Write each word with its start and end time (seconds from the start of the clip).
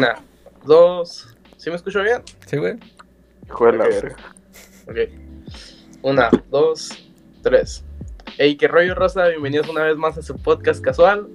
Una, 0.00 0.16
dos. 0.64 1.36
¿Sí 1.58 1.68
me 1.68 1.76
escucho 1.76 2.00
bien? 2.02 2.22
Sí, 2.46 2.56
güey. 2.56 2.78
Juega 3.50 3.84
Ok. 3.84 4.12
Ok. 4.88 4.96
Una, 6.00 6.30
dos, 6.48 6.88
tres. 7.42 7.84
Hey, 8.38 8.56
qué 8.56 8.66
rollo, 8.66 8.94
Rosa. 8.94 9.28
Bienvenidos 9.28 9.68
una 9.68 9.82
vez 9.82 9.98
más 9.98 10.16
a 10.16 10.22
su 10.22 10.38
podcast 10.38 10.82
casual. 10.82 11.28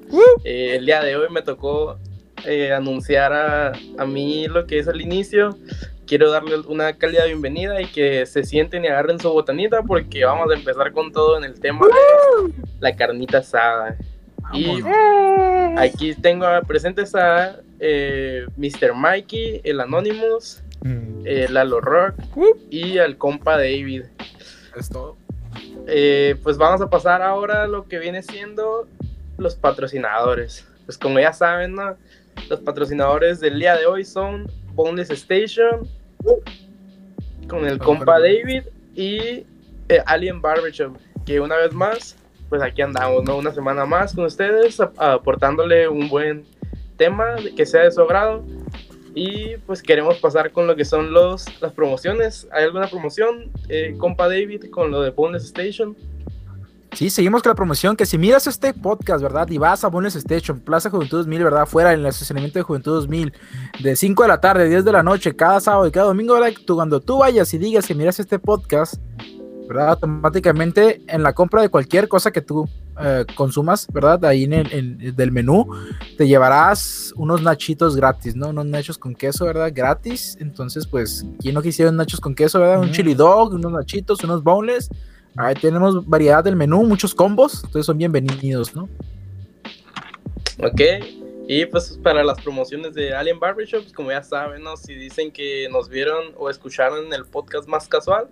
Eh, 0.44 0.78
el 0.78 0.88
día 0.88 1.04
de 1.04 1.16
hoy 1.16 1.30
me 1.30 1.44
tocó 1.44 2.00
eh, 2.44 2.74
anunciar 2.74 3.34
a, 3.34 3.74
a 4.00 4.06
mí 4.08 4.48
lo 4.48 4.66
que 4.66 4.80
es 4.80 4.88
el 4.88 5.00
inicio. 5.00 5.56
Quiero 6.08 6.32
darle 6.32 6.58
una 6.62 6.98
cálida 6.98 7.26
bienvenida 7.26 7.80
y 7.84 7.86
que 7.86 8.26
se 8.26 8.44
sienten 8.44 8.84
y 8.84 8.88
agarren 8.88 9.20
su 9.20 9.30
botanita 9.30 9.84
porque 9.84 10.26
vamos 10.26 10.50
a 10.50 10.56
empezar 10.56 10.92
con 10.92 11.12
todo 11.12 11.38
en 11.38 11.44
el 11.44 11.60
tema 11.60 11.86
de 11.86 12.54
la 12.80 12.96
carnita 12.96 13.38
asada. 13.38 13.96
Y 14.54 14.82
aquí 15.78 16.14
tengo 16.16 16.46
a- 16.46 16.62
presentes 16.62 17.14
a 17.16 17.60
eh, 17.80 18.46
Mr. 18.58 18.94
Mikey, 18.96 19.62
el 19.64 19.82
Anonymous, 19.82 20.62
Mm. 20.82 21.24
eh, 21.26 21.48
Lalo 21.50 21.82
Rock 21.82 22.14
y 22.70 22.98
al 23.00 23.18
compa 23.18 23.58
David. 23.58 24.04
Es 24.78 24.90
todo. 24.90 25.18
Eh, 25.88 26.36
pues 26.44 26.58
vamos 26.58 26.80
a 26.82 26.90
pasar 26.90 27.22
ahora 27.22 27.64
a 27.64 27.68
lo 27.68 27.88
que 27.88 27.98
viene 28.00 28.22
siendo 28.24 28.88
los 29.38 29.56
patrocinadores. 29.56 30.66
Pues 30.86 30.98
como 30.98 31.20
ya 31.20 31.34
saben, 31.34 31.74
¿no? 31.76 31.96
los 32.50 32.60
patrocinadores 32.60 33.40
del 33.40 33.60
día 33.60 33.76
de 33.78 33.86
hoy 33.86 34.04
son 34.06 34.46
Boneless 34.74 35.10
Station, 35.10 35.88
con 37.48 37.66
el 37.66 37.78
compa 37.80 38.20
David 38.20 38.64
y 38.94 39.46
eh, 39.90 40.04
Alien 40.06 40.42
Barbershop, 40.42 40.98
que 41.26 41.40
una 41.40 41.56
vez 41.58 41.72
más, 41.74 42.16
pues 42.50 42.62
aquí 42.62 42.82
andamos, 42.82 43.24
¿no? 43.24 43.38
Una 43.38 43.54
semana 43.54 43.86
más 43.86 44.14
con 44.14 44.26
ustedes, 44.26 44.80
ap- 44.80 45.00
aportándole 45.00 45.88
un 45.88 46.10
buen 46.10 46.46
tema 46.98 47.36
que 47.56 47.66
sea 47.66 47.84
de 47.84 47.92
su 47.92 48.02
agrado. 48.02 48.44
Y 49.18 49.56
pues 49.66 49.82
queremos 49.82 50.18
pasar 50.18 50.52
con 50.52 50.68
lo 50.68 50.76
que 50.76 50.84
son 50.84 51.14
los, 51.14 51.46
las 51.62 51.72
promociones. 51.72 52.48
¿Hay 52.52 52.66
alguna 52.66 52.88
promoción, 52.88 53.50
eh, 53.70 53.96
compa 53.98 54.28
David, 54.28 54.66
con 54.70 54.92
lo 54.92 55.02
de 55.02 55.12
Boneless 55.12 55.46
Station? 55.46 55.96
Sí, 56.92 57.10
seguimos 57.10 57.42
con 57.42 57.50
la 57.50 57.56
promoción. 57.56 57.96
Que 57.96 58.06
si 58.06 58.18
miras 58.18 58.46
este 58.48 58.74
podcast, 58.74 59.22
¿verdad? 59.24 59.50
Y 59.50 59.58
vas 59.58 59.84
a 59.84 59.88
Bonus 59.90 60.16
Station, 60.16 60.60
Plaza 60.60 60.90
Juventud 60.90 61.18
2000, 61.20 61.44
¿verdad? 61.44 61.66
Fuera 61.66 61.94
en 61.94 62.02
el 62.02 62.06
estacionamiento 62.06 62.60
de 62.60 62.64
Juventud 62.64 62.92
2000, 62.94 63.34
de 63.82 63.96
5 63.96 64.22
de 64.22 64.28
la 64.30 64.40
tarde, 64.42 64.68
10 64.70 64.84
de 64.86 64.92
la 64.92 65.04
noche, 65.04 65.36
cada 65.36 65.60
sábado 65.60 65.88
y 65.88 65.92
cada 65.92 66.08
domingo, 66.08 66.34
¿verdad? 66.34 66.52
Tú, 66.66 66.76
cuando 66.76 67.00
tú 67.02 67.18
vayas 67.20 67.54
y 67.54 67.58
digas 67.58 67.86
que 67.86 67.96
miras 67.96 68.20
este 68.20 68.40
podcast, 68.40 68.96
¿verdad? 69.68 69.90
Automáticamente 69.90 71.02
en 71.08 71.24
la 71.24 71.34
compra 71.34 71.62
de 71.62 71.70
cualquier 71.70 72.08
cosa 72.08 72.32
que 72.32 72.42
tú 72.42 72.68
eh, 73.02 73.26
consumas, 73.36 73.88
¿verdad? 73.92 74.24
Ahí 74.26 74.46
en 74.46 74.54
el 74.54 74.72
en- 74.74 75.16
del 75.16 75.32
menú, 75.32 75.68
te 76.18 76.28
llevarás 76.28 77.14
unos 77.18 77.42
nachitos 77.42 77.96
gratis, 77.96 78.36
¿no? 78.36 78.50
Unos 78.50 78.66
nachos 78.68 78.98
con 78.98 79.14
queso, 79.16 79.46
¿verdad? 79.46 79.72
Gratis. 79.74 80.38
Entonces, 80.40 80.88
pues, 80.88 81.26
¿quién 81.40 81.56
no 81.56 81.62
quisiera 81.62 81.92
nachos 81.92 82.22
con 82.22 82.34
queso, 82.34 82.60
¿verdad? 82.60 82.80
Un 82.80 82.90
Mm. 82.90 82.92
chili 82.94 83.14
dog, 83.14 83.54
unos 83.54 83.72
nachitos, 83.72 84.24
unos 84.24 84.42
boneless. 84.44 84.90
Ahí 85.36 85.56
tenemos 85.56 86.08
variedad 86.08 86.42
del 86.44 86.56
menú, 86.56 86.84
muchos 86.86 87.14
combos, 87.14 87.56
entonces 87.66 87.86
son 87.86 87.98
bienvenidos, 87.98 88.74
¿no? 88.74 88.88
Ok. 90.64 90.82
Y 91.48 91.66
pues 91.68 92.00
para 92.02 92.24
las 92.24 92.42
promociones 92.42 92.94
de 92.96 93.14
Alien 93.14 93.40
Barbershop, 93.40 93.82
pues, 93.82 93.94
como 93.94 94.10
ya 94.12 94.24
saben, 94.24 94.64
¿no? 94.64 94.78
si 94.78 94.96
dicen 94.96 95.32
que 95.32 95.68
nos 95.72 95.90
vieron 95.90 96.34
o 96.38 96.50
escucharon 96.50 97.06
en 97.06 97.14
el 97.14 97.26
podcast 97.26 97.68
más 97.68 97.88
casual, 97.88 98.28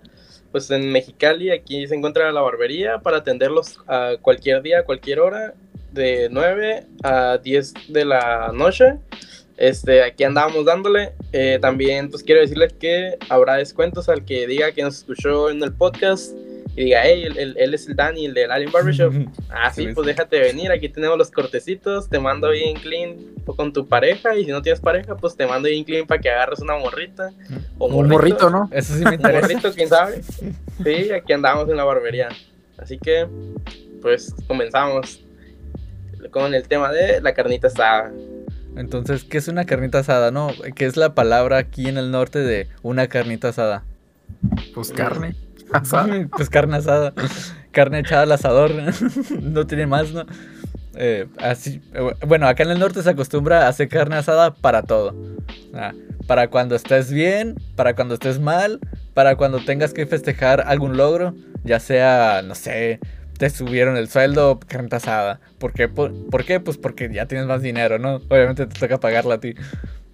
pues 0.54 0.70
en 0.70 0.92
Mexicali 0.92 1.50
aquí 1.50 1.84
se 1.88 1.96
encuentra 1.96 2.30
la 2.30 2.40
barbería 2.40 3.00
para 3.00 3.16
atenderlos 3.16 3.80
a 3.88 4.12
cualquier 4.22 4.62
día, 4.62 4.78
a 4.78 4.82
cualquier 4.84 5.18
hora, 5.18 5.52
de 5.90 6.28
9 6.30 6.86
a 7.02 7.38
10 7.38 7.74
de 7.88 8.04
la 8.04 8.52
noche. 8.54 8.94
Este, 9.56 10.04
aquí 10.04 10.22
andamos 10.22 10.64
dándole. 10.64 11.14
Eh, 11.32 11.58
también 11.60 12.08
pues 12.08 12.22
quiero 12.22 12.40
decirles 12.40 12.72
que 12.72 13.18
habrá 13.28 13.56
descuentos 13.56 14.08
al 14.08 14.24
que 14.24 14.46
diga 14.46 14.70
que 14.70 14.84
nos 14.84 14.98
escuchó 14.98 15.50
en 15.50 15.60
el 15.60 15.72
podcast 15.72 16.36
y 16.76 16.84
diga, 16.84 17.00
hey, 17.04 17.24
él, 17.26 17.38
él- 17.38 17.56
él 17.58 17.74
es 17.74 17.86
el 17.88 17.94
Dani, 17.96 18.26
el 18.26 18.34
del 18.34 18.50
Alien 18.50 18.72
Barbershop. 18.72 19.12
Ah, 19.48 19.70
sí, 19.72 19.88
pues 19.94 20.06
déjate 20.06 20.40
venir, 20.40 20.72
aquí 20.72 20.88
tenemos 20.88 21.16
los 21.16 21.30
cortecitos, 21.30 22.08
te 22.08 22.18
mando 22.18 22.50
bien 22.50 22.74
clean 22.76 23.16
con 23.56 23.72
tu 23.72 23.86
pareja 23.86 24.34
y 24.36 24.44
si 24.44 24.50
no 24.50 24.60
tienes 24.62 24.80
pareja, 24.80 25.16
pues 25.16 25.36
te 25.36 25.46
mando 25.46 25.68
bien 25.68 25.84
clean 25.84 26.06
para 26.06 26.20
que 26.20 26.30
agarres 26.30 26.60
una 26.60 26.76
morrita 26.76 27.30
o 27.78 27.86
Un 27.86 28.08
morrito, 28.08 28.50
¿no? 28.50 28.68
Eso 28.72 28.94
sí 28.94 29.00
me 29.04 29.10
Un 29.10 29.14
interesa. 29.14 29.40
morrito, 29.46 29.72
quién 29.72 29.88
sabe. 29.88 30.22
Sí, 30.22 31.12
aquí 31.12 31.32
andamos 31.32 31.68
en 31.68 31.76
la 31.76 31.84
barbería. 31.84 32.28
Así 32.76 32.98
que, 32.98 33.26
pues 34.02 34.34
comenzamos 34.48 35.20
con 36.32 36.54
el 36.54 36.66
tema 36.66 36.90
de 36.90 37.20
la 37.20 37.34
carnita 37.34 37.68
asada. 37.68 38.10
Entonces, 38.76 39.22
¿qué 39.22 39.38
es 39.38 39.46
una 39.46 39.64
carnita 39.66 40.00
asada? 40.00 40.32
No, 40.32 40.50
¿qué 40.74 40.86
es 40.86 40.96
la 40.96 41.14
palabra 41.14 41.58
aquí 41.58 41.86
en 41.88 41.96
el 41.98 42.10
norte 42.10 42.40
de 42.40 42.66
una 42.82 43.06
carnita 43.06 43.50
asada? 43.50 43.84
Pues 44.74 44.90
carne. 44.90 45.36
pues 46.36 46.50
carne 46.50 46.76
asada. 46.76 47.12
Carne 47.72 48.00
echada 48.00 48.22
al 48.22 48.32
asador. 48.32 48.72
no 49.42 49.66
tiene 49.66 49.86
más, 49.86 50.12
¿no? 50.12 50.24
Eh, 50.96 51.26
así, 51.38 51.82
eh, 51.92 52.12
bueno, 52.26 52.46
acá 52.46 52.62
en 52.62 52.70
el 52.70 52.78
norte 52.78 53.02
se 53.02 53.10
acostumbra 53.10 53.66
a 53.66 53.68
hacer 53.68 53.88
carne 53.88 54.16
asada 54.16 54.54
para 54.54 54.82
todo. 54.82 55.14
Ah, 55.74 55.92
para 56.26 56.48
cuando 56.48 56.76
estés 56.76 57.12
bien, 57.12 57.56
para 57.76 57.94
cuando 57.94 58.14
estés 58.14 58.38
mal, 58.38 58.80
para 59.12 59.36
cuando 59.36 59.64
tengas 59.64 59.92
que 59.92 60.06
festejar 60.06 60.62
algún 60.66 60.96
logro, 60.96 61.34
ya 61.64 61.80
sea, 61.80 62.42
no 62.44 62.54
sé, 62.54 63.00
te 63.38 63.50
subieron 63.50 63.96
el 63.96 64.08
sueldo, 64.08 64.60
carne 64.66 64.88
asada. 64.92 65.40
¿Por 65.58 65.72
qué? 65.72 65.88
Por, 65.88 66.30
por 66.30 66.44
qué? 66.44 66.60
Pues 66.60 66.78
porque 66.78 67.10
ya 67.12 67.26
tienes 67.26 67.46
más 67.46 67.62
dinero, 67.62 67.98
¿no? 67.98 68.16
Obviamente 68.28 68.66
te 68.66 68.78
toca 68.78 69.00
pagarla 69.00 69.36
a 69.36 69.40
ti. 69.40 69.54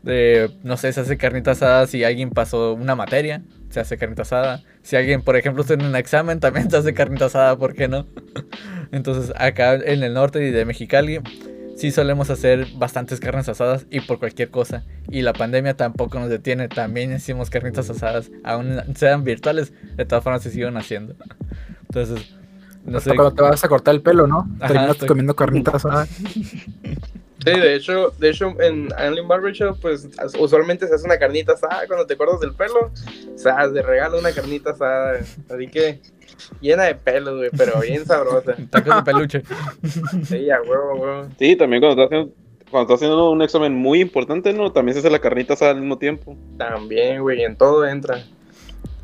Eh, 0.06 0.48
no 0.62 0.76
sé, 0.76 0.92
se 0.92 1.00
hace 1.00 1.16
carnita 1.18 1.50
asada 1.50 1.86
si 1.86 2.04
alguien 2.04 2.30
pasó 2.30 2.72
una 2.74 2.94
materia, 2.96 3.42
se 3.68 3.80
hace 3.80 3.98
carnita 3.98 4.22
asada. 4.22 4.62
Si 4.82 4.96
alguien, 4.96 5.20
por 5.22 5.36
ejemplo, 5.36 5.62
está 5.62 5.74
en 5.74 5.84
un 5.84 5.94
examen, 5.96 6.40
también 6.40 6.70
se 6.70 6.76
hace 6.78 6.94
carnita 6.94 7.26
asada, 7.26 7.56
¿por 7.56 7.74
qué 7.74 7.86
no? 7.88 8.06
Entonces, 8.92 9.32
acá 9.36 9.74
en 9.74 10.02
el 10.02 10.14
norte 10.14 10.46
y 10.46 10.50
de 10.50 10.64
Mexicali, 10.64 11.20
sí 11.76 11.90
solemos 11.90 12.30
hacer 12.30 12.66
bastantes 12.76 13.20
carnes 13.20 13.48
asadas 13.48 13.86
y 13.90 14.00
por 14.00 14.18
cualquier 14.18 14.50
cosa. 14.50 14.84
Y 15.10 15.22
la 15.22 15.32
pandemia 15.34 15.74
tampoco 15.76 16.18
nos 16.18 16.28
detiene, 16.30 16.68
también 16.68 17.12
hicimos 17.12 17.50
carnitas 17.50 17.88
asadas, 17.90 18.30
aún 18.42 18.80
sean 18.96 19.22
virtuales, 19.24 19.72
de 19.96 20.04
todas 20.06 20.24
formas 20.24 20.42
se 20.42 20.50
siguen 20.50 20.76
haciendo. 20.78 21.14
Entonces, 21.88 22.34
no 22.86 22.98
Hasta 22.98 23.10
sé. 23.10 23.16
cuando 23.16 23.34
te 23.34 23.42
vas 23.42 23.62
a 23.62 23.68
cortar 23.68 23.94
el 23.94 24.00
pelo, 24.00 24.26
¿no? 24.26 24.48
Ajá, 24.60 24.68
Terminas 24.68 24.90
estoy- 24.92 25.08
comiendo 25.08 25.36
carnitas 25.36 25.74
asada. 25.84 26.06
Sí, 27.44 27.52
de 27.58 27.74
hecho, 27.74 28.12
de 28.18 28.30
hecho 28.30 28.54
en 28.60 28.92
Alien 28.96 29.26
Barbershop, 29.26 29.78
pues 29.80 30.08
usualmente 30.38 30.86
se 30.86 30.94
hace 30.94 31.06
una 31.06 31.18
carnita 31.18 31.52
asada 31.52 31.86
cuando 31.86 32.06
te 32.06 32.16
cortas 32.16 32.42
el 32.42 32.54
pelo. 32.54 32.92
O 33.34 33.38
sea, 33.38 33.66
de 33.68 33.82
regalo 33.82 34.18
una 34.18 34.32
carnita 34.32 34.70
asada. 34.70 35.20
Así 35.48 35.66
que 35.68 36.00
llena 36.60 36.84
de 36.84 36.94
pelos, 36.94 37.38
güey, 37.38 37.50
pero 37.56 37.80
bien 37.80 38.04
sabrosa. 38.04 38.56
Tacos 38.70 38.96
de 38.96 39.02
peluche. 39.02 39.42
Sí, 40.24 40.50
a 40.50 40.60
huevo, 40.60 40.94
huevo. 40.96 41.28
Sí, 41.38 41.56
también 41.56 41.80
cuando 41.80 42.02
estás 42.02 42.12
haciendo, 42.12 42.34
cuando 42.70 42.92
estás 42.92 43.06
haciendo 43.06 43.30
un 43.30 43.42
examen 43.42 43.74
muy 43.74 44.00
importante, 44.00 44.52
¿no? 44.52 44.72
También 44.72 44.94
se 44.94 45.00
hace 45.00 45.10
la 45.10 45.20
carnita 45.20 45.54
asada 45.54 45.70
al 45.70 45.80
mismo 45.80 45.98
tiempo. 45.98 46.36
También, 46.58 47.22
güey, 47.22 47.42
en 47.42 47.56
todo 47.56 47.86
entra. 47.86 48.22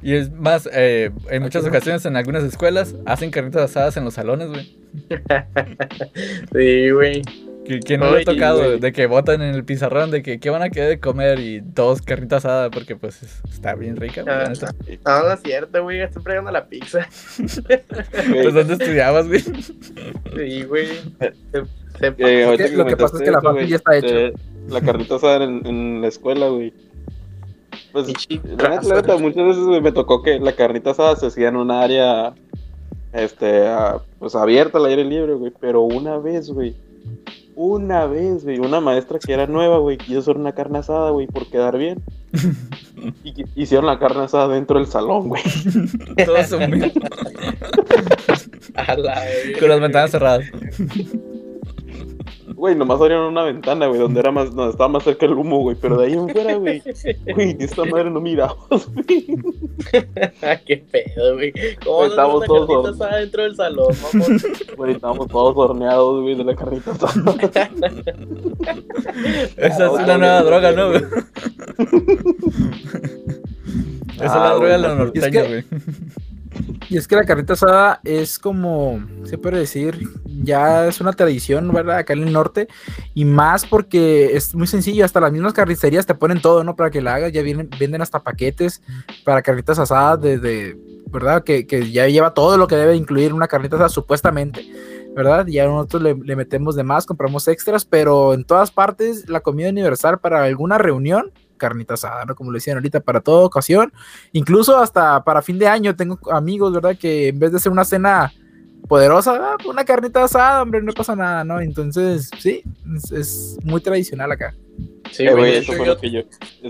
Y 0.02 0.14
es 0.14 0.30
más, 0.30 0.68
eh, 0.72 1.10
en 1.30 1.42
muchas 1.42 1.64
ocasiones 1.64 2.04
en 2.04 2.16
algunas 2.16 2.44
escuelas 2.44 2.94
hacen 3.06 3.30
carnitas 3.30 3.62
asadas 3.62 3.96
en 3.96 4.04
los 4.04 4.14
salones, 4.14 4.48
güey. 4.48 4.76
Sí, 6.52 6.90
güey. 6.90 7.22
Que, 7.66 7.80
que 7.80 7.98
no 7.98 8.10
le 8.14 8.22
ha 8.22 8.24
tocado, 8.24 8.78
de 8.78 8.92
que 8.92 9.06
votan 9.06 9.42
en 9.42 9.54
el 9.54 9.64
pizarrón, 9.64 10.10
de 10.10 10.22
que 10.22 10.38
qué 10.40 10.50
van 10.50 10.62
a 10.62 10.70
querer 10.70 10.88
de 10.90 11.00
comer 11.00 11.38
y 11.40 11.62
todos 11.62 12.00
carnita 12.02 12.36
asada, 12.36 12.70
porque 12.70 12.96
pues 12.96 13.22
es- 13.22 13.40
está 13.52 13.74
bien 13.74 13.96
rica, 13.96 14.24
Ah. 14.26 14.52
No, 15.04 15.22
no 15.28 15.32
es 15.32 15.40
cierto, 15.42 15.82
güey, 15.82 16.00
estoy 16.00 16.22
fregando 16.22 16.50
la 16.50 16.66
pizza. 16.66 17.08
Pues 17.38 18.54
¿dónde 18.54 18.74
estudiabas, 18.74 19.26
güey? 19.28 19.40
Sí, 19.40 20.62
güey. 20.64 20.86
Eh, 21.20 22.56
que- 22.56 22.68
lo 22.76 22.86
que 22.86 22.96
pasa 22.96 23.16
es 23.16 23.22
que 23.22 23.30
la 23.30 23.40
ya 23.66 23.76
está 23.76 23.96
hecho. 23.96 24.06
eh, 24.14 24.32
la 24.68 24.80
carnita 24.80 25.16
asada 25.16 25.44
en, 25.44 25.66
en 25.66 26.00
la 26.02 26.08
escuela, 26.08 26.48
güey. 26.48 26.72
Pues, 27.92 28.06
la 28.58 28.68
neta, 28.68 28.82
la 28.82 28.94
neta, 28.96 29.16
muchas 29.16 29.46
veces 29.46 29.64
me 29.82 29.92
tocó 29.92 30.22
que 30.22 30.38
la 30.38 30.52
carnita 30.52 30.90
asada 30.90 31.16
se 31.16 31.26
hacía 31.26 31.48
en 31.48 31.56
un 31.56 31.70
área, 31.70 32.34
este, 33.12 33.66
a- 33.66 34.00
pues 34.18 34.34
abierta 34.34 34.78
al 34.78 34.86
aire 34.86 35.04
libre, 35.04 35.32
güey. 35.34 35.52
Pero 35.60 35.80
una 35.82 36.18
vez, 36.18 36.50
güey, 36.50 36.74
una 37.56 38.06
vez, 38.06 38.44
güey, 38.44 38.58
una 38.58 38.80
maestra 38.80 39.18
que 39.18 39.32
era 39.32 39.46
nueva, 39.46 39.78
güey, 39.78 39.96
quiso 39.96 40.20
hacer 40.20 40.36
una 40.36 40.52
carne 40.52 40.78
asada, 40.78 41.10
güey, 41.10 41.26
por 41.26 41.50
quedar 41.50 41.76
bien. 41.76 42.02
Y 43.22 43.44
hicieron 43.54 43.84
la 43.84 43.98
carne 43.98 44.24
asada 44.24 44.48
dentro 44.48 44.78
del 44.78 44.88
salón, 44.88 45.28
güey. 45.28 45.42
Todos 46.24 46.54
con 49.60 49.68
las 49.68 49.80
ventanas 49.80 50.10
cerradas. 50.10 50.46
Güey, 52.56 52.74
nomás 52.74 52.98
abrieron 52.98 53.26
una 53.26 53.42
ventana, 53.42 53.86
güey, 53.86 54.00
donde 54.00 54.18
era 54.18 54.32
más, 54.32 54.54
donde 54.54 54.70
estaba 54.70 54.88
más 54.88 55.02
cerca 55.04 55.26
el 55.26 55.34
humo, 55.34 55.58
güey. 55.60 55.76
Pero 55.78 55.98
de 55.98 56.06
ahí 56.06 56.14
en 56.14 56.26
fuera, 56.30 56.54
güey. 56.54 56.82
Güey, 57.34 57.56
esta 57.60 57.84
madre 57.84 58.10
no 58.10 58.18
miramos, 58.20 58.56
güey. 58.94 59.04
Qué 60.66 60.76
pedo, 60.90 61.34
güey. 61.34 61.52
¿Cómo 61.84 62.00
no 62.00 62.06
Estamos 62.06 62.40
la 62.40 62.46
todos 62.46 62.66
carnita 62.66 62.88
asada 63.04 63.20
dentro 63.20 63.42
del 63.42 63.56
salón, 63.56 63.94
mamón? 64.02 64.40
Güey, 64.76 64.92
estábamos 64.92 65.28
todos 65.28 65.54
horneados, 65.56 66.22
güey, 66.22 66.34
de 66.34 66.44
la 66.44 66.54
carnita 66.56 66.92
asada. 66.92 67.12
Esa 69.58 69.66
es 69.66 69.80
Ah, 69.80 69.90
una 69.90 70.18
nueva 70.18 70.42
droga, 70.42 70.72
¿no? 70.72 70.88
güey? 70.88 71.02
Esa 74.14 74.24
es 74.24 74.32
la 74.32 74.48
Ah, 74.50 74.54
droga 74.54 74.68
de 74.72 74.78
la 74.78 74.88
no. 74.88 74.94
norteña, 74.96 75.26
Es 75.26 75.32
que- 75.32 75.46
güey. 75.48 75.64
Y 76.88 76.96
es 76.96 77.08
que 77.08 77.16
la 77.16 77.24
carnita 77.24 77.54
asada 77.54 78.00
es 78.04 78.38
como, 78.38 79.04
se 79.24 79.38
puede 79.38 79.58
decir, 79.58 80.08
ya 80.24 80.86
es 80.86 81.00
una 81.00 81.12
tradición, 81.12 81.72
¿verdad? 81.72 81.98
Acá 81.98 82.12
en 82.12 82.22
el 82.22 82.32
norte. 82.32 82.68
Y 83.14 83.24
más 83.24 83.66
porque 83.66 84.36
es 84.36 84.54
muy 84.54 84.66
sencillo, 84.66 85.04
hasta 85.04 85.20
las 85.20 85.32
mismas 85.32 85.52
carnicerías 85.52 86.06
te 86.06 86.14
ponen 86.14 86.40
todo, 86.40 86.62
¿no? 86.62 86.76
Para 86.76 86.90
que 86.90 87.00
la 87.00 87.14
hagas, 87.14 87.32
ya 87.32 87.42
venden 87.42 88.02
hasta 88.02 88.22
paquetes 88.22 88.82
para 89.24 89.42
carnitas 89.42 89.78
asadas 89.78 90.20
¿verdad? 91.08 91.44
Que, 91.44 91.66
que 91.66 91.90
ya 91.90 92.06
lleva 92.08 92.34
todo 92.34 92.56
lo 92.56 92.66
que 92.66 92.76
debe 92.76 92.96
incluir 92.96 93.32
una 93.32 93.48
carnita 93.48 93.76
asada, 93.76 93.88
supuestamente, 93.88 94.66
¿verdad? 95.14 95.46
Ya 95.46 95.66
nosotros 95.66 96.02
le, 96.02 96.14
le 96.14 96.36
metemos 96.36 96.76
de 96.76 96.82
más, 96.82 97.06
compramos 97.06 97.48
extras, 97.48 97.84
pero 97.84 98.34
en 98.34 98.44
todas 98.44 98.70
partes 98.70 99.28
la 99.28 99.40
comida 99.40 99.70
universal 99.70 100.18
para 100.18 100.44
alguna 100.44 100.78
reunión 100.78 101.32
carnita 101.56 101.94
asada, 101.94 102.24
¿no? 102.24 102.34
Como 102.34 102.52
le 102.52 102.56
decían 102.56 102.76
ahorita, 102.76 103.00
para 103.00 103.20
toda 103.20 103.44
ocasión, 103.44 103.92
incluso 104.32 104.76
hasta 104.78 105.22
para 105.24 105.42
fin 105.42 105.58
de 105.58 105.68
año 105.68 105.96
tengo 105.96 106.18
amigos, 106.30 106.72
¿verdad? 106.72 106.96
Que 106.98 107.28
en 107.28 107.38
vez 107.38 107.50
de 107.52 107.58
hacer 107.58 107.72
una 107.72 107.84
cena 107.84 108.32
poderosa, 108.88 109.34
ah, 109.34 109.54
pues 109.56 109.68
una 109.68 109.84
carnita 109.84 110.24
asada, 110.24 110.62
hombre, 110.62 110.82
no 110.82 110.92
pasa 110.92 111.16
nada, 111.16 111.44
¿no? 111.44 111.60
Entonces, 111.60 112.30
sí, 112.38 112.62
es, 112.94 113.10
es 113.12 113.58
muy 113.64 113.80
tradicional 113.80 114.30
acá. 114.32 114.54
Sí, 115.10 115.26
güey. 115.28 115.56
eso 115.56 115.72
hecho, 115.72 115.72
fue 115.72 115.86
yo, 115.86 115.94
lo 115.94 116.00
que 116.00 116.10
yo. 116.10 116.20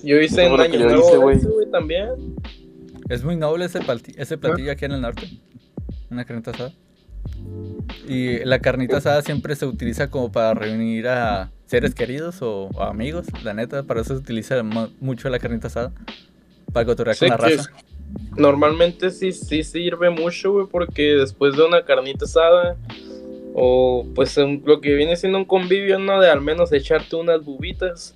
yo 0.03 0.21
hice 0.21 0.45
en 0.45 0.57
lo 0.57 0.63
Año 0.63 0.75
yo 0.75 0.89
Nuevo 0.89 1.21
güey. 1.23 1.41
también. 1.71 2.37
Es 3.09 3.23
muy 3.23 3.37
noble 3.37 3.67
ese, 3.67 3.81
ese 4.17 4.39
platillo 4.39 4.73
aquí 4.73 4.85
en 4.85 4.93
el 4.93 5.01
norte. 5.01 5.29
Una 6.11 6.25
carnita 6.25 6.51
asada. 6.51 6.73
Y 8.09 8.45
la 8.45 8.61
carnita 8.61 8.99
asada 8.99 9.23
siempre 9.23 9.57
se 9.57 9.67
utiliza 9.67 10.11
como 10.11 10.31
para 10.31 10.55
reunir 10.55 11.09
a 11.09 11.51
seres 11.67 11.95
queridos 11.95 12.43
o, 12.43 12.69
o 12.75 12.83
amigos, 12.83 13.27
la 13.45 13.55
neta. 13.55 13.83
Para 13.83 14.01
eso 14.01 14.15
se 14.15 14.21
utiliza 14.21 14.63
mu- 14.63 14.89
mucho 15.01 15.29
la 15.29 15.39
carnita 15.39 15.67
asada. 15.69 15.93
Para 16.73 16.87
cotorrear 16.87 17.17
con 17.19 17.29
la 17.29 17.37
raza. 17.37 17.55
es- 17.63 17.71
Normalmente 18.37 19.11
sí, 19.11 19.33
sí 19.33 19.63
sirve 19.63 20.11
mucho, 20.11 20.53
güey, 20.53 20.67
porque 20.71 21.03
después 21.17 21.57
de 21.57 21.65
una 21.65 21.85
carnita 21.85 22.25
asada, 22.25 22.77
o 23.55 24.07
pues 24.15 24.37
lo 24.37 24.81
que 24.81 24.95
viene 24.95 25.17
siendo 25.17 25.39
un 25.39 25.45
convivio, 25.45 25.99
¿no? 25.99 26.21
De 26.21 26.31
al 26.31 26.41
menos 26.41 26.73
echarte 26.73 27.17
unas 27.17 27.45
bubitas, 27.45 28.15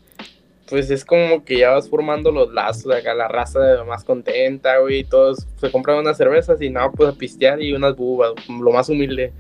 pues 0.70 0.88
es 0.90 1.04
como 1.04 1.44
que 1.44 1.58
ya 1.58 1.70
vas 1.70 1.88
formando 1.88 2.30
los 2.30 2.52
lazos, 2.52 2.94
acá 2.94 3.12
la 3.12 3.26
raza 3.26 3.58
más 3.84 4.04
contenta, 4.04 4.78
güey, 4.78 5.00
y 5.00 5.04
todos 5.04 5.48
se 5.56 5.70
compran 5.70 5.98
unas 5.98 6.16
cervezas 6.16 6.62
y 6.62 6.70
no, 6.70 6.92
pues 6.92 7.10
a 7.10 7.12
pistear 7.12 7.60
y 7.60 7.72
unas 7.72 7.96
bubas, 7.96 8.32
lo 8.48 8.70
más 8.70 8.88
humilde. 8.88 9.32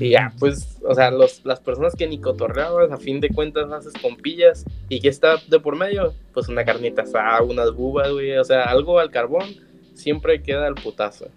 Y 0.00 0.10
ya, 0.10 0.32
pues, 0.40 0.80
o 0.84 0.94
sea, 0.94 1.12
los, 1.12 1.44
las 1.44 1.60
personas 1.60 1.94
que 1.94 2.08
ni 2.08 2.20
cotorreabas, 2.20 2.90
a 2.90 2.96
fin 2.96 3.20
de 3.20 3.28
cuentas 3.28 3.70
haces 3.70 3.92
compillas, 4.02 4.64
y 4.88 5.00
que 5.00 5.08
está 5.08 5.36
de 5.48 5.60
por 5.60 5.76
medio, 5.76 6.12
pues 6.34 6.48
una 6.48 6.64
carnita 6.64 7.02
asada, 7.02 7.42
unas 7.42 7.72
bubas, 7.72 8.10
güey, 8.10 8.36
o 8.36 8.44
sea, 8.44 8.64
algo 8.64 8.98
al 8.98 9.10
carbón, 9.10 9.54
siempre 9.94 10.42
queda 10.42 10.66
al 10.66 10.74
putazo. 10.74 11.28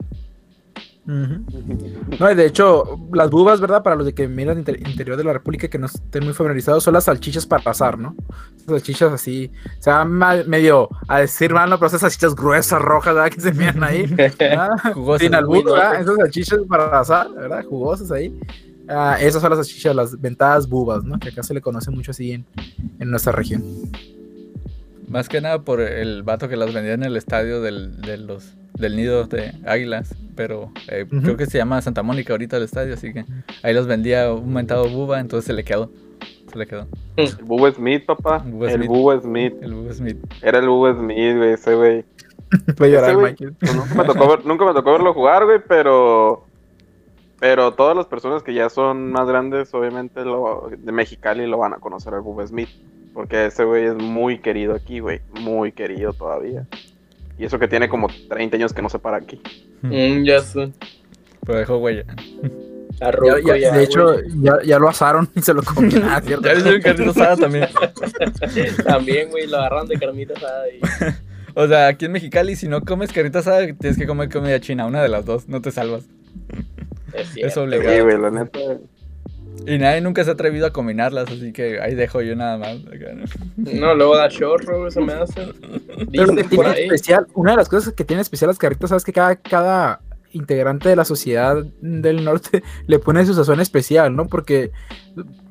No, 2.19 2.31
y 2.31 2.36
de 2.36 2.46
hecho, 2.48 3.00
las 3.13 3.30
bubas, 3.30 3.62
¿verdad? 3.62 3.84
Para 3.84 3.96
los 3.96 4.06
de 4.06 4.13
que 4.13 4.28
miran 4.28 4.57
inter- 4.57 4.80
interior 4.88 5.18
de 5.18 5.24
la 5.24 5.34
República 5.34 5.68
que 5.68 5.78
no 5.78 5.86
estén 5.86 6.24
muy 6.24 6.34
familiarizados, 6.34 6.84
son 6.84 6.94
las 6.96 7.04
salchichas 7.06 7.46
para 7.46 7.69
asar, 7.72 8.00
¿no? 8.00 8.16
Esas 8.56 8.66
salchichas 8.68 9.13
así, 9.13 9.52
o 9.80 9.81
sea, 9.84 10.04
medio 10.06 10.90
a 11.07 11.19
decir 11.19 11.54
mal, 11.54 11.69
¿no? 11.69 11.78
Pero 11.78 11.88
esas 11.88 12.02
salchichas 12.02 12.36
gruesas, 12.36 12.81
rojas, 12.81 13.13
¿verdad? 13.16 13.31
Que 13.31 13.42
se 13.42 13.54
miran 13.54 13.84
ahí. 13.84 14.06
Jugosas, 14.94 15.22
Sin 15.22 15.36
albur, 15.36 15.63
¿verdad? 15.66 16.02
Esas 16.02 16.16
salchichas 16.16 16.60
para 16.68 17.00
asar, 17.00 17.31
¿verdad? 17.34 17.63
Jugosas 17.66 18.12
ahí. 18.12 18.38
Ah, 18.88 19.18
esas 19.19 19.42
son 19.42 19.50
las 19.51 19.60
salchichas, 19.66 19.96
las 19.96 20.19
ventadas 20.22 20.68
bubas, 20.68 21.04
¿no? 21.04 21.19
Que 21.19 21.30
acá 21.30 21.44
se 21.44 21.54
le 21.54 21.62
conoce 21.62 21.92
mucho 21.92 22.12
así 22.12 22.31
en, 22.31 22.46
en 23.00 23.10
nuestra 23.10 23.31
región. 23.31 23.63
Más 25.07 25.30
que 25.30 25.42
nada 25.42 25.62
por 25.62 25.81
el 25.81 26.24
vato 26.24 26.50
que 26.50 26.56
las 26.57 26.74
vendía 26.74 26.94
en 26.94 27.04
el 27.04 27.16
estadio 27.18 27.62
del, 27.62 28.02
de 28.02 28.18
los, 28.18 28.56
del 28.74 28.96
nido 28.96 29.25
de 29.25 29.54
águilas. 29.66 30.16
Pero 30.36 30.72
eh, 30.90 31.06
creo 31.24 31.38
que 31.38 31.46
se 31.46 31.57
llama 31.57 31.81
Santa 31.81 32.04
Mónica 32.04 32.34
ahorita 32.34 32.57
el 32.57 32.63
estadio, 32.63 32.94
así 32.96 33.13
que 33.13 33.25
ahí 33.63 33.74
los 33.74 33.88
vendía 33.88 34.34
un 34.34 34.52
mentado 34.54 34.90
buba, 34.90 35.19
entonces 35.19 35.46
se 35.46 35.54
le 35.54 35.63
quedó. 35.63 35.90
Se 36.52 36.57
le 36.57 36.68
quedó. 36.68 36.88
El 37.16 37.34
Bubba 37.44 37.72
Smith, 37.72 38.06
papá. 38.06 38.40
Bubba 38.46 38.68
el 38.72 38.75
Smith. 38.75 38.88
Bubba 38.90 39.22
Smith. 39.22 39.54
El 39.62 39.74
Bubba 39.74 39.94
Smith. 39.94 40.18
Era 40.42 40.60
el 40.60 40.68
Bubba 40.68 40.94
Smith, 40.94 41.38
güey, 41.38 41.51
ese 41.54 41.75
güey. 41.75 42.06
Voy 42.78 42.90
a 42.90 42.92
llorar, 42.92 43.18
Michael. 43.18 43.54
pues, 43.60 43.75
nunca, 43.75 43.96
me 43.96 44.04
tocó 44.06 44.28
ver- 44.30 44.46
nunca 44.46 44.66
me 44.66 44.74
tocó 44.74 44.92
verlo 44.92 45.13
jugar, 45.13 45.46
güey, 45.46 45.60
pero. 45.68 46.46
Pero 47.40 47.74
todas 47.74 47.96
las 47.98 48.06
personas 48.06 48.44
que 48.44 48.54
ya 48.54 48.69
son 48.69 49.12
más 49.12 49.28
grandes, 49.28 49.74
obviamente, 49.74 50.24
lo, 50.24 50.69
de 50.78 50.92
Mexicali 50.92 51.46
lo 51.48 51.58
van 51.58 51.74
a 51.74 51.78
conocer 51.78 52.13
al 52.13 52.22
Bubba 52.22 52.46
Smith. 52.48 52.69
Porque 53.16 53.48
ese 53.48 53.64
güey 53.64 53.86
es 53.86 53.96
muy 53.96 54.38
querido 54.38 54.76
aquí, 54.76 55.00
güey. 55.00 55.22
Muy 55.40 55.72
querido 55.72 56.14
todavía. 56.14 56.68
Y 57.40 57.46
eso 57.46 57.58
que 57.58 57.68
tiene 57.68 57.90
como 57.90 58.08
30 58.30 58.58
años 58.58 58.74
que 58.74 58.82
no 58.84 58.90
se 58.90 59.00
para 59.00 59.18
aquí. 59.18 59.42
Mm, 59.82 60.24
ya 60.24 60.42
sé. 60.42 60.72
Pero 61.46 61.58
dejó 61.60 61.78
huella. 61.78 62.04
A 63.02 63.12
Ya- 63.12 63.40
ya- 63.46 63.58
ya, 63.58 63.72
de 63.76 63.84
hecho, 63.84 64.22
ya, 64.42 64.62
ya 64.64 64.78
lo 64.80 64.88
asaron 64.90 65.30
y 65.36 65.42
se 65.42 65.54
lo 65.54 65.64
comieron. 65.64 66.04
Ah, 66.10 66.22
cierto. 66.24 66.48
Ya 66.48 66.54
hicieron 66.54 66.82
carnita 66.82 67.12
asada 67.12 67.36
también. 67.38 67.68
también, 68.86 69.30
güey, 69.32 69.48
lo 69.48 69.58
agarran 69.58 69.88
de 69.88 69.98
carnita 69.98 70.34
asada 70.36 70.64
y... 70.70 70.80
O 71.58 71.68
sea, 71.70 71.88
aquí 71.88 72.04
en 72.04 72.12
Mexicali, 72.12 72.58
si 72.58 72.68
no 72.68 72.82
comes 72.82 73.14
carnita 73.14 73.40
asada, 73.40 73.66
tienes 73.80 73.98
que 73.98 74.06
comer 74.06 74.28
comida 74.30 74.60
china. 74.60 74.86
Una 74.88 75.02
de 75.02 75.08
las 75.08 75.24
dos, 75.26 75.48
no 75.48 75.62
te 75.62 75.72
salvas. 75.72 76.04
Es 77.14 77.30
cierto, 77.30 77.48
Es 77.48 77.56
obligado. 77.58 77.96
Sí, 77.96 78.02
güey, 78.02 78.18
la 78.20 78.30
neta. 78.30 78.60
Y 79.68 79.78
nadie 79.78 80.02
nunca 80.02 80.24
se 80.24 80.30
ha 80.30 80.34
atrevido 80.34 80.68
a 80.68 80.72
combinarlas, 80.72 81.30
así 81.30 81.52
que 81.52 81.80
ahí 81.81 81.96
dejo 81.96 82.22
yo 82.22 82.36
nada 82.36 82.57
más. 82.57 82.78
¿no? 83.57 83.96
Luego 83.96 84.16
da 84.16 84.30
chorro, 84.30 84.90
se 84.92 85.02
me 85.02 85.13
hace. 85.13 85.48
Pero 86.12 86.36
que 86.36 86.44
tiene 86.44 86.84
especial, 86.84 87.28
una 87.34 87.52
de 87.52 87.57
las 87.57 87.69
cosas 87.69 87.94
que 87.94 88.04
tiene 88.04 88.22
especial 88.22 88.50
las 88.50 88.60
carritas, 88.60 88.90
sabes 88.90 89.04
que 89.04 89.13
cada, 89.13 89.36
cada 89.36 90.02
integrante 90.36 90.90
de 90.90 90.96
la 90.96 91.06
sociedad 91.06 91.64
del 91.82 92.24
norte 92.24 92.64
le 92.88 93.00
pone 93.00 93.26
su 93.26 93.34
sazón 93.34 93.60
especial, 93.60 94.16
¿no? 94.16 94.28
Porque, 94.28 94.72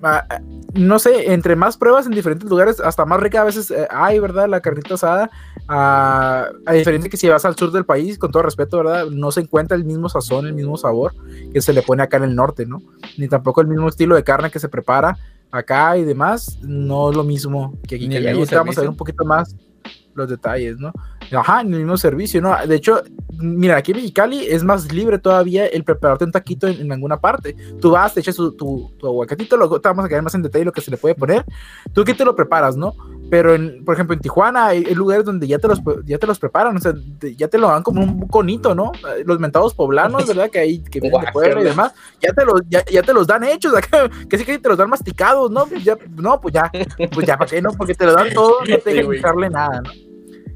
ah, 0.03 0.25
ah, 0.29 0.41
no 0.75 0.99
sé, 0.99 1.33
entre 1.33 1.57
más 1.57 1.77
pruebas 1.77 2.07
en 2.07 2.13
diferentes 2.13 2.49
lugares, 2.49 2.81
hasta 2.81 3.05
más 3.05 3.21
rica 3.21 3.41
a 3.41 3.45
veces 3.45 3.71
eh, 3.71 3.89
hay, 3.91 4.19
¿verdad? 4.19 4.49
La 4.49 4.61
carnita 4.61 4.95
asada, 4.95 5.31
ah, 5.69 6.49
a 6.67 6.73
diferencia 6.73 7.11
que 7.11 7.17
si 7.17 7.29
vas 7.29 7.45
al 7.45 7.57
sur 7.57 7.73
del 7.73 7.85
país, 7.85 8.19
con 8.19 8.31
todo 8.31 8.43
respeto, 8.43 8.79
¿verdad? 8.79 9.07
No 9.07 9.31
se 9.31 9.41
encuentra 9.41 9.77
el 9.77 9.85
mismo 9.85 10.09
sazón, 10.09 10.47
el 10.47 10.55
mismo 10.55 10.77
sabor 10.77 11.15
que 11.53 11.61
se 11.61 11.73
le 11.73 11.83
pone 11.83 12.03
acá 12.03 12.19
en 12.19 12.25
el 12.25 12.35
norte, 12.35 12.67
¿no? 12.67 12.83
Ni 13.17 13.29
tampoco 13.29 13.61
el 13.61 13.67
mismo 13.67 13.89
estilo 13.89 14.15
de 14.15 14.25
carne 14.25 14.51
que 14.51 14.61
se 14.61 14.69
prepara 14.69 15.17
acá 15.51 15.97
y 15.97 16.05
demás, 16.05 16.59
no 16.63 17.11
es 17.11 17.17
lo 17.17 17.25
mismo 17.25 17.79
que 17.87 17.95
aquí. 17.97 18.09
Ni 18.09 18.21
que 18.21 18.29
allá. 18.29 18.59
vamos 18.59 18.77
a 18.77 18.81
ver 18.81 18.91
un 18.91 18.97
poquito 18.97 19.25
más 19.25 19.55
los 20.15 20.29
detalles, 20.29 20.79
¿no? 20.79 20.93
Ajá, 21.33 21.63
en 21.63 21.73
el 21.73 21.81
mismo 21.81 21.97
servicio, 21.97 22.41
¿no? 22.41 22.55
De 22.67 22.77
hecho, 22.77 23.03
mira, 23.39 23.77
aquí 23.77 23.93
en 23.93 23.99
Mexicali 23.99 24.47
es 24.47 24.63
más 24.63 24.93
libre 24.93 25.19
todavía 25.19 25.67
el 25.67 25.85
prepararte 25.85 26.25
un 26.25 26.33
taquito 26.33 26.67
en, 26.67 26.81
en 26.81 26.93
alguna 26.93 27.21
parte. 27.21 27.57
Tú 27.81 27.93
vas, 27.93 28.15
te 28.15 28.21
echas 28.21 28.37
tu, 28.37 28.53
tu, 28.53 28.93
tu 28.99 29.07
aguacatito, 29.07 29.57
luego 29.57 29.81
te 29.81 29.89
vamos 29.89 30.05
a 30.05 30.09
quedar 30.09 30.23
más 30.23 30.35
en 30.35 30.43
detalle 30.43 30.65
lo 30.65 30.73
que 30.73 30.81
se 30.81 30.91
le 30.91 30.97
puede 30.97 31.15
poner. 31.15 31.45
Tú 31.93 32.03
aquí 32.03 32.15
te 32.15 32.25
lo 32.25 32.37
preparas, 32.37 32.77
¿no? 32.77 32.95
Pero, 33.35 33.53
en, 33.53 33.85
por 33.85 33.95
ejemplo, 33.97 34.15
en 34.15 34.21
Tijuana 34.21 34.67
hay, 34.67 34.85
hay 34.85 34.95
lugares 34.95 35.25
donde 35.25 35.49
ya 35.49 35.59
te, 35.59 35.67
los, 35.67 35.81
ya 36.05 36.19
te 36.19 36.27
los 36.29 36.39
preparan, 36.39 36.77
o 36.77 36.79
sea, 36.79 36.95
te- 37.19 37.35
ya 37.35 37.49
te 37.49 37.59
lo 37.59 37.67
dan 37.67 37.83
como 37.83 38.01
un 38.01 38.29
conito, 38.29 38.77
¿no? 38.77 38.93
Los 39.25 39.41
mentados 39.41 39.75
poblanos, 39.75 40.25
¿verdad? 40.29 40.49
Que 40.51 40.61
hay, 40.61 40.79
que 40.79 41.01
vienen 41.01 41.21
de 41.21 41.33
Puebla 41.33 41.61
y 41.61 41.65
demás, 41.65 41.93
ya 42.23 42.33
te, 42.33 42.45
los, 42.45 42.61
ya, 42.69 42.85
ya 42.85 43.03
te 43.03 43.13
los 43.13 43.27
dan 43.27 43.43
hechos, 43.43 43.75
acá, 43.75 44.09
que 44.31 44.39
sí 44.39 44.45
que 44.45 44.57
te 44.61 44.69
los 44.69 44.79
dan 44.79 44.89
masticados, 44.89 45.51
¿no? 45.51 45.67
Pues 45.67 45.83
ya, 45.83 45.99
no, 46.15 46.41
pues 46.41 46.55
ya, 46.55 46.71
pues 47.13 47.27
ya, 47.27 47.37
¿para 47.37 47.51
qué 47.51 47.61
no? 47.61 47.73
Porque 47.73 47.97
te 47.97 48.07
lo 48.07 48.13
dan 48.15 48.33
todo, 48.33 48.61
no 48.69 48.79
te 48.79 49.03
güey. 49.03 49.19
echarle 49.19 49.51
nada, 49.51 49.81
¿no? 49.81 49.91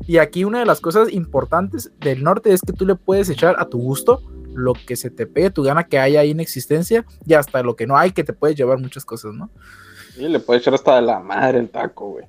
Y 0.06 0.18
aquí 0.18 0.44
una 0.44 0.60
de 0.60 0.64
las 0.64 0.80
cosas 0.80 1.12
importantes 1.12 1.90
del 1.98 2.22
norte 2.22 2.52
es 2.52 2.60
que 2.60 2.72
tú 2.72 2.86
le 2.86 2.94
puedes 2.94 3.28
echar 3.28 3.56
a 3.58 3.64
tu 3.64 3.78
gusto 3.78 4.22
lo 4.54 4.74
que 4.86 4.94
se 4.94 5.10
te 5.10 5.26
pegue, 5.26 5.50
tu 5.50 5.64
gana 5.64 5.82
que 5.82 5.98
haya 5.98 6.20
ahí 6.20 6.30
en 6.30 6.38
existencia 6.38 7.04
y 7.26 7.34
hasta 7.34 7.60
lo 7.64 7.74
que 7.74 7.88
no 7.88 7.96
hay, 7.96 8.12
que 8.12 8.22
te 8.22 8.32
puedes 8.32 8.56
llevar 8.56 8.78
muchas 8.78 9.04
cosas, 9.04 9.34
¿no? 9.34 9.50
Y 10.16 10.26
le 10.28 10.40
puede 10.40 10.58
echar 10.58 10.74
hasta 10.74 10.96
de 10.96 11.02
la 11.02 11.20
madre 11.20 11.60
el 11.60 11.68
taco, 11.68 12.10
güey. 12.10 12.24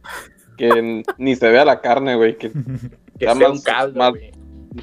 Que 0.59 1.03
ni 1.17 1.35
se 1.35 1.49
vea 1.49 1.65
la 1.65 1.81
carne, 1.81 2.15
güey. 2.15 2.37
Que 2.37 2.51
Que 3.19 3.25
sea 3.25 3.33
más- 3.35 3.49
un 3.49 3.61
caldo, 3.61 3.97
más- 3.99 4.11
güey. 4.11 4.31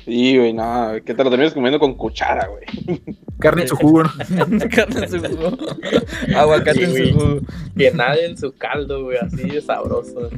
sí, 0.04 0.37
güey, 0.38 0.52
no. 0.52 0.92
Que 1.04 1.14
te 1.14 1.23
lo 1.23 1.30
termines 1.30 1.54
comiendo 1.54 1.78
con 1.78 1.95
cuchara, 1.95 2.49
güey. 2.49 3.00
Carne 3.38 3.62
en 3.62 3.68
su 3.68 3.76
jugo, 3.76 4.02
¿no? 4.02 4.11
Carne 4.75 5.04
en 5.04 5.11
su 5.11 5.21
jugo. 5.21 5.56
Aguacate 6.35 6.85
en 6.85 6.90
Sí, 6.95 7.09
su 7.12 7.18
jugo. 7.18 7.40
Que 7.76 7.90
nade 7.92 8.25
en 8.26 8.37
su 8.38 8.52
caldo, 8.56 9.04
güey, 9.04 9.18
así 9.18 9.49
de 9.49 9.61
sabroso. 9.61 10.30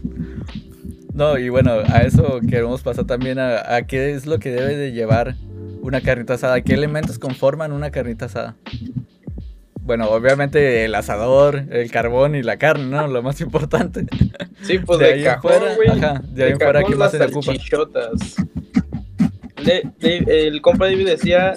No, 1.14 1.38
y 1.38 1.48
bueno, 1.48 1.72
a 1.72 1.98
eso 2.02 2.40
queremos 2.48 2.82
pasar 2.82 3.04
también 3.06 3.38
a, 3.38 3.74
a 3.76 3.82
qué 3.86 4.12
es 4.12 4.26
lo 4.26 4.38
que 4.38 4.50
debe 4.50 4.76
de 4.76 4.92
llevar 4.92 5.34
una 5.80 6.00
carnita 6.00 6.34
asada. 6.34 6.60
¿Qué 6.60 6.74
elementos 6.74 7.18
conforman 7.18 7.72
una 7.72 7.90
carnita 7.90 8.26
asada? 8.26 8.56
Bueno, 9.88 10.08
obviamente 10.10 10.84
el 10.84 10.94
asador, 10.94 11.64
el 11.70 11.90
carbón 11.90 12.36
y 12.36 12.42
la 12.42 12.58
carne, 12.58 12.84
¿no? 12.84 13.08
Lo 13.08 13.22
más 13.22 13.40
importante. 13.40 14.06
Sí, 14.62 14.78
pues 14.78 14.98
De 14.98 15.06
de, 15.06 15.12
ahí 15.14 15.24
cajón, 15.24 15.50
fuera, 15.50 15.74
güey. 15.76 15.88
ajá, 15.88 16.22
de 16.28 16.44
ahí 16.44 16.52
en 16.52 16.58
fuera, 16.60 16.84
¿qué 16.84 16.90
más 16.90 16.98
las 16.98 17.10
se 17.12 17.18
le 17.18 17.24
ocupa? 17.24 17.42
salchichotas. 17.46 18.36
De- 19.64 19.90
de- 19.98 20.46
el 20.48 20.60
compa 20.60 20.84
David 20.84 21.06
decía 21.06 21.54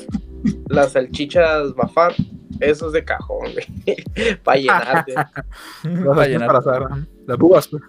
las 0.69 0.93
salchichas 0.93 1.75
bafar. 1.75 2.13
Eso 2.61 2.87
es 2.87 2.93
de 2.93 3.03
cajón, 3.03 3.49
güey. 3.53 4.37
Para 4.43 4.57
llenarte. 4.59 5.13
Para 6.05 6.27
llenar. 6.27 6.47
para 6.47 6.59
asar, 6.59 6.83
ajá. 6.83 7.05
Las 7.27 7.37
bubas, 7.37 7.67
pues. 7.67 7.83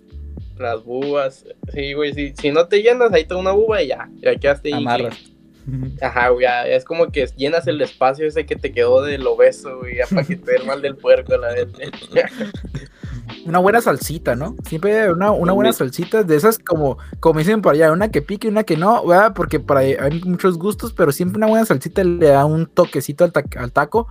Las 0.59 0.83
bubas. 0.85 1.45
Sí, 1.73 1.93
güey. 1.93 2.13
Si, 2.15 2.33
si 2.37 2.51
no 2.51 2.67
te 2.67 2.83
llenas, 2.83 3.13
ahí 3.13 3.25
te 3.25 3.35
da 3.35 3.41
una 3.41 3.53
buba 3.53 3.81
y 3.83 3.89
ya. 3.89 4.09
Ya 4.21 4.35
quedaste 4.37 4.69
ahí. 4.75 4.81
Amarras. 4.83 5.32
Ajá, 6.01 6.29
güey. 6.31 6.47
Es 6.67 6.85
como 6.85 7.11
que 7.11 7.27
llenas 7.37 7.67
el 7.67 7.81
espacio 7.81 8.27
ese 8.27 8.47
que 8.47 8.57
te 8.57 8.73
quedó 8.73 9.03
del 9.03 9.27
obeso, 9.27 9.79
güey. 9.79 9.97
Para 10.11 10.25
que 10.25 10.37
te 10.37 10.53
dé 10.53 10.57
el 10.59 10.67
mal 10.67 10.83
del 10.83 10.97
puerco, 10.97 11.37
la 11.37 11.49
vez. 11.53 11.69
Una 13.47 13.59
buena 13.59 13.81
salsita, 13.81 14.35
¿no? 14.35 14.57
Siempre 14.67 15.11
una, 15.13 15.31
una 15.31 15.53
buena 15.53 15.73
salsita 15.73 16.23
de 16.23 16.37
esas 16.37 16.59
como, 16.59 16.99
como 17.21 17.39
dicen 17.39 17.63
por 17.63 17.75
allá, 17.75 17.93
una 17.93 18.11
que 18.11 18.21
pique 18.23 18.47
y 18.49 18.51
una 18.51 18.65
que 18.65 18.77
no, 18.77 19.05
¿verdad? 19.07 19.33
Porque 19.35 19.59
para 19.61 19.81
hay 19.81 20.21
muchos 20.25 20.59
gustos, 20.59 20.93
pero 20.93 21.13
siempre 21.13 21.39
una 21.39 21.47
buena 21.47 21.65
salsita 21.65 22.05
le 22.05 22.27
da 22.29 22.45
un 22.45 22.67
toquecito 22.67 23.25
al, 23.25 23.33
ta- 23.33 23.45
al 23.57 23.73
taco, 23.73 24.07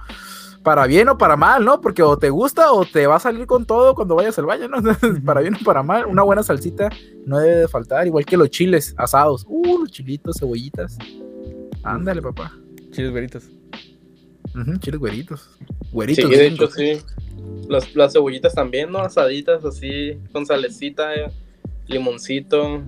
para 0.64 0.86
bien 0.88 1.10
o 1.10 1.18
para 1.18 1.36
mal, 1.38 1.64
¿no? 1.64 1.82
Porque 1.82 2.04
o 2.04 2.18
te 2.18 2.30
gusta 2.30 2.72
o 2.72 2.86
te 2.86 3.06
va 3.08 3.18
a 3.18 3.20
salir 3.20 3.46
con 3.48 3.66
todo 3.66 3.96
cuando 3.96 4.16
vayas 4.16 4.38
al 4.40 4.46
baño, 4.46 4.68
¿no? 4.68 4.78
Entonces, 4.80 5.20
para 5.26 5.42
bien 5.42 5.56
o 5.56 5.60
para 5.64 5.84
mal, 5.84 6.06
una 6.06 6.24
buena 6.24 6.44
salsita 6.44 6.90
no 7.26 7.40
debe 7.40 7.56
de 7.58 7.68
faltar, 7.68 8.08
igual 8.08 8.26
que 8.26 8.38
los 8.38 8.50
chiles 8.50 8.94
asados. 8.98 9.46
Uh, 9.48 9.80
los 9.80 9.92
chilitos, 9.92 10.38
cebollitas. 10.40 10.98
Ándale, 11.84 12.22
papá. 12.22 12.54
Chiles 12.92 13.12
güeritos. 13.12 13.44
Ujú, 14.56 14.78
chiles 14.80 15.00
güeritos. 15.00 15.50
Sí, 15.60 15.66
Güeritos. 15.92 16.30
de 16.30 16.48
hecho, 16.48 16.68
sí. 16.68 17.00
Las, 17.70 17.96
las 17.96 18.14
cebollitas 18.14 18.54
también, 18.54 18.92
¿no? 18.92 19.00
Asaditas 19.00 19.64
así, 19.66 20.18
con 20.32 20.46
salecita, 20.46 21.14
eh, 21.16 21.32
limoncito. 21.88 22.84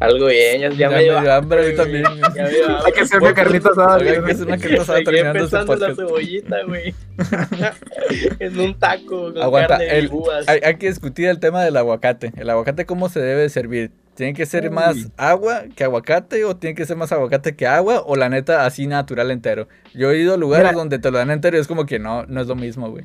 Algo 0.00 0.26
bien, 0.26 0.60
ya, 0.60 0.68
ya 0.70 0.76
Ya 0.76 0.90
me 0.90 1.02
dio 1.02 1.32
hambre 1.32 1.58
a 1.58 1.62
mí 1.62 1.66
güey. 1.74 1.76
también. 1.76 2.04
Ya 2.34 2.42
me 2.44 2.50
dio 2.50 2.86
Hay 2.86 2.92
que 2.92 3.00
hacer 3.00 3.20
una 3.20 3.34
carnita 3.34 3.70
asada. 3.70 3.98
Bien. 3.98 4.24
que 4.24 4.32
es 4.32 4.40
una 4.40 4.58
carnita 4.58 4.82
asada 4.82 4.98
terminando 5.02 5.44
este 5.44 5.76
la 5.76 5.94
cebollita, 5.94 6.56
güey. 6.66 6.94
en 8.38 8.60
un 8.60 8.78
taco 8.78 9.32
con 9.32 9.38
Aguanta, 9.42 9.78
carne 9.78 9.98
el-. 9.98 10.10
Hay, 10.46 10.60
hay 10.64 10.76
que 10.76 10.88
discutir 10.88 11.28
el 11.28 11.40
tema 11.40 11.64
del 11.64 11.76
aguacate. 11.76 12.32
El 12.36 12.50
aguacate, 12.50 12.86
¿cómo 12.86 13.08
se 13.08 13.20
debe 13.20 13.48
servir? 13.48 13.90
¿Tiene 14.14 14.34
que 14.34 14.46
ser 14.46 14.64
Uy. 14.64 14.70
más 14.70 14.96
agua 15.16 15.64
que 15.76 15.84
aguacate 15.84 16.44
o 16.44 16.56
tiene 16.56 16.74
que 16.74 16.84
ser 16.86 16.96
más 16.96 17.12
aguacate 17.12 17.54
que 17.54 17.66
agua 17.68 18.02
o 18.04 18.16
la 18.16 18.28
neta 18.28 18.66
así 18.66 18.86
natural 18.88 19.30
entero? 19.30 19.68
Yo 19.94 20.10
he 20.10 20.18
ido 20.18 20.34
a 20.34 20.36
lugares 20.36 20.66
Mira. 20.66 20.76
donde 20.78 20.98
te 20.98 21.10
lo 21.10 21.18
dan 21.18 21.30
entero 21.30 21.56
y 21.56 21.60
es 21.60 21.68
como 21.68 21.86
que 21.86 21.98
no, 22.00 22.24
no 22.26 22.40
es 22.40 22.46
lo 22.48 22.56
mismo, 22.56 22.90
güey. 22.90 23.04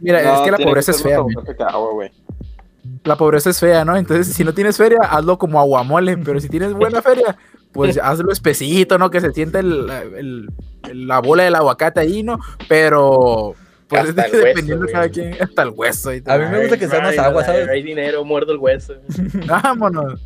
Mira, 0.00 0.22
No, 0.22 0.34
es 0.36 0.40
que 0.42 0.50
la 0.50 0.58
pobreza 0.58 0.90
es 0.92 1.02
fea, 1.02 1.18
güey. 1.18 1.34
La 3.04 3.16
pobreza 3.16 3.50
es 3.50 3.60
fea, 3.60 3.84
¿no? 3.84 3.96
Entonces, 3.96 4.34
si 4.34 4.44
no 4.44 4.52
tienes 4.54 4.76
feria, 4.76 4.98
hazlo 5.02 5.38
como 5.38 5.60
aguamole, 5.60 6.16
pero 6.18 6.40
si 6.40 6.48
tienes 6.48 6.72
buena 6.72 7.00
feria, 7.02 7.36
pues 7.72 7.98
hazlo 8.02 8.32
espesito, 8.32 8.98
¿no? 8.98 9.10
Que 9.10 9.20
se 9.20 9.32
sienta 9.32 9.60
el, 9.60 9.88
el- 10.16 10.50
el- 10.84 11.06
la 11.08 11.20
bola 11.20 11.44
del 11.44 11.54
aguacate 11.54 12.00
ahí, 12.00 12.22
¿no? 12.22 12.38
Pero, 12.68 13.54
pues 13.88 14.08
Hasta 14.08 14.22
el 14.26 14.32
hueso, 14.32 14.46
dependiendo 14.46 14.86
de 14.86 14.92
cada 14.92 15.08
quien, 15.08 15.36
hasta 15.40 15.62
el 15.62 15.70
hueso. 15.70 16.12
Y. 16.14 16.22
A 16.26 16.38
mí 16.38 16.44
me 16.50 16.60
gusta 16.60 16.76
que 16.78 16.88
sea 16.88 17.00
más 17.00 17.18
agua, 17.18 17.44
¿sabes? 17.44 17.68
Hay 17.68 17.82
dinero, 17.82 18.24
muerdo 18.24 18.52
el 18.52 18.58
hueso. 18.58 18.94
Vámonos. 19.46 20.20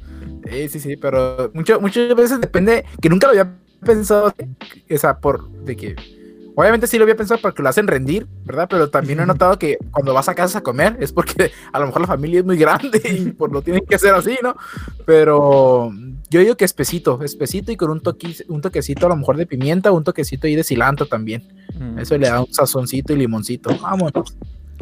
Sí, 0.51 0.69
sí, 0.69 0.81
sí, 0.81 0.97
pero 0.97 1.51
mucho- 1.55 1.81
muchas 1.81 2.15
veces 2.15 2.41
depende, 2.41 2.85
que 3.01 3.09
nunca 3.11 3.27
lo 3.27 3.33
había 3.33 3.53
pensado, 3.85 4.33
o 4.91 4.99
sea, 4.99 5.19
por, 5.19 5.49
de 5.65 5.77
que, 5.77 5.97
obviamente 6.61 6.87
sí 6.87 6.99
lo 6.99 7.05
había 7.05 7.17
pensado 7.17 7.41
porque 7.41 7.63
lo 7.63 7.69
hacen 7.69 7.87
rendir, 7.87 8.27
¿verdad? 8.45 8.67
Pero 8.69 8.91
también 8.91 9.21
he 9.21 9.27
notado 9.27 9.59
que 9.59 9.79
cuando 9.91 10.15
vas 10.15 10.29
a 10.29 10.35
casa 10.35 10.59
a 10.59 10.63
comer 10.63 10.97
es 11.01 11.13
porque 11.13 11.51
a 11.73 11.79
lo 11.79 11.87
mejor 11.87 12.03
la 12.03 12.07
familia 12.07 12.41
es 12.41 12.47
muy 12.47 12.57
grande 12.57 13.01
y 13.05 13.33
por 13.33 13.53
lo 13.53 13.63
tienen 13.63 13.85
que 13.87 13.95
hacer 13.95 14.15
así, 14.15 14.37
¿no? 14.43 14.55
Pero 15.07 15.93
yo 16.29 16.41
digo 16.41 16.57
que 16.57 16.65
espesito, 16.65 17.23
espesito 17.23 17.73
y 17.73 17.77
con 17.77 17.91
un, 17.91 18.01
toque, 18.01 18.37
un 18.49 18.61
toquecito 18.61 19.07
a 19.07 19.09
lo 19.09 19.17
mejor 19.17 19.37
de 19.37 19.47
pimienta 19.47 19.91
un 19.91 20.05
toquecito 20.05 20.47
ahí 20.47 20.57
de 20.57 20.65
cilantro 20.65 21.07
también. 21.07 21.43
Mm. 21.79 21.99
Eso 21.99 22.17
le 22.19 22.29
da 22.29 22.41
un 22.41 22.53
sazoncito 22.53 23.13
y 23.13 23.17
limoncito. 23.17 23.71
Vámonos. 23.81 24.37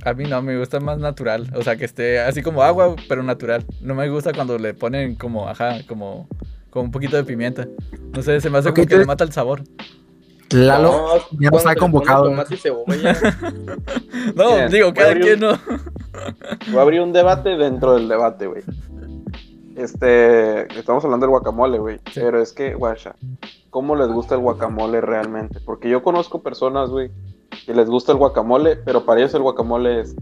A 0.04 0.14
mí 0.14 0.24
no, 0.24 0.40
me 0.42 0.58
gusta 0.58 0.78
más 0.80 0.98
natural. 0.98 1.50
O 1.54 1.62
sea, 1.62 1.76
que 1.76 1.84
esté 1.84 2.20
así 2.20 2.42
como 2.42 2.62
agua, 2.62 2.94
pero 3.08 3.22
natural. 3.22 3.64
No 3.80 3.94
me 3.94 4.08
gusta 4.08 4.32
cuando 4.32 4.58
le 4.58 4.74
ponen 4.74 5.16
como, 5.16 5.48
ajá, 5.48 5.84
como, 5.86 6.28
como 6.70 6.84
un 6.84 6.90
poquito 6.90 7.16
de 7.16 7.24
pimienta. 7.24 7.66
No 8.12 8.22
sé, 8.22 8.40
se 8.40 8.48
me 8.48 8.58
hace 8.58 8.72
como 8.72 8.86
que 8.86 8.96
le 8.96 9.04
mata 9.04 9.24
el 9.24 9.32
sabor. 9.32 9.62
Lalo, 10.50 11.18
ya 11.38 11.50
no 11.50 11.56
está 11.56 11.70
se 11.70 11.74
le 11.74 11.80
pone 11.80 11.92
convocado. 11.92 12.24
Tomate 12.24 12.54
y 12.54 12.58
cebolla. 12.58 13.16
No, 14.34 14.56
Bien, 14.56 14.70
digo, 14.70 14.94
cada 14.94 15.14
quien 15.14 15.40
no. 15.40 15.58
Voy 16.68 16.78
a 16.78 16.82
abrir 16.82 17.00
un 17.00 17.12
debate 17.12 17.56
dentro 17.56 17.94
del 17.94 18.08
debate, 18.08 18.46
güey. 18.46 18.62
Este, 19.76 20.62
estamos 20.78 21.04
hablando 21.04 21.26
del 21.26 21.30
guacamole, 21.30 21.78
güey. 21.78 21.98
Sí. 22.12 22.20
Pero 22.20 22.40
es 22.42 22.52
que, 22.52 22.74
guacha, 22.74 23.14
¿cómo 23.70 23.94
les 23.94 24.08
gusta 24.08 24.34
el 24.34 24.40
guacamole 24.40 25.00
realmente? 25.00 25.60
Porque 25.60 25.88
yo 25.88 26.02
conozco 26.02 26.42
personas, 26.42 26.90
güey, 26.90 27.10
que 27.64 27.74
les 27.74 27.88
gusta 27.88 28.12
el 28.12 28.18
guacamole, 28.18 28.76
pero 28.76 29.04
para 29.04 29.20
ellos 29.20 29.34
el 29.34 29.42
guacamole 29.42 30.00
es 30.00 30.16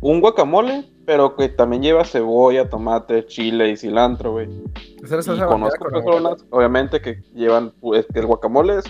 un 0.00 0.20
guacamole, 0.20 0.84
pero 1.06 1.34
que 1.34 1.48
también 1.48 1.82
lleva 1.82 2.04
cebolla, 2.04 2.68
tomate, 2.68 3.24
chile 3.26 3.70
y 3.70 3.76
cilantro, 3.76 4.32
güey. 4.32 4.48
Y 4.48 5.46
conozco 5.46 5.88
personas, 5.90 6.44
obviamente, 6.50 7.00
que 7.00 7.22
llevan, 7.34 7.72
pues, 7.80 8.06
que 8.12 8.20
el 8.20 8.26
guacamole 8.26 8.78
es 8.78 8.84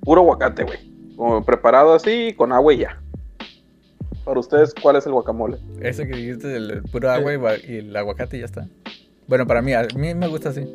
puro 0.00 0.22
aguacate, 0.22 0.64
güey. 0.64 0.78
Como 1.16 1.44
preparado 1.44 1.94
así, 1.94 2.34
con 2.36 2.52
agua 2.52 2.72
y 2.74 2.78
ya. 2.78 3.00
Para 4.24 4.40
ustedes, 4.40 4.74
¿cuál 4.74 4.96
es 4.96 5.06
el 5.06 5.12
guacamole? 5.12 5.58
Eso 5.80 6.02
que 6.02 6.16
dijiste 6.16 6.48
del 6.48 6.82
puro 6.84 7.10
agua 7.10 7.56
y, 7.56 7.76
el 7.76 7.96
aguacate 7.96 8.36
y 8.36 8.40
ya 8.40 8.46
está. 8.46 8.68
Bueno, 9.26 9.46
para 9.46 9.62
mí, 9.62 9.72
a 9.72 9.86
mí 9.96 10.14
me 10.14 10.28
gusta 10.28 10.50
así. 10.50 10.66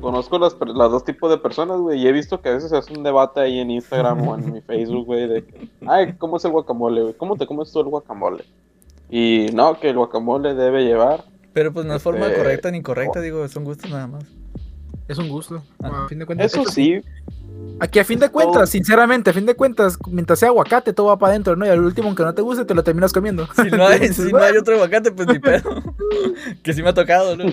Conozco 0.00 0.38
las, 0.38 0.56
los 0.60 0.90
dos 0.90 1.04
tipos 1.04 1.30
de 1.30 1.38
personas, 1.38 1.80
güey, 1.80 2.00
y 2.00 2.06
he 2.06 2.12
visto 2.12 2.40
que 2.40 2.50
a 2.50 2.54
veces 2.54 2.70
se 2.70 2.76
hace 2.76 2.92
un 2.92 3.02
debate 3.02 3.40
ahí 3.40 3.58
en 3.58 3.70
Instagram 3.70 4.28
o 4.28 4.36
en 4.36 4.52
mi 4.52 4.60
Facebook, 4.66 5.06
güey, 5.06 5.26
de, 5.26 5.44
ay, 5.86 6.14
¿cómo 6.18 6.36
es 6.36 6.44
el 6.44 6.52
guacamole, 6.52 7.02
güey? 7.02 7.14
¿Cómo 7.14 7.36
te 7.36 7.46
comes 7.46 7.72
tú 7.72 7.80
el 7.80 7.86
guacamole? 7.86 8.44
Y 9.08 9.48
no, 9.54 9.78
que 9.78 9.90
el 9.90 9.96
guacamole 9.96 10.54
debe 10.54 10.84
llevar. 10.84 11.24
Pero 11.52 11.72
pues 11.72 11.86
no 11.86 11.94
es 11.94 12.02
forma 12.02 12.26
Este, 12.26 12.38
correcta 12.38 12.70
ni 12.70 12.78
incorrecta, 12.78 13.20
digo, 13.20 13.46
son 13.48 13.64
gustos 13.64 13.90
nada 13.90 14.06
más. 14.06 14.24
Es 15.08 15.18
un 15.18 15.28
gusto. 15.28 15.62
Ajá. 15.82 16.04
A 16.04 16.08
fin 16.08 16.18
de 16.18 16.26
cuentas, 16.26 16.52
Eso 16.52 16.64
sí, 16.64 17.00
Aquí 17.78 17.98
a 17.98 18.04
fin 18.04 18.18
de 18.18 18.30
cuentas, 18.30 18.54
Todo- 18.54 18.66
sinceramente, 18.66 19.30
a 19.30 19.32
fin 19.32 19.44
de 19.46 19.54
cuentas, 19.54 19.98
mientras 20.10 20.38
sea 20.38 20.48
aguacate, 20.48 20.92
todo 20.92 21.08
va 21.08 21.18
para 21.18 21.30
adentro, 21.32 21.56
¿no? 21.56 21.66
Y 21.66 21.68
al 21.68 21.80
último, 21.80 22.08
aunque 22.08 22.22
no 22.22 22.34
te 22.34 22.40
guste, 22.42 22.64
te 22.64 22.74
lo 22.74 22.82
terminas 22.82 23.12
comiendo. 23.12 23.46
Si 23.54 23.70
no 23.70 23.86
hay, 23.86 23.94
Entonces, 24.00 24.16
si 24.26 24.32
no 24.32 24.38
hay 24.38 24.56
otro 24.56 24.74
aguacate, 24.76 25.10
pues 25.12 25.28
ni 25.28 25.38
pedo. 25.38 25.82
que 26.62 26.72
sí 26.72 26.82
me 26.82 26.88
ha 26.90 26.94
tocado, 26.94 27.36
¿no? 27.36 27.44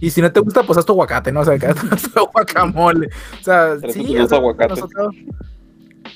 Y 0.00 0.10
si 0.10 0.22
no 0.22 0.32
te 0.32 0.40
gusta, 0.40 0.62
pues 0.62 0.78
haz 0.78 0.86
tu 0.86 0.92
aguacate, 0.92 1.32
¿no? 1.32 1.40
O 1.40 1.44
sea, 1.44 1.58
que 1.58 1.66
haz 1.90 2.02
tu 2.02 2.26
guacamole. 2.32 3.08
O 3.40 3.44
sea, 3.44 3.76
Pero 3.80 3.92
sí, 3.92 4.16
aguacate. 4.16 4.80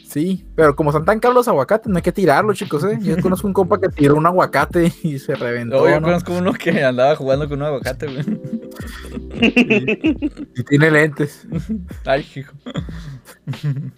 Sí, 0.04 0.44
pero 0.56 0.74
como 0.74 0.90
son 0.92 1.04
tan 1.04 1.20
caros 1.20 1.36
los 1.36 1.48
aguacates, 1.48 1.88
no 1.88 1.96
hay 1.96 2.02
que 2.02 2.12
tirarlos, 2.12 2.56
chicos, 2.56 2.82
¿eh? 2.84 2.98
Yo 3.00 3.16
conozco 3.20 3.46
un 3.46 3.52
compa 3.52 3.80
que 3.80 3.88
tiró 3.88 4.16
un 4.16 4.26
aguacate 4.26 4.92
y 5.02 5.18
se 5.18 5.34
reventó, 5.36 5.76
No, 5.84 5.88
yo 5.88 6.00
¿no? 6.00 6.06
conozco 6.08 6.32
uno 6.32 6.52
que 6.52 6.82
andaba 6.82 7.14
jugando 7.14 7.48
con 7.48 7.60
un 7.60 7.66
aguacate, 7.66 8.06
güey. 8.06 8.40
Y 10.56 10.64
tiene 10.64 10.90
lentes. 10.90 11.46
Ay, 12.04 12.26
hijo. 12.36 12.52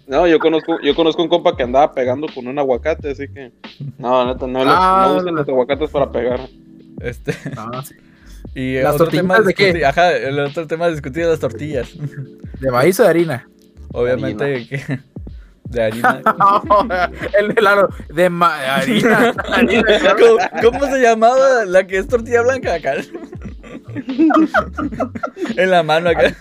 no, 0.07 0.27
yo 0.27 0.39
conozco, 0.39 0.79
yo 0.83 0.95
conozco 0.95 1.23
un 1.23 1.29
compa 1.29 1.57
que 1.57 1.63
andaba 1.63 1.93
pegando 1.95 2.27
con 2.35 2.47
un 2.47 2.59
aguacate, 2.59 3.11
así 3.11 3.29
que, 3.29 3.53
no, 3.99 4.25
neta, 4.27 4.47
no, 4.47 4.61
Ah, 4.67 5.07
no 5.09 5.17
usen 5.21 5.35
los 5.35 5.49
aguacates 5.49 5.91
para 5.91 6.11
pegar. 6.11 6.41
Este, 7.01 7.35
No, 7.57 7.83
sí. 7.83 7.95
y 8.55 8.77
¿Las 8.81 8.95
otro 8.95 9.09
tema 9.09 9.37
tortillitas 9.37 9.47
de 9.47 9.55
qué? 9.55 9.73
discutir- 9.75 9.85
Ajá, 9.87 10.13
el 10.17 10.39
otro 10.41 10.67
tema 10.67 10.87
es 10.89 11.03
las 11.03 11.41
tortillas. 11.41 11.91
¿De 12.61 12.71
maíz 12.71 12.99
o 13.01 13.03
de 13.05 13.09
harina? 13.09 13.49
Obviamente 13.93 14.67
que 14.69 15.01
de 15.65 15.83
harina. 15.83 16.21
el 17.39 17.55
helado 17.57 17.89
de 18.15 18.29
ma- 18.31 18.75
harina. 18.77 19.35
harina 19.53 19.83
¿Cómo, 20.19 20.71
cómo 20.79 20.87
se 20.93 21.01
llamaba 21.03 21.65
la 21.67 21.87
que 21.87 21.99
es 21.99 22.09
tortilla 22.09 22.43
blanca 22.43 22.75
acá? 22.75 22.95
en 25.57 25.71
la 25.71 25.83
mano 25.83 26.11
acá. 26.11 26.35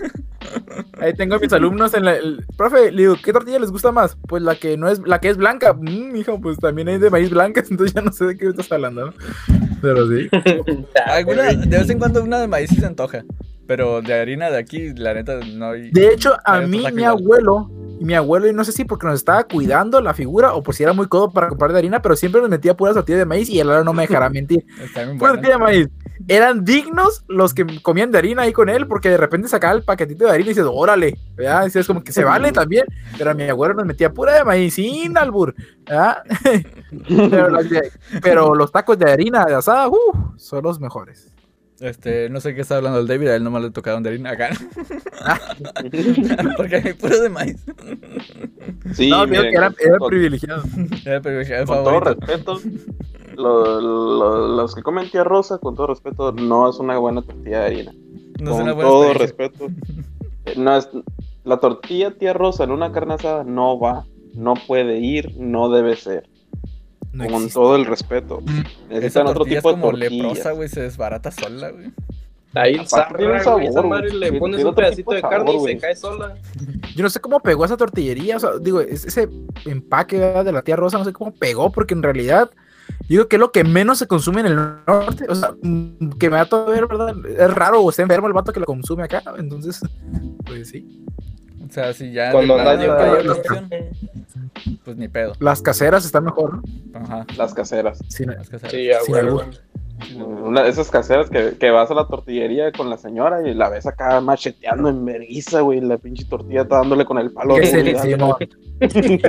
Ahí 1.00 1.13
tengo 1.13 1.36
a 1.36 1.39
mis 1.39 1.53
alumnos 1.53 1.93
en 1.93 2.05
la. 2.05 2.15
el- 2.15 2.46
profe, 2.58 2.91
le 2.91 3.03
digo, 3.03 3.15
¿qué 3.24 3.31
tortilla 3.34 3.60
les 3.60 3.72
gusta 3.72 3.91
más? 3.91 4.17
Pues 4.27 4.41
la 4.43 4.55
que 4.55 4.77
no 4.77 4.89
es, 4.89 5.00
la 5.05 5.20
que 5.20 5.29
es 5.29 5.38
blanca. 5.38 5.74
Mm, 5.74 6.15
hijo, 6.15 6.39
pues 6.41 6.58
también 6.58 6.88
hay 6.88 6.98
de 6.98 7.10
maíz 7.10 7.29
blancas, 7.29 7.67
entonces 7.72 7.93
ya 7.93 8.01
no 8.01 8.12
sé 8.12 8.25
de 8.25 8.38
qué 8.38 8.48
estás 8.48 8.72
hablando, 8.72 9.08
¿no? 9.08 9.13
Pero 9.81 10.08
sí. 10.08 10.29
Alguna, 11.05 11.53
de 11.53 11.77
vez 11.77 11.89
en 11.89 12.00
cuando 12.00 12.24
una 12.24 12.39
de 12.39 12.48
maíz 12.48 12.70
sí 12.70 12.77
se 12.77 12.86
antoja. 12.86 13.24
Pero 13.67 14.01
de 14.01 14.13
harina 14.13 14.50
de 14.50 14.58
aquí, 14.58 14.93
la 14.96 15.13
neta, 15.13 15.39
no 15.55 15.72
hay. 15.72 15.91
De 15.91 16.10
hecho, 16.10 16.36
a 16.43 16.60
mí 16.62 16.84
mi 16.93 17.03
abuelo, 17.03 17.72
y 18.00 18.03
mi 18.03 18.15
abuelo, 18.15 18.48
y 18.48 18.53
no 18.53 18.65
sé 18.65 18.72
si 18.72 18.84
porque 18.84 19.08
nos 19.08 19.15
estaba 19.15 19.43
cuidando 19.46 20.01
la 20.01 20.13
figura 20.13 20.53
o 20.53 20.63
por 20.63 20.75
si 20.75 20.84
era 20.84 20.91
muy 20.91 21.08
codo 21.08 21.31
para 21.31 21.48
comprar 21.48 21.72
de 21.72 21.77
harina, 21.77 22.01
pero 22.01 22.15
siempre 22.15 22.41
nos 22.41 22.50
metía 22.50 22.75
puras 22.75 22.96
tortillas 22.96 23.20
de 23.20 23.25
maíz 23.25 23.48
y 23.50 23.60
el 23.60 23.67
abuelo 23.70 23.86
no 23.86 23.93
me 23.93 24.03
dejará 24.03 24.29
mentir. 24.29 24.65
Pura 25.17 25.34
tortilla 25.34 25.53
de 25.53 25.60
maíz. 25.60 25.88
Eran 26.28 26.63
dignos 26.66 27.24
los 27.28 27.54
que 27.54 27.66
comían 27.82 28.12
de 28.12 28.18
harina 28.18 28.44
ahí 28.44 28.54
con 28.54 28.70
él, 28.70 28.88
porque 28.88 29.10
de 29.10 29.18
repente 29.18 29.48
sacaba 29.48 29.74
el 29.74 29.84
paquetito 29.84 30.25
de 30.25 30.32
harina 30.32 30.48
y 30.48 30.54
dices, 30.54 30.66
órale, 30.70 31.18
¿verdad? 31.36 31.66
Dices, 31.66 31.88
como 31.88 32.04
que 32.04 32.12
se 32.12 32.24
vale 32.24 32.51
también, 32.51 32.86
pero 33.18 33.34
mi 33.36 33.44
abuelo 33.44 33.74
nos 33.74 33.86
metía 33.86 34.12
pura 34.13 34.34
de 34.34 34.44
maíz 34.44 34.75
sin 34.75 35.18
albur, 35.18 35.54
¿verdad? 35.86 36.18
pero, 37.08 37.50
las 37.50 37.70
de- 37.70 37.92
pero 38.22 38.56
los 38.56 38.72
tacos 38.72 38.98
de 38.98 39.12
harina 39.12 39.46
de 39.46 39.56
asada, 39.56 39.88
uh, 39.90 40.34
son 40.38 40.63
los 40.63 40.80
mejores. 40.80 41.28
Este, 41.80 42.30
no 42.30 42.40
sé 42.40 42.54
qué 42.54 42.62
está 42.62 42.78
hablando 42.78 43.00
el 43.00 43.08
David, 43.08 43.30
a 43.30 43.36
él 43.36 43.44
nomás 43.44 43.63
le 43.63 43.72
tocaron 43.72 44.04
de 44.04 44.10
harina 44.10 44.32
acá. 44.32 44.50
Porque 46.58 46.75
hay 46.75 46.94
puro 46.94 47.20
de 47.20 47.30
maíz. 47.30 47.58
Sí, 48.94 49.10
no, 49.10 49.25
miren, 49.25 49.50
que 49.51 49.58
era, 49.58 49.74
era 49.80 49.98
privilegiado. 49.98 50.63
Era 51.04 51.20
privilegiado 51.22 51.66
con 51.66 51.84
todo 51.84 52.00
favorito. 52.00 52.25
respeto, 52.28 52.62
lo- 53.35 53.81
lo- 53.81 54.47
los 54.55 54.75
que 54.75 54.81
comen 54.83 55.09
tía 55.09 55.23
rosa, 55.23 55.57
con 55.57 55.75
todo 55.75 55.88
respeto, 55.88 56.31
no 56.31 56.69
es 56.69 56.77
una 56.79 56.97
buena 56.97 57.21
tortilla 57.21 57.59
de 57.61 57.65
harina. 57.65 57.91
No 58.39 58.51
es 58.51 58.55
con 58.57 58.61
una 58.63 58.73
buena 58.73 58.89
todo 58.89 59.13
respeto. 59.13 59.67
eh, 60.45 60.53
No 60.57 60.75
es, 60.77 60.89
la 61.43 61.57
tortilla 61.57 62.11
tía 62.17 62.33
rosa 62.33 62.63
en 62.63 62.71
una 62.71 62.91
carne 62.91 63.15
asada 63.15 63.43
no 63.43 63.79
va, 63.79 64.05
no 64.33 64.53
puede 64.67 65.00
ir, 65.00 65.35
no 65.38 65.69
debe 65.69 65.95
ser. 65.95 66.29
No 67.13 67.25
con 67.25 67.33
existe. 67.35 67.53
todo 67.53 67.75
el 67.75 67.85
respeto. 67.85 68.39
Esa 68.45 68.89
Necesitan 68.89 69.27
otro 69.27 69.39
tortilla 69.39 69.57
es 69.57 69.63
tipo 69.63 69.69
de 69.69 69.75
como 69.81 69.89
tortillas. 69.91 70.11
leprosa, 70.13 70.51
güey, 70.53 70.69
se 70.69 70.81
desbarata 70.81 71.29
sola, 71.31 71.71
güey. 71.71 71.91
Tiene 72.53 72.79
un 72.81 72.85
zarra, 72.88 73.17
güey, 73.17 73.35
esa 73.38 73.43
sabor, 73.73 73.88
madre 73.88 74.13
le 74.13 74.33
pones 74.33 74.57
tiene 74.57 74.63
un 74.63 74.71
otro 74.71 74.75
pedacito 74.75 74.97
tipo 74.97 75.11
de 75.11 75.15
de 75.17 75.21
carne 75.21 75.51
sabor, 75.53 75.69
y 75.69 75.73
se 75.73 75.79
cae 75.79 75.95
sola. 75.95 76.35
Yo 76.95 77.03
no 77.03 77.09
sé 77.09 77.19
cómo 77.21 77.39
pegó 77.39 77.63
esa 77.63 77.77
tortillería, 77.77 78.35
o 78.35 78.39
sea, 78.41 78.50
digo, 78.61 78.81
es- 78.81 79.05
ese 79.05 79.29
empaque 79.65 80.19
de 80.19 80.51
la 80.51 80.61
tía 80.61 80.75
Rosa, 80.75 80.97
no 80.97 81.05
sé 81.05 81.13
cómo 81.13 81.31
pegó, 81.33 81.71
porque 81.71 81.93
en 81.93 82.03
realidad, 82.03 82.50
digo 83.12 83.27
que 83.27 83.36
es 83.36 83.39
lo 83.39 83.51
que 83.51 83.63
menos 83.63 83.98
se 84.00 84.08
consume 84.08 84.41
en 84.41 84.48
el 84.48 84.56
norte, 84.56 85.25
o 85.27 85.36
sea, 85.36 85.53
mm, 85.62 86.12
que 86.20 86.30
me 86.30 86.38
da 86.38 86.46
todo 86.46 86.68
a 86.68 86.72
ver, 86.72 86.88
¿verdad? 86.88 87.15
Es 87.25 87.53
raro, 87.53 87.82
o 87.82 87.89
está 87.89 88.01
enfermo 88.01 88.27
el 88.27 88.34
vato 88.34 88.53
que 88.53 88.60
lo 88.60 88.65
consume 88.65 89.03
acá, 89.03 89.24
entonces, 89.38 89.82
pues 90.46 90.70
sí. 90.70 91.06
O 91.68 91.74
sea, 91.74 91.94
si 91.94 92.12
ya 92.12 92.32
Cuando 92.32 92.56
otra 92.56 93.32
opción, 93.32 93.70
pues 94.84 94.98
ni 94.98 95.08
pedo. 95.08 95.34
Las 95.39 95.62
caseras 95.62 96.03
están 96.06 96.25
mejor, 96.25 96.56
¿no? 96.56 96.63
Ajá. 97.00 97.25
Las 97.38 97.53
caseras. 97.53 98.00
Sin- 98.10 98.30
las 98.30 98.50
sabes. 98.50 98.72
Sí, 98.72 98.91
a 98.91 99.00
Sin. 99.00 99.13
Una 100.17 100.63
de 100.63 100.70
esas 100.70 100.89
caseras 100.89 101.29
que, 101.29 101.58
que 101.60 101.72
vas 101.72 101.89
a 101.91 101.93
la 101.93 102.08
tortillería 102.08 102.72
con 102.72 102.89
la 102.89 102.98
señora 102.98 103.48
y 103.48 103.53
la 103.53 103.70
ves 103.70 103.86
acá 103.86 104.20
macheteando 104.22 104.89
en 104.89 105.05
vergüenza, 105.05 105.62
güey. 105.62 105.79
La 105.81 105.98
pinche 105.98 106.25
tortilla 106.25 106.63
está 106.63 106.77
dándole 106.77 107.05
con 107.05 107.17
el 107.20 107.31
palo. 107.31 107.55
que, 107.55 107.65
se, 107.67 107.84
dándole. 107.84 108.00
Simón, 108.15 108.36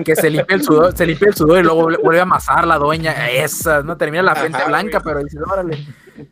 que 0.05 0.17
se 0.17 0.31
limpia 0.31 0.57
el 0.57 0.63
sudor, 0.63 0.97
se 0.97 1.07
limpia 1.07 1.29
el 1.29 1.35
sudor 1.35 1.59
y 1.61 1.63
luego 1.63 1.83
vuelve 2.03 2.19
a 2.21 2.23
amasar 2.23 2.67
la 2.67 2.79
doña, 2.79 3.31
esa, 3.31 3.83
no 3.83 3.97
termina 3.97 4.23
la 4.23 4.35
frente 4.35 4.59
Ajá, 4.59 4.69
blanca, 4.69 4.99
güey. 5.01 5.15
pero 5.15 5.25
dices, 5.25 5.41
órale. 5.51 5.79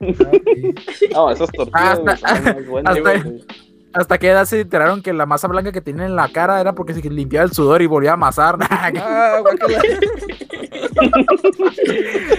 No, 1.13 1.31
esas 1.31 1.51
tortillas 1.53 2.01
Hasta- 2.01 2.03
güey, 2.03 2.17
son 2.19 2.45
más 2.45 2.67
buenas, 2.67 2.97
hasta- 2.97 3.23
güey. 3.23 3.45
Hasta 3.93 4.19
que 4.19 4.29
edad 4.29 4.45
se 4.45 4.61
enteraron 4.61 5.03
que 5.03 5.13
la 5.13 5.27
masa 5.27 5.49
blanca 5.49 5.73
que 5.73 5.81
tienen 5.81 6.07
en 6.07 6.17
la 6.17 6.29
cara 6.29 6.61
era 6.61 6.75
porque 6.75 6.95
se 6.95 7.11
limpiaba 7.11 7.45
el 7.45 7.53
sudor 7.53 7.83
y 7.83 7.87
volvía 7.87 8.13
a 8.13 8.15
amasar. 8.15 8.57
Ah. 9.03 9.41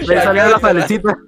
Le 0.06 0.22
salía 0.22 0.48
la 0.48 0.58
salecita. 0.58 1.16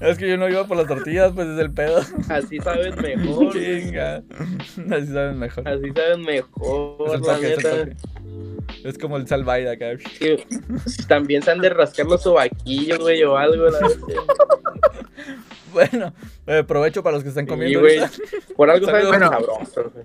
Es 0.00 0.18
que 0.18 0.28
yo 0.28 0.36
no 0.36 0.48
iba 0.48 0.66
por 0.66 0.76
las 0.76 0.86
tortillas, 0.86 1.32
pues 1.34 1.48
es 1.48 1.58
el 1.58 1.72
pedo. 1.72 2.00
Así 2.28 2.58
sabes 2.58 2.94
mejor. 2.96 3.52
güey. 3.52 3.82
Chinga. 3.82 4.22
Así 4.90 5.06
saben 5.06 5.38
mejor. 5.38 5.66
Así 5.66 5.90
saben 5.94 6.22
mejor, 6.22 6.96
Es 7.06 7.20
la 7.20 7.34
toque, 7.34 7.94
neta. 8.82 8.98
como 9.00 9.16
el 9.16 9.26
salvaire 9.26 9.70
acá. 9.70 9.86
Sí, 10.18 10.44
también 11.08 11.42
se 11.42 11.52
han 11.52 11.60
de 11.60 11.70
rascar 11.70 12.06
los 12.06 12.22
sobaquillos, 12.22 12.98
güey, 12.98 13.22
o 13.22 13.36
algo. 13.36 13.66
La. 13.70 13.78
Bueno, 15.74 16.14
eh, 16.46 16.64
provecho 16.66 17.02
para 17.02 17.14
los 17.16 17.22
que 17.22 17.28
están 17.30 17.44
Sí, 17.44 17.50
comiendo. 17.50 17.80
güey. 17.80 17.98
ahorita. 17.98 18.16
Por 18.56 18.70
algo 18.70 18.86
saben 18.86 19.08
Bueno. 19.08 19.28
sabroso, 19.28 19.90
güey. 19.92 20.04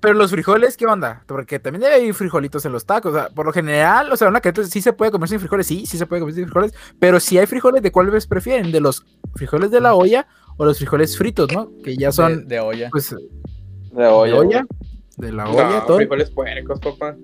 Pero 0.00 0.14
los 0.14 0.30
frijoles, 0.30 0.76
¿qué 0.76 0.86
onda? 0.86 1.24
Porque 1.26 1.58
también 1.58 1.80
debe 1.82 1.96
haber 1.96 2.14
frijolitos 2.14 2.64
en 2.64 2.72
los 2.72 2.86
tacos. 2.86 3.12
O 3.12 3.16
sea, 3.16 3.28
por 3.30 3.44
lo 3.46 3.52
general, 3.52 4.10
o 4.12 4.16
sea, 4.16 4.28
una 4.28 4.40
que 4.40 4.52
sí 4.66 4.80
se 4.80 4.92
puede 4.92 5.10
comer 5.10 5.28
sin 5.28 5.40
frijoles, 5.40 5.66
sí, 5.66 5.86
sí 5.86 5.98
se 5.98 6.06
puede 6.06 6.20
comer 6.20 6.34
sin 6.36 6.44
frijoles. 6.44 6.72
Pero 7.00 7.18
si 7.18 7.36
hay 7.36 7.46
frijoles, 7.46 7.82
¿de 7.82 7.90
cuáles 7.90 8.26
prefieren? 8.28 8.70
¿De 8.70 8.80
los 8.80 9.04
frijoles 9.34 9.70
de 9.72 9.80
la 9.80 9.94
olla 9.94 10.26
o 10.56 10.64
los 10.64 10.78
frijoles 10.78 11.18
fritos, 11.18 11.52
no? 11.52 11.70
Que 11.82 11.96
ya 11.96 12.12
son, 12.12 12.46
de 12.46 12.60
olla. 12.60 12.88
pues, 12.92 13.10
De 13.10 14.02
de 14.02 14.06
olla. 14.06 14.36
olla. 14.36 14.66
De 15.16 15.32
la 15.32 15.50
olla, 15.50 15.68
No, 15.80 15.82
todo. 15.84 15.96
frijoles 15.96 16.30
puercos, 16.30 16.78
papá. 16.78 17.16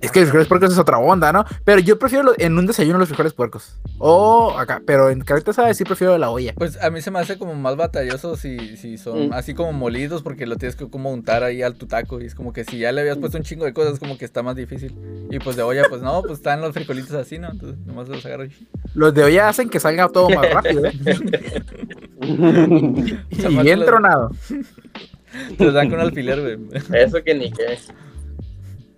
Es 0.00 0.10
que 0.10 0.20
los 0.20 0.28
frijoles 0.30 0.48
puercos 0.48 0.72
es 0.72 0.78
otra 0.78 0.96
onda, 0.98 1.30
¿no? 1.32 1.44
Pero 1.64 1.78
yo 1.80 1.98
prefiero 1.98 2.24
lo- 2.24 2.34
en 2.38 2.56
un 2.58 2.66
desayuno 2.66 2.98
los 2.98 3.08
frijoles 3.08 3.34
puercos. 3.34 3.76
O 3.98 4.56
acá, 4.58 4.80
pero 4.86 5.10
en 5.10 5.20
carita 5.20 5.50
asada 5.50 5.74
sí 5.74 5.84
prefiero 5.84 6.14
de 6.14 6.18
la 6.18 6.30
olla. 6.30 6.54
Pues 6.56 6.82
a 6.82 6.88
mí 6.90 7.02
se 7.02 7.10
me 7.10 7.18
hace 7.18 7.36
como 7.38 7.54
más 7.54 7.76
batalloso 7.76 8.34
si, 8.36 8.76
si 8.78 8.96
son 8.96 9.28
Mm. 9.28 9.32
así 9.34 9.52
como 9.52 9.72
molidos 9.74 10.22
porque 10.22 10.46
lo 10.46 10.56
tienes 10.56 10.74
que 10.76 10.88
como 10.88 11.10
untar 11.12 11.42
ahí 11.44 11.62
al 11.62 11.74
tu 11.74 11.86
taco 11.86 12.18
y 12.20 12.24
es 12.24 12.34
como 12.34 12.52
que 12.54 12.64
si 12.64 12.78
ya 12.78 12.92
le 12.92 13.02
habías 13.02 13.18
puesto 13.18 13.36
un 13.36 13.44
chingo 13.44 13.66
de 13.66 13.74
cosas 13.74 13.98
como 13.98 14.16
que 14.16 14.24
está 14.24 14.42
más 14.42 14.56
difícil. 14.56 14.94
Y 15.30 15.38
pues 15.38 15.56
de 15.56 15.62
olla 15.62 15.82
pues 15.90 16.00
no, 16.00 16.22
pues 16.22 16.34
están 16.38 16.62
los 16.62 16.72
frijolitos 16.72 17.12
así, 17.12 17.38
¿no? 17.38 17.50
Entonces 17.50 17.78
nomás 17.84 18.08
los 18.08 18.24
agarro 18.24 18.46
y... 18.46 18.52
Los 18.94 19.12
de 19.12 19.22
olla 19.24 19.48
hacen 19.50 19.68
que 19.68 19.80
salga 19.80 20.08
todo 20.08 20.30
más 20.30 20.50
rápido, 20.50 20.86
¿eh? 20.86 20.92
y 22.22 23.56
bien 23.62 23.78
los- 23.80 23.86
tronado. 23.86 24.30
Te 25.58 25.64
los 25.64 25.74
dan 25.74 25.90
con 25.90 26.00
alfiler, 26.00 26.40
güey. 26.40 26.58
Eso 26.94 27.22
que 27.22 27.34
ni 27.34 27.50
qué. 27.52 27.78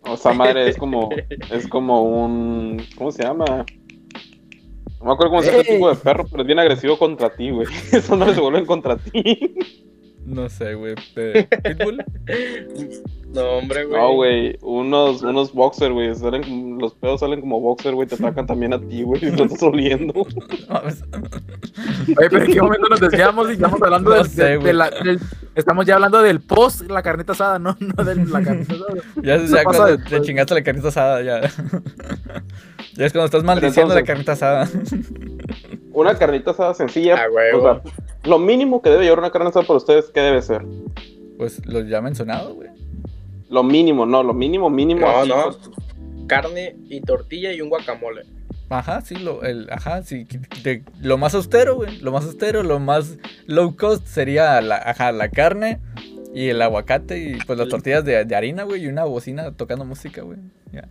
O 0.05 0.17
sea, 0.17 0.33
madre, 0.33 0.69
es 0.69 0.77
como, 0.79 1.11
es 1.51 1.67
como 1.69 2.03
un, 2.03 2.83
¿cómo 2.97 3.13
se 3.13 3.23
llama? 3.23 3.45
No 5.01 5.07
me 5.07 5.13
acuerdo 5.13 5.31
cómo 5.31 5.43
se 5.43 5.51
llama 5.51 5.63
ese 5.63 5.71
Ey. 5.73 5.77
tipo 5.77 5.89
de 5.89 5.97
perro, 5.97 6.27
pero 6.31 6.43
es 6.43 6.47
bien 6.47 6.59
agresivo 6.59 6.99
contra 6.99 7.31
ti, 7.35 7.51
güey. 7.51 7.67
Esos 7.93 8.17
no 8.17 8.33
se 8.33 8.41
vuelven 8.41 8.67
contra 8.67 8.97
ti. 8.97 9.55
No 10.25 10.49
sé, 10.49 10.75
güey. 10.75 10.95
Pitbull. 11.15 12.05
No, 13.35 13.43
hombre, 13.59 13.85
güey. 13.87 14.01
No, 14.01 14.13
güey, 14.15 14.59
unos, 14.61 15.23
unos 15.23 15.53
boxer, 15.53 15.93
güey, 15.93 16.15
salen 16.15 16.79
los 16.79 16.95
pedos 16.95 17.21
salen 17.21 17.41
como 17.41 17.61
boxer, 17.61 17.95
güey, 17.95 18.07
te 18.09 18.17
atacan 18.17 18.47
también 18.47 18.73
a 18.75 18.81
ti, 18.81 19.03
güey, 19.03 19.21
si 19.21 19.31
lo 19.31 19.45
estás 19.45 19.63
oliendo. 19.63 20.13
No 20.69 20.75
mames. 20.75 21.03
Oye, 22.19 22.29
pero 22.31 22.45
en 22.45 22.53
qué 22.53 22.61
momento 22.63 22.89
nos 22.89 23.01
desviamos 23.01 23.49
y 23.51 23.53
estamos 23.53 23.81
hablando 23.83 24.11
No 24.11 24.17
del- 24.17 24.27
sé, 24.29 24.43
de, 24.45 24.51
de 24.51 24.57
güey. 24.59 24.73
la- 24.75 24.91
del- 24.91 25.21
estamos 25.55 25.87
ya 25.87 25.95
hablando 25.95 26.21
del 26.23 26.41
post 26.41 26.83
la 26.91 27.03
carnita 27.03 27.33
asada, 27.33 27.59
no, 27.59 27.77
no 27.81 28.05
de 28.05 28.15
la 28.17 28.43
carnita 28.43 28.75
asada. 28.75 28.95
Ya, 29.23 29.35
Eso 29.37 29.57
ya 29.57 29.65
cuando 29.65 29.99
te 29.99 30.21
chingaste 30.23 30.55
la 30.55 30.63
carnita 30.63 30.89
asada, 30.89 31.23
ya. 31.23 31.41
Ya 32.95 33.07
es 33.07 33.13
cuando 33.13 33.25
estás 33.27 33.45
maldiciendo 33.45 33.95
la 33.95 34.03
carnita 34.03 34.33
asada. 34.33 34.69
Una 35.93 36.15
carnita 36.17 36.51
asada 36.53 36.75
sencilla, 36.75 37.17
Ah, 37.17 37.27
huevo. 37.33 37.59
o 37.59 37.63
sea, 37.63 37.83
lo 38.25 38.39
mínimo 38.39 38.83
que 38.83 38.91
debe 38.91 39.05
llevar 39.05 39.19
una 39.21 39.31
carne 39.31 39.49
asada 39.49 39.67
para 39.67 39.77
ustedes, 39.79 40.11
¿qué 40.13 40.21
debe 40.21 40.43
ser? 40.43 40.63
Pues 41.39 41.65
lo 41.67 41.81
ya 41.81 42.01
mencionado, 42.01 42.55
güey. 42.55 42.62
Lo 43.53 43.63
mínimo, 43.63 44.05
no, 44.07 44.23
lo 44.25 44.33
mínimo, 44.35 44.69
mínimo. 44.71 45.03
No, 45.03 45.19
así, 45.21 45.29
no. 45.29 45.45
pues, 45.45 45.59
Carne 46.27 46.75
y 46.89 47.01
tortilla 47.03 47.53
y 47.53 47.61
un 47.61 47.69
guacamole. 47.69 48.23
Ajá, 48.71 49.03
sí, 49.03 49.17
lo, 49.17 49.43
el, 49.43 49.69
ajá, 49.71 50.03
sí, 50.03 50.27
de- 50.65 50.83
lo 51.03 51.19
más 51.19 51.35
austero, 51.35 51.75
güey, 51.77 51.99
lo 51.99 52.11
más 52.11 52.25
austero, 52.25 52.63
lo 52.63 52.81
más 52.81 53.19
low 53.47 53.77
cost 53.77 54.07
sería 54.07 54.61
la, 54.63 54.77
ajá, 54.77 55.13
la 55.13 55.29
carne 55.29 55.79
y 56.35 56.49
el 56.49 56.63
aguacate 56.63 57.19
y 57.19 57.35
pues 57.47 57.59
las 57.59 57.69
tortillas 57.69 58.03
de, 58.07 58.25
de 58.25 58.35
harina, 58.35 58.63
güey, 58.63 58.85
y 58.85 58.87
una 58.89 59.05
bocina 59.05 59.53
tocando 59.53 59.85
música, 59.85 60.23
güey. 60.23 60.39
Ya. 60.73 60.89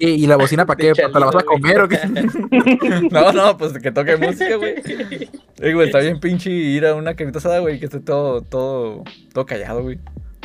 ¿Y 0.00 0.26
la 0.26 0.36
bocina 0.36 0.66
para 0.66 0.76
qué? 0.80 0.86
De 0.88 0.94
¿Te 0.94 1.08
la 1.08 1.26
vas 1.26 1.36
a 1.36 1.42
comer 1.44 1.80
o 1.80 1.88
qué? 1.88 1.98
No, 3.10 3.32
no, 3.32 3.56
pues 3.56 3.72
que 3.78 3.90
toque 3.90 4.16
música, 4.18 4.56
güey. 4.56 4.74
Ey, 5.60 5.72
güey, 5.72 5.86
está 5.86 6.00
bien 6.00 6.20
pinche 6.20 6.50
ir 6.50 6.84
a 6.84 6.94
una 6.94 7.14
carnita 7.14 7.38
asada, 7.38 7.60
güey, 7.60 7.78
que 7.80 7.86
esté 7.86 8.00
todo, 8.00 8.42
todo, 8.42 9.02
todo 9.32 9.46
callado, 9.46 9.82
güey. 9.82 9.98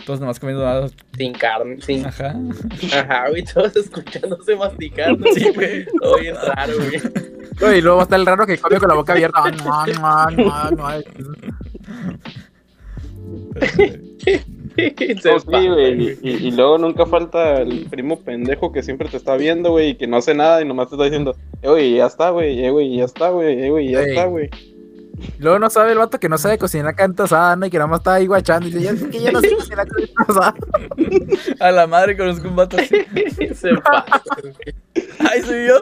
Todos 0.05 0.19
nomás 0.19 0.39
comiendo 0.39 0.63
nada. 0.63 0.89
Sin 1.17 1.33
carne, 1.33 1.77
sin. 1.81 2.05
Ajá. 2.05 2.35
Ajá, 2.97 3.29
güey, 3.29 3.43
todos 3.43 3.75
escuchándose 3.75 4.55
masticando. 4.55 5.25
Sí, 5.33 5.49
güey. 5.53 5.85
Todo 6.01 6.17
bien 6.19 6.35
raro, 6.35 6.73
güey. 6.77 7.01
No, 7.59 7.73
Y 7.73 7.81
luego 7.81 7.97
va 7.97 8.03
a 8.03 8.05
estar 8.05 8.19
el 8.19 8.25
raro 8.25 8.45
que 8.47 8.57
come 8.57 8.77
con 8.79 8.89
la 8.89 8.95
boca 8.95 9.13
abierta. 9.13 9.41
No, 9.63 9.85
no, 9.85 10.31
no, 10.31 10.71
no. 10.71 10.89
Se 14.75 15.31
No, 15.31 15.39
sí, 15.39 15.67
güey, 15.67 16.01
y, 16.01 16.19
y- 16.21 16.47
y 16.47 16.51
luego 16.51 16.77
nunca 16.77 17.05
falta 17.05 17.61
el 17.61 17.87
primo 17.89 18.19
pendejo 18.21 18.71
que 18.71 18.81
siempre 18.83 19.09
te 19.09 19.17
está 19.17 19.35
viendo, 19.35 19.71
güey, 19.71 19.89
y 19.89 19.95
que 19.95 20.07
no 20.07 20.17
hace 20.17 20.33
nada 20.33 20.61
y 20.61 20.65
nomás 20.65 20.87
te 20.89 20.95
está 20.95 21.03
diciendo, 21.03 21.35
eh, 21.61 21.67
güey, 21.69 21.95
ya 21.95 22.05
está, 22.05 22.29
güey, 22.29 22.63
eh, 22.63 22.71
güey, 22.71 22.95
ya 22.95 23.03
está, 23.03 23.29
güey, 23.29 23.61
eh, 23.65 23.69
güey, 23.69 23.91
ya 23.91 24.01
está, 24.01 24.25
güey. 24.25 24.49
Luego 25.39 25.59
no 25.59 25.69
sabe 25.69 25.91
el 25.91 25.97
vato 25.97 26.19
que 26.19 26.29
no 26.29 26.37
sabe 26.37 26.57
cocinar 26.57 26.95
carnita 26.95 27.23
asada, 27.23 27.55
¿no? 27.55 27.65
Y 27.65 27.69
que 27.69 27.77
nada 27.77 27.87
más 27.87 27.99
está 27.99 28.15
ahí 28.15 28.27
guachando. 28.27 28.67
Y 28.67 28.71
dice, 28.71 28.95
ya 28.95 29.09
que 29.09 29.19
ya 29.19 29.31
no 29.31 29.41
sé 29.41 29.55
cocinar 29.55 29.87
carnita 29.87 30.23
asada. 30.27 30.55
A 31.59 31.71
la 31.71 31.87
madre 31.87 32.17
conozco 32.17 32.47
un 32.47 32.55
vato 32.55 32.77
así. 32.77 32.89
Se 33.55 33.69
pasa. 33.75 34.21
Ay, 35.19 35.41
soy 35.41 35.67
yo. 35.67 35.81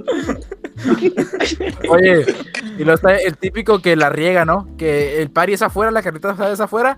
Oye, 1.89 2.25
y 2.78 2.84
luego 2.84 2.93
está 2.93 3.15
el 3.15 3.38
típico 3.38 3.82
que 3.82 3.95
la 3.95 4.10
riega, 4.10 4.45
¿no? 4.45 4.67
Que 4.78 5.21
el 5.21 5.30
party 5.30 5.54
es 5.54 5.62
afuera, 5.62 5.91
la 5.91 6.02
carnita 6.02 6.32
asada 6.32 6.52
es 6.52 6.60
afuera. 6.60 6.97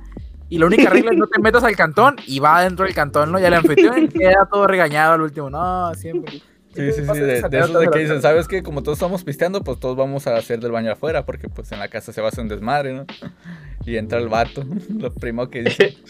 Y 0.50 0.58
la 0.58 0.66
única 0.66 0.90
regla 0.90 1.12
es 1.12 1.18
no 1.18 1.28
te 1.28 1.40
metas 1.40 1.64
al 1.64 1.78
cantón 1.78 2.18
y 2.28 2.40
va 2.40 2.58
adentro 2.58 2.86
del 2.86 2.94
cantón, 2.94 3.32
¿no? 3.32 3.40
Y 3.40 3.44
el 3.44 3.54
anfitrión 3.54 4.10
queda 4.10 4.46
todo 4.52 4.68
regañado 4.68 5.14
al 5.14 5.22
último. 5.22 5.50
No, 5.50 5.94
siempre. 5.96 6.42
Sí, 6.74 6.92
sí, 6.94 7.02
sí, 7.02 7.02
Pasa 7.06 7.26
de, 7.26 7.42
de 7.50 7.60
esos 7.60 7.80
de 7.80 7.90
que 7.90 8.00
dicen, 8.00 8.22
¿sabes 8.22 8.48
qué? 8.48 8.64
Como 8.64 8.82
todos 8.82 8.98
estamos 8.98 9.24
pisteando, 9.26 9.62
pues 9.64 9.80
todos 9.80 9.98
vamos 9.98 10.26
a 10.28 10.38
hacer 10.38 10.60
del 10.62 10.72
baño 10.72 10.92
afuera, 10.92 11.26
porque 11.26 11.50
pues 11.50 11.72
en 11.74 11.80
la 11.80 11.90
casa 11.90 12.14
se 12.14 12.22
va 12.22 12.28
a 12.28 12.30
hacer 12.32 12.44
un 12.44 12.50
desmadre, 12.50 12.94
¿no? 12.94 13.06
Y 13.86 13.98
entra 13.98 14.20
el 14.20 14.30
vato, 14.30 14.64
lo 14.90 15.14
primero 15.14 15.50
que 15.50 15.64
dice. 15.64 15.96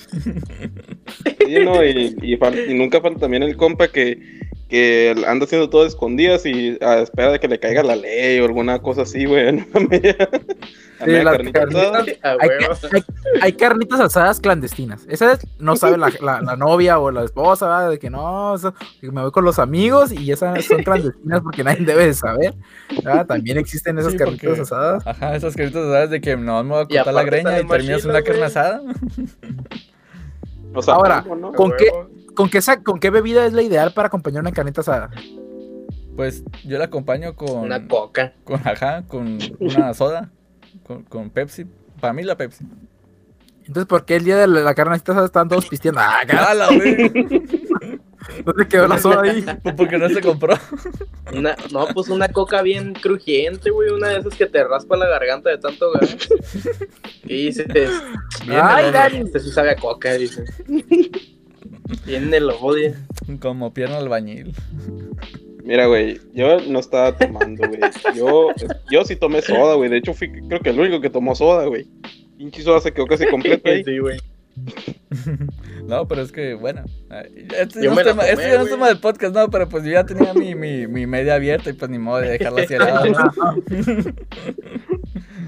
Sí, 1.44 1.56
no, 1.66 1.84
y, 1.84 2.16
y, 2.22 2.38
fal- 2.38 2.70
y 2.70 2.74
nunca 2.74 3.02
falta 3.02 3.22
también 3.22 3.44
el 3.44 3.58
compa 3.58 3.88
que, 3.90 4.20
que 4.70 5.14
anda 5.28 5.46
haciendo 5.46 5.70
todo 5.70 5.86
escondidas 5.86 6.46
y 6.46 6.78
a 6.82 7.00
espera 7.00 7.32
de 7.32 7.40
que 7.40 7.48
le 7.48 7.60
caiga 7.60 7.84
la 7.84 7.96
ley 7.96 8.40
o 8.40 8.46
alguna 8.46 8.80
cosa 8.82 9.02
así, 9.02 9.26
güey. 9.26 9.66
Sí, 11.06 11.12
las 11.12 11.38
carnitas- 11.38 11.70
Hay, 12.24 12.50
huevo. 12.50 12.74
hay- 12.92 13.04
hay 13.42 13.54
carnitas 13.54 14.00
asadas 14.00 14.40
clandestinas. 14.40 15.06
Esa 15.10 15.34
es- 15.34 15.40
no 15.60 15.76
sabe 15.76 15.98
la, 15.98 16.12
la- 16.22 16.42
la 16.42 16.56
novia 16.56 17.00
o 17.00 17.12
la 17.12 17.24
esposa, 17.24 17.66
¿verdad? 17.68 17.90
De 17.92 18.00
que 18.00 18.10
no, 18.10 18.56
eso- 18.56 18.74
que 19.00 19.12
me 19.12 19.22
voy 19.22 19.32
con 19.32 19.44
los 19.46 19.60
amigos 19.60 20.12
y 20.12 20.32
esas 20.32 20.64
son 20.66 20.84
clandestinas 20.84 21.42
porque 21.42 21.64
nadie 21.64 21.86
debe 21.86 22.06
de 22.08 22.14
saber. 22.14 22.54
¿verdad? 23.04 23.26
También 23.26 23.58
existen 23.58 23.98
esas 24.00 24.12
Sí, 24.14 24.18
carnitas 24.18 24.46
porque- 24.48 24.62
asadas. 24.62 25.08
Ajá, 25.08 25.36
esas 25.36 25.56
caritas 25.56 25.82
asadas 25.84 26.10
de 26.10 26.22
que 26.22 26.36
no 26.38 26.64
me 26.64 26.70
voy 26.70 26.82
a 26.84 26.88
cortar 26.88 27.14
la 27.14 27.24
greña 27.24 27.60
y 27.60 27.68
terminas 27.68 28.06
una 28.06 28.22
carne 28.22 28.44
asada. 28.44 28.82
O 30.74 30.82
sea, 30.82 30.94
Ahora, 30.94 31.24
¿con 31.24 31.44
huevo. 31.44 31.54
¿Con 32.34 32.50
qué, 32.50 32.62
¿Con 32.84 33.00
qué 33.00 33.10
bebida 33.10 33.46
es 33.46 33.52
la 33.52 33.62
ideal 33.62 33.92
para 33.94 34.08
acompañar 34.08 34.42
una 34.42 34.54
carnita 34.54 34.80
asada? 34.82 35.10
Pues 36.16 36.44
yo 36.66 36.78
la 36.78 36.86
acompaño 36.86 37.36
con. 37.36 37.58
Una 37.58 37.88
coca. 37.88 38.34
Con, 38.46 38.56
ajá, 38.66 39.04
con 39.08 39.38
una 39.60 39.94
soda. 39.94 40.32
Con, 40.92 41.04
con 41.04 41.30
Pepsi. 41.30 41.66
Para 42.00 42.14
mí 42.14 42.24
la 42.24 42.36
Pepsi. 42.36 42.66
Entonces, 43.62 43.86
¿por 43.86 44.06
qué 44.06 44.18
el 44.18 44.26
día 44.26 44.38
de 44.38 44.48
la, 44.48 44.72
asada 44.72 45.26
están 45.26 45.48
todos 45.48 45.68
pisteando? 45.68 46.02
Ah, 46.02 46.22
acá, 46.24 46.52
¡Hala, 46.52 46.68
güey! 46.68 47.12
¿Dónde 48.44 48.68
quedó 48.68 48.88
la 48.88 48.98
soda 48.98 49.22
ahí? 49.22 49.46
Pues 49.64 49.76
porque 49.76 49.98
no 49.98 50.10
se 50.10 50.22
compró. 50.22 50.56
Una, 51.34 51.56
no, 51.72 51.88
pues 51.94 52.10
una 52.10 52.28
coca 52.28 52.62
bien 52.62 52.94
crujiente, 52.94 53.70
güey. 53.70 53.90
Una 53.92 54.10
de 54.10 54.20
esas 54.20 54.36
que 54.36 54.46
te 54.46 54.64
raspa 54.64 54.98
la 54.98 55.08
garganta 55.08 55.50
de 55.50 55.58
tanto 55.58 55.92
gas. 55.92 56.18
Y 57.24 57.46
dices, 57.46 57.68
Ay, 58.50 58.92
Dani. 58.92 59.20
este 59.20 59.40
sí 59.40 59.52
sabe 59.52 59.72
a 59.72 59.76
coca, 59.76 60.14
dices. 60.16 60.52
Bien 62.06 62.34
el 62.34 62.50
odio. 62.50 62.94
Como 63.40 63.74
pierna 63.74 63.98
albañil. 64.00 64.54
Mira, 65.64 65.86
güey, 65.88 66.20
yo 66.34 66.60
no 66.62 66.80
estaba 66.80 67.18
tomando, 67.18 67.68
güey. 67.68 67.80
Yo, 68.16 68.50
yo 68.92 69.04
sí 69.06 69.16
tomé 69.16 69.42
soda, 69.42 69.76
güey. 69.76 69.90
De 69.90 69.98
hecho, 69.98 70.14
fui 70.14 70.32
creo 70.32 70.60
que 70.60 70.70
el 70.70 70.80
único 70.80 71.02
que 71.02 71.10
tomó 71.10 71.36
soda, 71.36 71.66
güey. 71.66 71.88
Pinche 72.38 72.62
soda 72.62 72.80
se 72.82 72.94
quedó 72.94 73.06
casi 73.06 73.26
completa 73.28 73.70
ahí. 73.70 73.84
Sí, 73.84 74.00
güey. 74.00 74.20
No, 75.84 76.08
pero 76.08 76.22
es 76.22 76.32
que, 76.32 76.54
bueno. 76.54 76.86
Este, 77.58 77.84
Yo 77.84 77.90
no 77.90 77.96
me 77.96 78.02
es 78.02 78.08
tema, 78.08 78.22
tomé, 78.22 78.32
este 78.32 78.50
ya 78.50 78.58
no 78.58 78.64
es 78.64 78.70
tema 78.70 78.88
del 78.88 79.00
podcast, 79.00 79.36
no, 79.36 79.50
pero 79.50 79.68
pues 79.68 79.84
yo 79.84 79.92
ya 79.92 80.06
tenía 80.06 80.34
mi, 80.34 80.56
mi, 80.56 80.88
mi 80.88 81.06
media 81.06 81.36
abierta 81.36 81.70
y 81.70 81.74
pues 81.74 81.90
ni 81.92 81.98
modo 81.98 82.22
de 82.22 82.30
dejarla 82.30 82.62
así 82.62 82.76
al 82.76 82.80
lado, 82.80 83.06
¿no? 83.08 83.56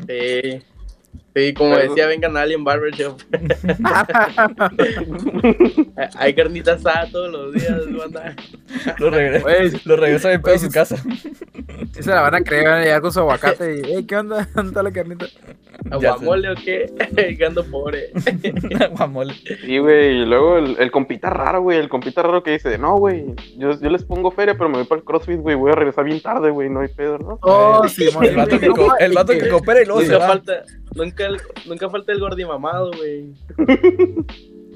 Sí. 0.10 0.62
Sí, 1.36 1.54
como 1.54 1.76
Pero- 1.76 1.89
decía, 1.89 2.08
vengan 2.08 2.38
a 2.38 2.41
Alien 2.41 2.63
Barbershop. 2.63 3.19
Hay 6.17 6.34
carnita 6.34 6.74
asada 6.74 7.08
todos 7.12 7.32
los 7.32 7.54
días, 7.54 7.82
banda. 7.98 8.36
Lo, 9.00 9.10
regre- 9.12 9.41
Güey, 9.41 9.72
lo 9.86 9.96
regreso 9.96 10.28
bien 10.30 10.41
pedo 10.41 10.56
a 10.56 10.58
su 10.60 10.65
Pues, 10.65 10.74
casa. 10.74 10.98
sí 10.98 12.04
se 12.04 12.10
la 12.10 12.22
van 12.22 12.36
a 12.36 12.41
creer, 12.41 12.65
van 12.65 12.82
a 12.82 12.84
llegar 12.84 13.02
con 13.02 13.12
su 13.12 13.19
aguacate 13.19 13.78
y, 13.78 13.82
hey, 13.86 14.06
¿qué 14.08 14.15
onda? 14.17 14.48
¿Dónde 14.54 14.69
está 14.69 14.84
la 14.84 14.91
carnita? 14.91 15.26
¿Aguamole 15.91 16.50
o 16.52 16.56
qué? 16.56 16.91
Que 17.38 17.46
ando 17.46 17.63
pobre. 17.65 18.12
Guamole. 18.91 19.34
Sí, 19.34 19.78
güey, 19.80 20.22
y 20.22 20.26
luego 20.26 20.58
el, 20.58 20.76
el 20.80 20.91
compita 20.91 21.30
raro, 21.30 21.62
güey, 21.62 21.78
el 21.80 21.89
compita 21.89 22.22
raro 22.22 22.43
que 22.43 22.52
dice, 22.52 22.78
no, 22.78 22.98
güey, 22.98 23.26
yo, 23.58 23.80
yo 23.80 23.89
les 23.89 24.04
pongo 24.04 24.32
feria, 24.32 24.56
pero 24.56 24.69
me 24.69 24.78
voy 24.78 24.86
para 24.86 25.00
el 25.00 25.06
CrossFit, 25.06 25.39
güey, 25.39 25.56
voy 25.56 25.72
a 25.72 25.76
regresar 25.76 26.06
bien 26.06 26.22
tarde, 26.22 26.50
güey, 26.52 26.69
no 26.69 26.82
hay 26.82 26.89
pedo, 26.89 27.17
¿no? 27.17 27.39
Oh, 27.41 27.84
Eh, 27.86 27.89
sí, 27.89 28.08
el 28.22 28.36
vato 28.36 28.60
que, 28.60 28.67
co- 28.67 28.98
el 28.98 29.13
vato 29.13 29.34
que 29.34 29.50
coopera 29.50 29.82
y 29.82 29.86
luego 29.86 30.02
se 30.02 30.15
va. 30.15 30.28
falta, 30.28 30.63
nunca, 30.96 31.23
el- 31.26 31.42
nunca 31.68 31.90
falta 31.90 32.12
el 32.12 32.20
gordimamado, 32.20 32.92
güey. 32.98 33.34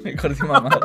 El 0.04 0.16
corte 0.20 0.44
mamado. 0.44 0.80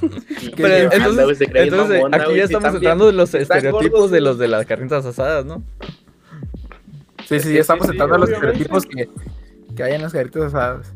que- 0.00 0.50
Pero 0.56 0.90
que- 0.90 0.96
entonces, 0.96 1.40
entonces 1.54 1.96
mamona, 2.02 2.16
aquí 2.16 2.36
ya 2.36 2.44
estamos 2.44 2.74
entrando 2.74 3.08
en 3.10 3.16
los 3.16 3.34
estereotipos 3.34 3.90
gordos, 3.90 4.10
de 4.10 4.20
los 4.20 4.38
de 4.38 4.48
las 4.48 4.66
carnitas 4.66 5.04
asadas, 5.04 5.44
¿no? 5.44 5.62
Sí, 7.26 7.40
sí, 7.40 7.48
Sí, 7.48 7.54
ya 7.54 7.60
estamos 7.60 7.86
sí, 7.86 7.92
entrando 7.92 8.14
a 8.14 8.18
los 8.18 8.28
obviamente. 8.30 8.62
estereotipos 8.62 8.86
que, 8.86 9.74
que 9.76 9.82
hay 9.82 9.92
en 9.94 10.02
las 10.02 10.12
carnitas 10.12 10.42
asadas. 10.44 10.92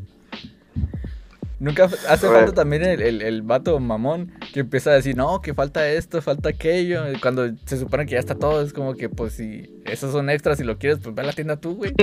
Nunca 1.63 1.85
hace 1.85 2.27
falta 2.27 2.51
también 2.51 2.83
el, 2.83 3.01
el, 3.01 3.21
el 3.21 3.41
vato 3.41 3.79
mamón 3.79 4.33
que 4.53 4.59
empieza 4.59 4.89
a 4.89 4.95
decir, 4.95 5.15
no, 5.15 5.41
que 5.41 5.53
falta 5.53 5.87
esto, 5.87 6.21
falta 6.21 6.49
aquello. 6.49 7.03
Cuando 7.21 7.49
se 7.63 7.77
supone 7.77 8.05
que 8.05 8.15
ya 8.15 8.19
está 8.19 8.35
todo, 8.35 8.61
es 8.61 8.73
como 8.73 8.95
que, 8.95 9.07
pues, 9.07 9.35
si 9.35 9.73
esos 9.85 10.11
son 10.11 10.29
extras 10.29 10.59
y 10.59 10.65
lo 10.65 10.77
quieres, 10.77 10.99
pues 11.01 11.15
ve 11.15 11.21
a 11.21 11.25
la 11.25 11.31
tienda 11.31 11.55
tú, 11.55 11.75
güey. 11.75 11.93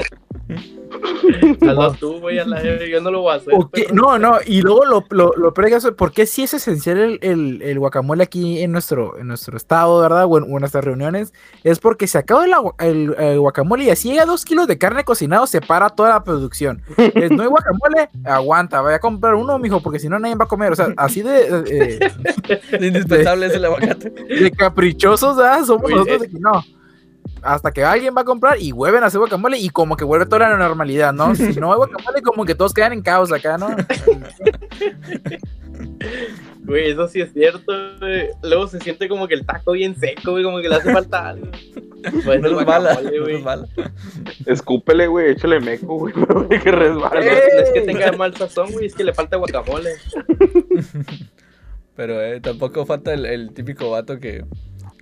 Hazlo 1.61 1.93
tú, 1.95 2.21
güey, 2.21 2.39
a 2.39 2.47
la 2.47 2.61
verga, 2.63 2.87
yo 2.87 3.01
no 3.01 3.11
lo 3.11 3.21
voy 3.21 3.35
a 3.35 3.37
hacer. 3.37 3.55
No, 3.93 4.19
no, 4.19 4.39
y 4.47 4.63
luego 4.63 4.85
lo, 4.85 5.05
lo, 5.11 5.33
lo 5.37 5.55
peor 5.55 5.97
¿por 5.97 6.13
qué 6.13 6.27
sí 6.27 6.43
es 6.43 6.55
esencial 6.55 6.99
el, 6.99 7.19
el, 7.23 7.63
el 7.63 7.79
guacamole 7.79 8.23
aquí 8.23 8.61
en 8.63 8.73
nuestro, 8.73 9.19
en 9.19 9.29
nuestro 9.29 9.57
estado, 9.57 10.01
verdad? 10.01 10.25
O 10.27 10.39
en, 10.39 10.45
o 10.45 10.47
en 10.47 10.61
nuestras 10.61 10.85
reuniones. 10.85 11.33
Es 11.65 11.79
porque 11.79 12.07
se 12.07 12.19
acaba 12.19 12.45
el, 12.79 13.15
el 13.19 13.41
guacamole 13.41 13.85
y 13.85 13.91
así 13.91 14.11
llega 14.11 14.25
dos 14.25 14.45
kilos 14.45 14.67
de 14.67 14.79
carne 14.79 15.05
cocinado, 15.05 15.47
se 15.47 15.61
para 15.61 15.91
toda 15.91 16.11
la 16.11 16.25
producción. 16.25 16.83
Es, 16.97 17.31
no 17.31 17.43
hay 17.43 17.49
guacamole, 17.49 18.09
aguanta, 18.25 18.81
vaya 18.81 18.97
a 18.97 19.01
comprar 19.01 19.35
uno, 19.35 19.50
mijo, 19.59 19.83
porque 19.83 19.99
si 19.99 20.09
no 20.09 20.19
nadie 20.19 20.35
va 20.35 20.45
a 20.45 20.49
comer. 20.49 20.73
O 20.73 20.77
sea, 20.77 20.93
así 20.97 21.23
de, 21.23 21.63
de, 21.63 22.61
Lo 22.79 22.87
indispensable 22.87 23.47
es 23.47 23.55
el 23.55 23.65
aguacate. 23.65 24.11
de 24.11 24.51
caprichosos, 24.51 25.37
¿verdad? 25.37 25.65
Somos 25.65 25.85
Oye, 25.85 25.95
nosotros 25.95 26.23
eh. 26.23 26.27
de 26.27 26.31
que 26.31 26.39
no. 26.39 26.65
Hasta 27.43 27.71
que 27.73 27.83
alguien 27.85 28.15
va 28.15 28.21
a 28.21 28.25
comprar 28.25 28.61
y 28.61 28.73
vuelven 28.73 29.03
a 29.03 29.07
hacer 29.07 29.19
guacamole 29.19 29.59
y 29.59 29.71
como 29.71 29.97
que 29.97 30.05
vuelve 30.05 30.27
toda 30.27 30.51
la 30.51 30.57
normalidad, 30.57 31.13
¿no? 31.13 31.35
Si 31.35 31.59
no 31.59 31.73
hay 31.73 31.77
guacamole, 31.79 32.23
como 32.23 32.45
que 32.45 32.55
todos 32.55 32.75
quedan 32.75 32.93
en 32.93 33.03
caos 33.03 33.33
acá, 33.33 33.57
¿no? 33.57 33.75
Güey, 36.65 36.91
eso 36.91 37.09
sí 37.09 37.21
es 37.21 37.33
cierto, 37.33 37.73
güey. 37.99 38.29
Luego 38.43 38.67
se 38.69 38.79
siente 38.81 39.09
como 39.09 39.27
que 39.27 39.35
el 39.35 39.47
taco 39.47 39.73
bien 39.73 39.97
seco, 39.99 40.33
güey, 40.33 40.45
como 40.45 40.61
que 40.61 40.69
le 40.69 40.77
hace 40.77 40.93
falta 40.93 41.29
algo. 41.31 41.47
Pues 42.25 42.41
No 42.41 42.49
el 42.49 42.55
es 42.59 42.65
mala, 42.67 42.95
guacamole, 42.95 43.19
no 43.19 43.23
güey. 43.25 43.37
es 43.37 43.43
mala. 43.43 43.69
Escúpele, 44.47 45.07
güey, 45.07 45.33
échale 45.33 45.61
meco, 45.61 45.97
güey, 45.99 46.15
para 46.27 46.49
que 46.49 46.71
resbale. 46.71 47.27
No, 47.27 47.33
no 47.55 47.61
es 47.63 47.71
que 47.71 47.81
tenga 47.83 48.13
mal 48.13 48.35
sazón, 48.37 48.73
güey, 48.73 48.87
es 48.87 48.95
que 48.95 49.05
le 49.05 49.13
falta 49.15 49.37
guacamole. 49.37 49.91
Pero 51.97 52.23
eh, 52.23 52.41
tampoco 52.41 52.87
falta 52.87 53.13
el, 53.13 53.27
el 53.27 53.53
típico 53.53 53.91
vato 53.91 54.19
que, 54.19 54.45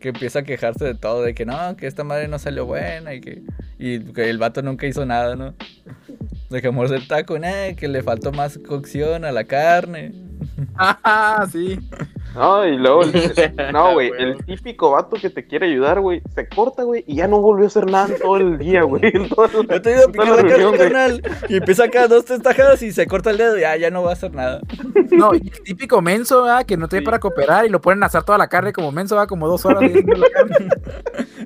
que 0.00 0.08
empieza 0.10 0.40
a 0.40 0.42
quejarse 0.42 0.84
de 0.84 0.94
todo, 0.94 1.22
de 1.22 1.34
que 1.34 1.46
no, 1.46 1.76
que 1.76 1.86
esta 1.86 2.04
madre 2.04 2.28
no 2.28 2.38
salió 2.38 2.66
buena 2.66 3.14
y 3.14 3.20
que, 3.20 3.42
y 3.78 4.00
que 4.12 4.28
el 4.30 4.38
vato 4.38 4.62
nunca 4.62 4.86
hizo 4.86 5.04
nada, 5.06 5.36
¿no? 5.36 5.54
De 6.50 6.62
que 6.62 6.70
morder 6.70 7.00
el 7.00 7.08
taco, 7.08 7.38
nah, 7.38 7.74
que 7.76 7.88
le 7.88 8.02
faltó 8.02 8.32
más 8.32 8.58
cocción 8.58 9.24
a 9.24 9.32
la 9.32 9.44
carne. 9.44 10.12
Ah, 10.76 11.46
sí. 11.50 11.78
No, 12.34 12.64
y 12.66 12.76
luego, 12.76 13.02
el- 13.02 13.12
no, 13.72 13.92
güey, 13.94 14.08
Güey. 14.10 14.22
el 14.22 14.44
típico 14.44 14.90
vato 14.92 15.16
que 15.20 15.30
te 15.30 15.46
quiere 15.46 15.66
ayudar, 15.66 16.00
güey, 16.00 16.22
se 16.34 16.48
corta, 16.48 16.82
güey, 16.84 17.02
y 17.06 17.16
ya 17.16 17.26
no 17.28 17.40
volvió 17.40 17.64
a 17.64 17.68
hacer 17.68 17.90
nada 17.90 18.08
todo 18.22 18.36
el 18.36 18.58
día, 18.58 18.82
güey. 18.82 19.02
Yo 19.12 19.80
te 19.80 19.90
iba 19.90 20.00
a 20.00 20.04
en 20.04 20.12
toda 20.12 20.12
picar 20.12 20.28
la 20.28 20.36
la 20.36 20.42
reunión, 20.42 20.76
carnal. 20.76 21.22
Y 21.48 21.56
empieza 21.56 21.84
acá 21.84 22.06
dos, 22.06 22.24
tres 22.24 22.42
tajadas 22.42 22.82
y 22.82 22.92
se 22.92 23.06
corta 23.06 23.30
el 23.30 23.38
dedo 23.38 23.56
y 23.56 23.62
ya, 23.62 23.76
ya 23.76 23.90
no 23.90 24.02
va 24.02 24.10
a 24.10 24.12
hacer 24.12 24.32
nada. 24.34 24.60
No, 25.10 25.34
y 25.34 25.38
el 25.48 25.62
típico 25.62 26.00
menso, 26.02 26.42
¿verdad? 26.42 26.64
Que 26.64 26.76
no 26.76 26.86
tiene 26.88 26.98
Sí. 27.02 27.04
para 27.06 27.18
cooperar 27.20 27.64
y 27.66 27.68
lo 27.68 27.80
ponen 27.80 28.02
a 28.02 28.06
asar 28.06 28.24
toda 28.24 28.38
la 28.38 28.48
carne 28.48 28.72
como 28.72 28.92
menso, 28.92 29.16
va 29.16 29.26
como 29.26 29.48
dos 29.48 29.64
horas. 29.64 29.82
la 29.82 30.28
carne. 30.30 30.68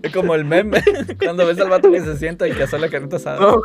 Es 0.02 0.12
como 0.12 0.34
el 0.34 0.44
meme, 0.44 0.82
cuando 1.22 1.46
ves 1.46 1.60
al 1.60 1.68
vato 1.68 1.88
que 1.92 2.00
se 2.00 2.16
sienta 2.16 2.48
y 2.48 2.52
que 2.52 2.64
hace 2.64 2.76
la 2.76 2.88
carnita 2.88 3.16
asada. 3.16 3.38
todo, 3.38 3.62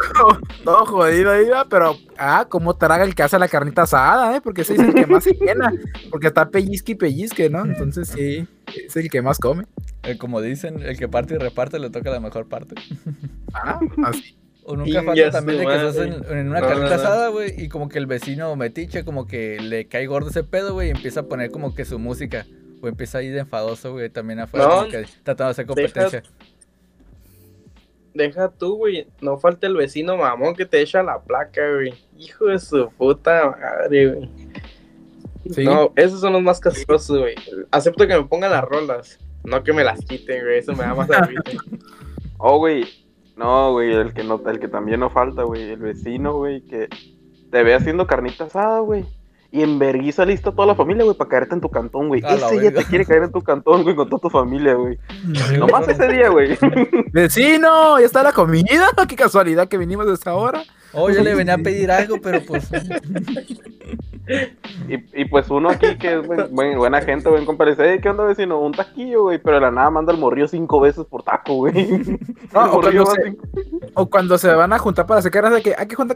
todo 0.63 0.85
jodido 0.85 1.31
ahí. 1.31 1.47
Pero, 1.67 1.95
ah, 2.17 2.45
cómo 2.47 2.75
traga 2.75 3.03
el 3.05 3.15
que 3.15 3.23
hace 3.23 3.39
la 3.39 3.47
carnita 3.47 3.83
asada, 3.83 4.35
¿eh? 4.35 4.41
Porque 4.41 4.61
ese 4.61 4.73
es 4.75 4.79
el 4.81 4.93
que 4.93 5.07
más 5.07 5.23
se 5.23 5.31
llena. 5.33 5.71
Porque 6.11 6.27
está 6.27 6.47
pellizque 6.49 6.91
y 6.91 6.95
pellizque, 7.07 7.49
¿no? 7.49 7.65
Entonces, 7.65 8.07
sí, 8.09 8.47
es 8.85 8.95
el 8.95 9.09
que 9.09 9.21
más 9.21 9.37
come. 9.39 9.65
Eh, 10.03 10.17
como 10.17 10.41
dicen, 10.41 10.81
el 10.81 10.97
que 10.97 11.07
parte 11.07 11.35
y 11.35 11.37
reparte 11.37 11.79
le 11.79 11.89
toca 11.89 12.09
la 12.11 12.19
mejor 12.19 12.47
parte. 12.47 12.75
Ah, 13.53 13.79
así. 14.05 14.37
O 14.63 14.75
nunca 14.75 15.01
falta 15.01 15.31
también 15.31 15.59
de 15.59 15.65
que 15.65 15.75
estás 15.75 15.95
en, 15.97 16.13
en 16.37 16.49
una 16.49 16.59
No, 16.59 16.67
carnita 16.67 16.89
no, 16.89 16.95
no. 16.97 17.01
asada, 17.01 17.27
güey, 17.29 17.53
y 17.57 17.69
como 17.69 17.87
que 17.87 17.97
el 17.99 18.05
vecino 18.05 18.53
metiche, 18.57 19.05
como 19.05 19.25
que 19.25 19.59
le 19.61 19.85
cae 19.87 20.05
gordo 20.07 20.29
ese 20.29 20.43
pedo, 20.43 20.73
güey, 20.73 20.89
y 20.89 20.91
empieza 20.91 21.21
a 21.21 21.23
poner 21.23 21.51
como 21.51 21.73
que 21.73 21.85
su 21.85 21.99
música. 21.99 22.45
O 22.81 22.87
empieza 22.87 23.17
ahí 23.19 23.29
de 23.29 23.39
enfadoso, 23.39 23.93
güey, 23.93 24.09
también 24.09 24.39
afuera, 24.39 24.67
No. 24.67 24.75
como 24.79 24.89
que 24.91 25.05
tratando 25.23 25.45
de 25.45 25.51
hacer 25.51 25.65
competencia. 25.65 26.23
Deja 28.13 28.49
tú, 28.49 28.75
güey. 28.77 29.07
No 29.21 29.37
falta 29.37 29.67
el 29.67 29.75
vecino 29.75 30.17
mamón 30.17 30.55
que 30.55 30.65
te 30.65 30.81
echa 30.81 31.03
la 31.03 31.19
placa, 31.21 31.61
güey. 31.73 31.93
Hijo 32.17 32.45
de 32.47 32.59
su 32.59 32.89
puta 32.97 33.55
madre, 33.59 34.07
güey. 34.13 34.29
Sí. 35.53 35.63
No, 35.63 35.91
esos 35.95 36.21
son 36.21 36.33
los 36.33 36.41
más 36.41 36.59
castrosos, 36.59 37.19
güey. 37.19 37.35
Acepto 37.71 38.07
que 38.07 38.17
me 38.17 38.23
pongan 38.23 38.51
las 38.51 38.63
rolas. 38.63 39.19
No 39.43 39.63
que 39.63 39.73
me 39.73 39.83
las 39.83 39.99
quiten, 40.01 40.43
güey. 40.43 40.59
Eso 40.59 40.73
me 40.73 40.83
da 40.83 40.93
más 40.93 41.09
agüite. 41.09 41.57
Oh, 42.39 42.59
güey, 42.59 42.85
no, 43.35 43.71
güey, 43.71 43.93
el 43.93 44.13
que 44.13 44.23
no, 44.23 44.39
el 44.47 44.59
que 44.59 44.67
también 44.67 44.99
no 44.99 45.09
falta, 45.09 45.41
güey, 45.41 45.71
el 45.71 45.79
vecino, 45.79 46.33
güey, 46.33 46.61
que 46.61 46.87
te 47.51 47.63
ve 47.63 47.73
haciendo 47.73 48.05
carnita 48.05 48.43
asada, 48.43 48.79
güey. 48.81 49.05
y 49.51 49.63
en 49.63 49.79
vergüenza 49.79 50.25
lista 50.25 50.51
toda 50.51 50.67
la 50.67 50.75
familia, 50.75 51.03
güey, 51.03 51.15
para 51.17 51.29
caerte 51.29 51.55
en 51.55 51.61
tu 51.61 51.69
cantón, 51.69 52.09
güey. 52.09 52.21
Ese 52.23 52.35
día 52.59 52.69
verga. 52.69 52.81
te 52.81 52.85
quiere 52.85 53.05
caer 53.05 53.23
en 53.23 53.31
tu 53.31 53.41
cantón, 53.41 53.83
güey, 53.83 53.95
con 53.95 54.09
toda 54.09 54.21
tu 54.21 54.29
familia, 54.29 54.73
güey. 54.73 54.97
Nomás 55.57 55.87
ese 55.87 56.07
día, 56.09 56.29
güey. 56.29 56.57
Vecino, 57.11 57.99
ya 57.99 58.05
está 58.05 58.21
la 58.23 58.33
comida. 58.33 58.89
Qué 59.07 59.15
casualidad 59.15 59.67
que 59.67 59.77
vinimos 59.77 60.07
a 60.07 60.13
esta 60.13 60.35
hora. 60.35 60.63
Oh, 60.93 61.09
yo 61.09 61.21
le 61.23 61.35
venía 61.35 61.55
a 61.55 61.57
pedir 61.57 61.91
algo, 61.91 62.17
pero 62.21 62.41
pues. 62.45 62.69
Y, 64.89 65.21
y 65.21 65.25
pues 65.25 65.49
uno 65.49 65.69
aquí 65.69 65.97
que 65.97 66.15
es 66.19 66.27
buen- 66.27 66.53
buen- 66.53 66.77
buena 66.77 67.01
gente, 67.01 67.29
buen 67.29 67.45
compadre, 67.45 67.71
dice, 67.71 67.93
"Ey, 67.93 67.99
¿qué 68.01 68.09
onda, 68.09 68.25
vecino? 68.25 68.59
Un 68.59 68.73
taquillo, 68.73 69.23
güey, 69.23 69.37
pero 69.37 69.55
de 69.55 69.61
la 69.61 69.71
nada 69.71 69.89
manda 69.89 70.11
el 70.11 70.19
morrillo 70.19 70.47
cinco 70.49 70.81
veces 70.81 71.05
por 71.05 71.23
taco, 71.23 71.55
güey. 71.55 71.73
No, 72.53 72.65
o 72.73 72.81
cuando 72.81 73.05
se- 73.05 73.23
cinco- 73.23 73.47
O 73.93 74.09
cuando 74.09 74.37
se 74.37 74.47
van 74.53 74.71
a 74.73 74.79
juntar 74.79 75.05
para 75.05 75.19
hacer 75.19 75.31
carne 75.31 75.47
asada, 75.49 75.61
que 75.61 75.75
hay 75.77 75.87
que 75.87 75.95
juntar 75.95 76.15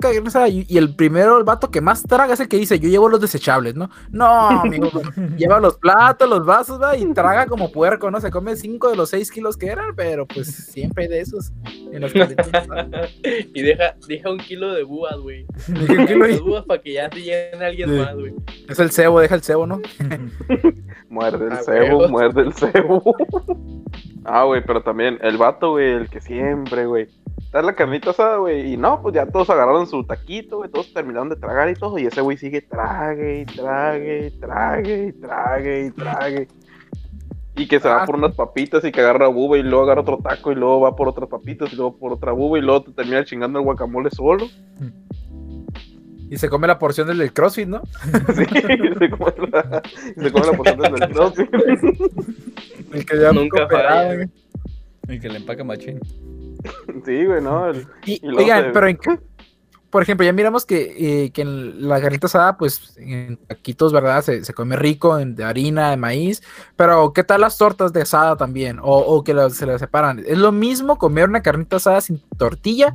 y, 0.50 0.66
y 0.68 0.78
el 0.78 0.96
primero, 0.96 1.38
el 1.38 1.44
vato 1.44 1.72
que 1.72 1.82
más 1.82 2.04
traga 2.04 2.34
es 2.34 2.40
el 2.40 2.48
que 2.48 2.58
dice, 2.58 2.80
yo 2.80 2.90
llevo 2.90 3.10
los 3.10 3.20
desechables, 3.22 3.76
¿no? 3.76 3.90
No, 4.12 4.50
amigo, 4.62 4.90
lleva 5.38 5.60
los 5.60 5.78
platos, 5.78 6.30
los 6.30 6.46
vasos, 6.46 6.82
va, 6.82 6.96
y 6.98 7.06
traga 7.14 7.46
como 7.48 7.72
puerco, 7.72 8.10
¿no? 8.12 8.20
Se 8.22 8.32
come 8.32 8.56
cinco 8.56 8.90
de 8.90 8.96
los 8.98 9.10
seis 9.10 9.32
kilos 9.32 9.58
que 9.58 9.68
eran, 9.68 9.96
pero 9.96 10.26
pues 10.26 10.48
siempre 10.48 11.04
hay 11.04 11.10
de 11.10 11.20
esos 11.22 11.52
en 11.92 12.02
¿no? 12.02 12.08
y 13.54 13.62
deja, 13.62 13.96
deja 14.08 14.32
un 14.32 14.38
kilo 14.38 14.61
de 14.68 14.84
búas, 14.84 15.18
güey. 15.18 15.46
Búas 16.44 16.66
para 16.66 16.82
que 16.82 16.94
ya 16.94 17.10
se 17.12 17.22
llene 17.22 17.66
alguien 17.66 17.90
Sí. 17.90 17.96
más, 17.96 18.14
güey. 18.16 18.34
Es 18.70 18.80
el 18.80 18.92
cebo, 18.92 19.20
deja 19.20 19.36
el 19.36 19.42
cebo, 19.44 19.66
¿no? 19.68 19.82
Muerde 21.10 21.46
el 21.48 21.52
Ah, 21.54 21.62
cebo, 21.64 22.08
muerde 22.08 22.42
el 22.42 22.54
cebo. 22.54 23.16
ah, 24.26 24.44
güey, 24.46 24.64
pero 24.66 24.82
también 24.82 25.18
el 25.22 25.38
vato, 25.38 25.72
güey, 25.72 25.92
el 25.92 26.10
que 26.10 26.22
siempre, 26.22 26.86
güey. 26.86 27.08
Está 27.40 27.62
la 27.62 27.74
carnita 27.76 28.12
asada, 28.12 28.38
güey. 28.38 28.74
Y 28.74 28.78
no, 28.78 29.02
pues 29.02 29.14
ya 29.16 29.26
todos 29.26 29.50
agarraron 29.50 29.86
su 29.88 30.06
taquito, 30.06 30.58
güey. 30.60 30.70
Todos 30.72 30.94
terminaron 30.94 31.28
de 31.28 31.36
tragar 31.36 31.70
y 31.70 31.74
todo. 31.74 31.98
Y 32.00 32.06
ese 32.06 32.22
güey 32.22 32.38
sigue 32.38 32.62
trague 32.62 33.42
y 33.42 33.46
trague 33.46 34.28
y 34.28 34.32
trague 34.40 35.08
y 35.08 35.12
trague 35.12 35.86
y 35.88 35.92
trague. 35.92 36.48
Y 37.62 37.68
que 37.68 37.80
se 37.80 37.88
va 37.88 38.04
Ah. 38.04 38.06
por 38.06 38.16
unas 38.16 38.34
papitas 38.36 38.84
y 38.86 38.92
que 38.92 39.02
agarra 39.02 39.28
buba 39.28 39.58
y 39.58 39.64
luego 39.64 39.84
agarra 39.84 40.02
otro 40.02 40.18
taco 40.18 40.52
y 40.52 40.56
luego 40.56 40.82
va 40.82 40.96
por 40.96 41.08
otras 41.08 41.30
papitas 41.30 41.72
y 41.72 41.76
luego 41.76 41.98
por 41.98 42.12
otra 42.14 42.32
buba 42.32 42.58
y 42.58 42.62
luego 42.62 42.84
te 42.84 42.92
termina 42.94 43.24
chingando 43.24 43.60
el 43.60 43.66
guacamole 43.66 44.10
solo. 44.12 44.48
Y 46.30 46.38
se 46.38 46.48
come 46.50 46.66
la 46.66 46.80
porción 46.80 47.08
del, 47.08 47.18
del 47.18 47.34
CrossFit, 47.34 47.68
¿no? 47.68 47.82
Sí, 48.36 48.46
se 48.46 49.10
come 49.10 49.34
la, 49.52 49.82
se 50.18 50.32
come 50.32 50.46
la 50.46 50.54
porción 50.58 50.80
del 50.80 51.10
crossfit. 51.12 51.50
El 52.94 53.06
que 53.06 53.20
ya 53.20 53.32
Nunca 53.32 53.68
falla. 53.68 54.16
güey. 54.16 54.30
Y 55.10 55.20
que 55.20 55.30
le 55.30 55.38
empaca 55.38 55.64
machín. 55.64 56.00
Sí, 57.06 57.26
güey, 57.26 57.42
no. 57.42 57.68
el- 57.70 57.86
Y, 58.06 58.22
oigan, 58.36 58.72
pero 58.74 58.88
en, 58.88 58.98
por 59.92 60.02
ejemplo, 60.02 60.26
ya 60.26 60.32
miramos 60.32 60.66
que, 60.66 61.26
eh, 61.26 61.32
que 61.32 61.42
en 61.42 61.88
la 61.88 62.02
carnita 62.02 62.28
asada, 62.28 62.58
pues 62.58 62.94
en 62.98 63.38
taquitos, 63.38 63.92
¿verdad? 63.92 64.24
Se, 64.24 64.44
se 64.46 64.54
come 64.54 64.78
rico 64.78 65.20
en, 65.20 65.36
de 65.36 65.44
harina, 65.44 65.92
de 65.92 65.98
maíz, 65.98 66.42
pero 66.78 67.12
¿qué 67.14 67.24
tal 67.24 67.42
las 67.42 67.58
tortas 67.58 67.92
de 67.92 68.02
asada 68.02 68.38
también? 68.38 68.80
O, 68.80 68.98
o 68.98 69.24
que 69.24 69.34
se 69.52 69.66
las 69.66 69.82
separan. 69.82 70.24
¿Es 70.26 70.38
lo 70.38 70.54
mismo 70.54 70.98
comer 70.98 71.28
una 71.28 71.42
carnita 71.42 71.76
asada 71.76 72.00
sin 72.00 72.22
tortilla? 72.38 72.94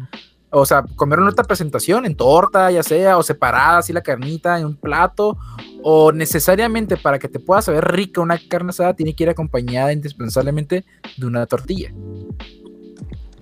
O 0.50 0.64
sea, 0.64 0.85
comer 0.96 1.18
en 1.18 1.26
otra 1.26 1.44
presentación, 1.44 2.06
en 2.06 2.16
torta, 2.16 2.70
ya 2.70 2.82
sea, 2.82 3.18
o 3.18 3.22
separada, 3.22 3.78
así 3.78 3.92
la 3.92 4.00
carnita 4.00 4.59
en 4.59 4.64
un 4.64 4.76
plato, 4.76 5.37
o 5.82 6.12
necesariamente 6.12 6.96
para 6.96 7.18
que 7.18 7.28
te 7.28 7.40
pueda 7.40 7.61
saber 7.61 7.85
rica 7.92 8.22
una 8.22 8.38
carne 8.48 8.70
asada, 8.70 8.94
tiene 8.94 9.14
que 9.14 9.24
ir 9.24 9.28
acompañada 9.30 9.92
indispensablemente 9.92 10.85
de 11.18 11.26
una 11.26 11.44
tortilla. 11.44 11.92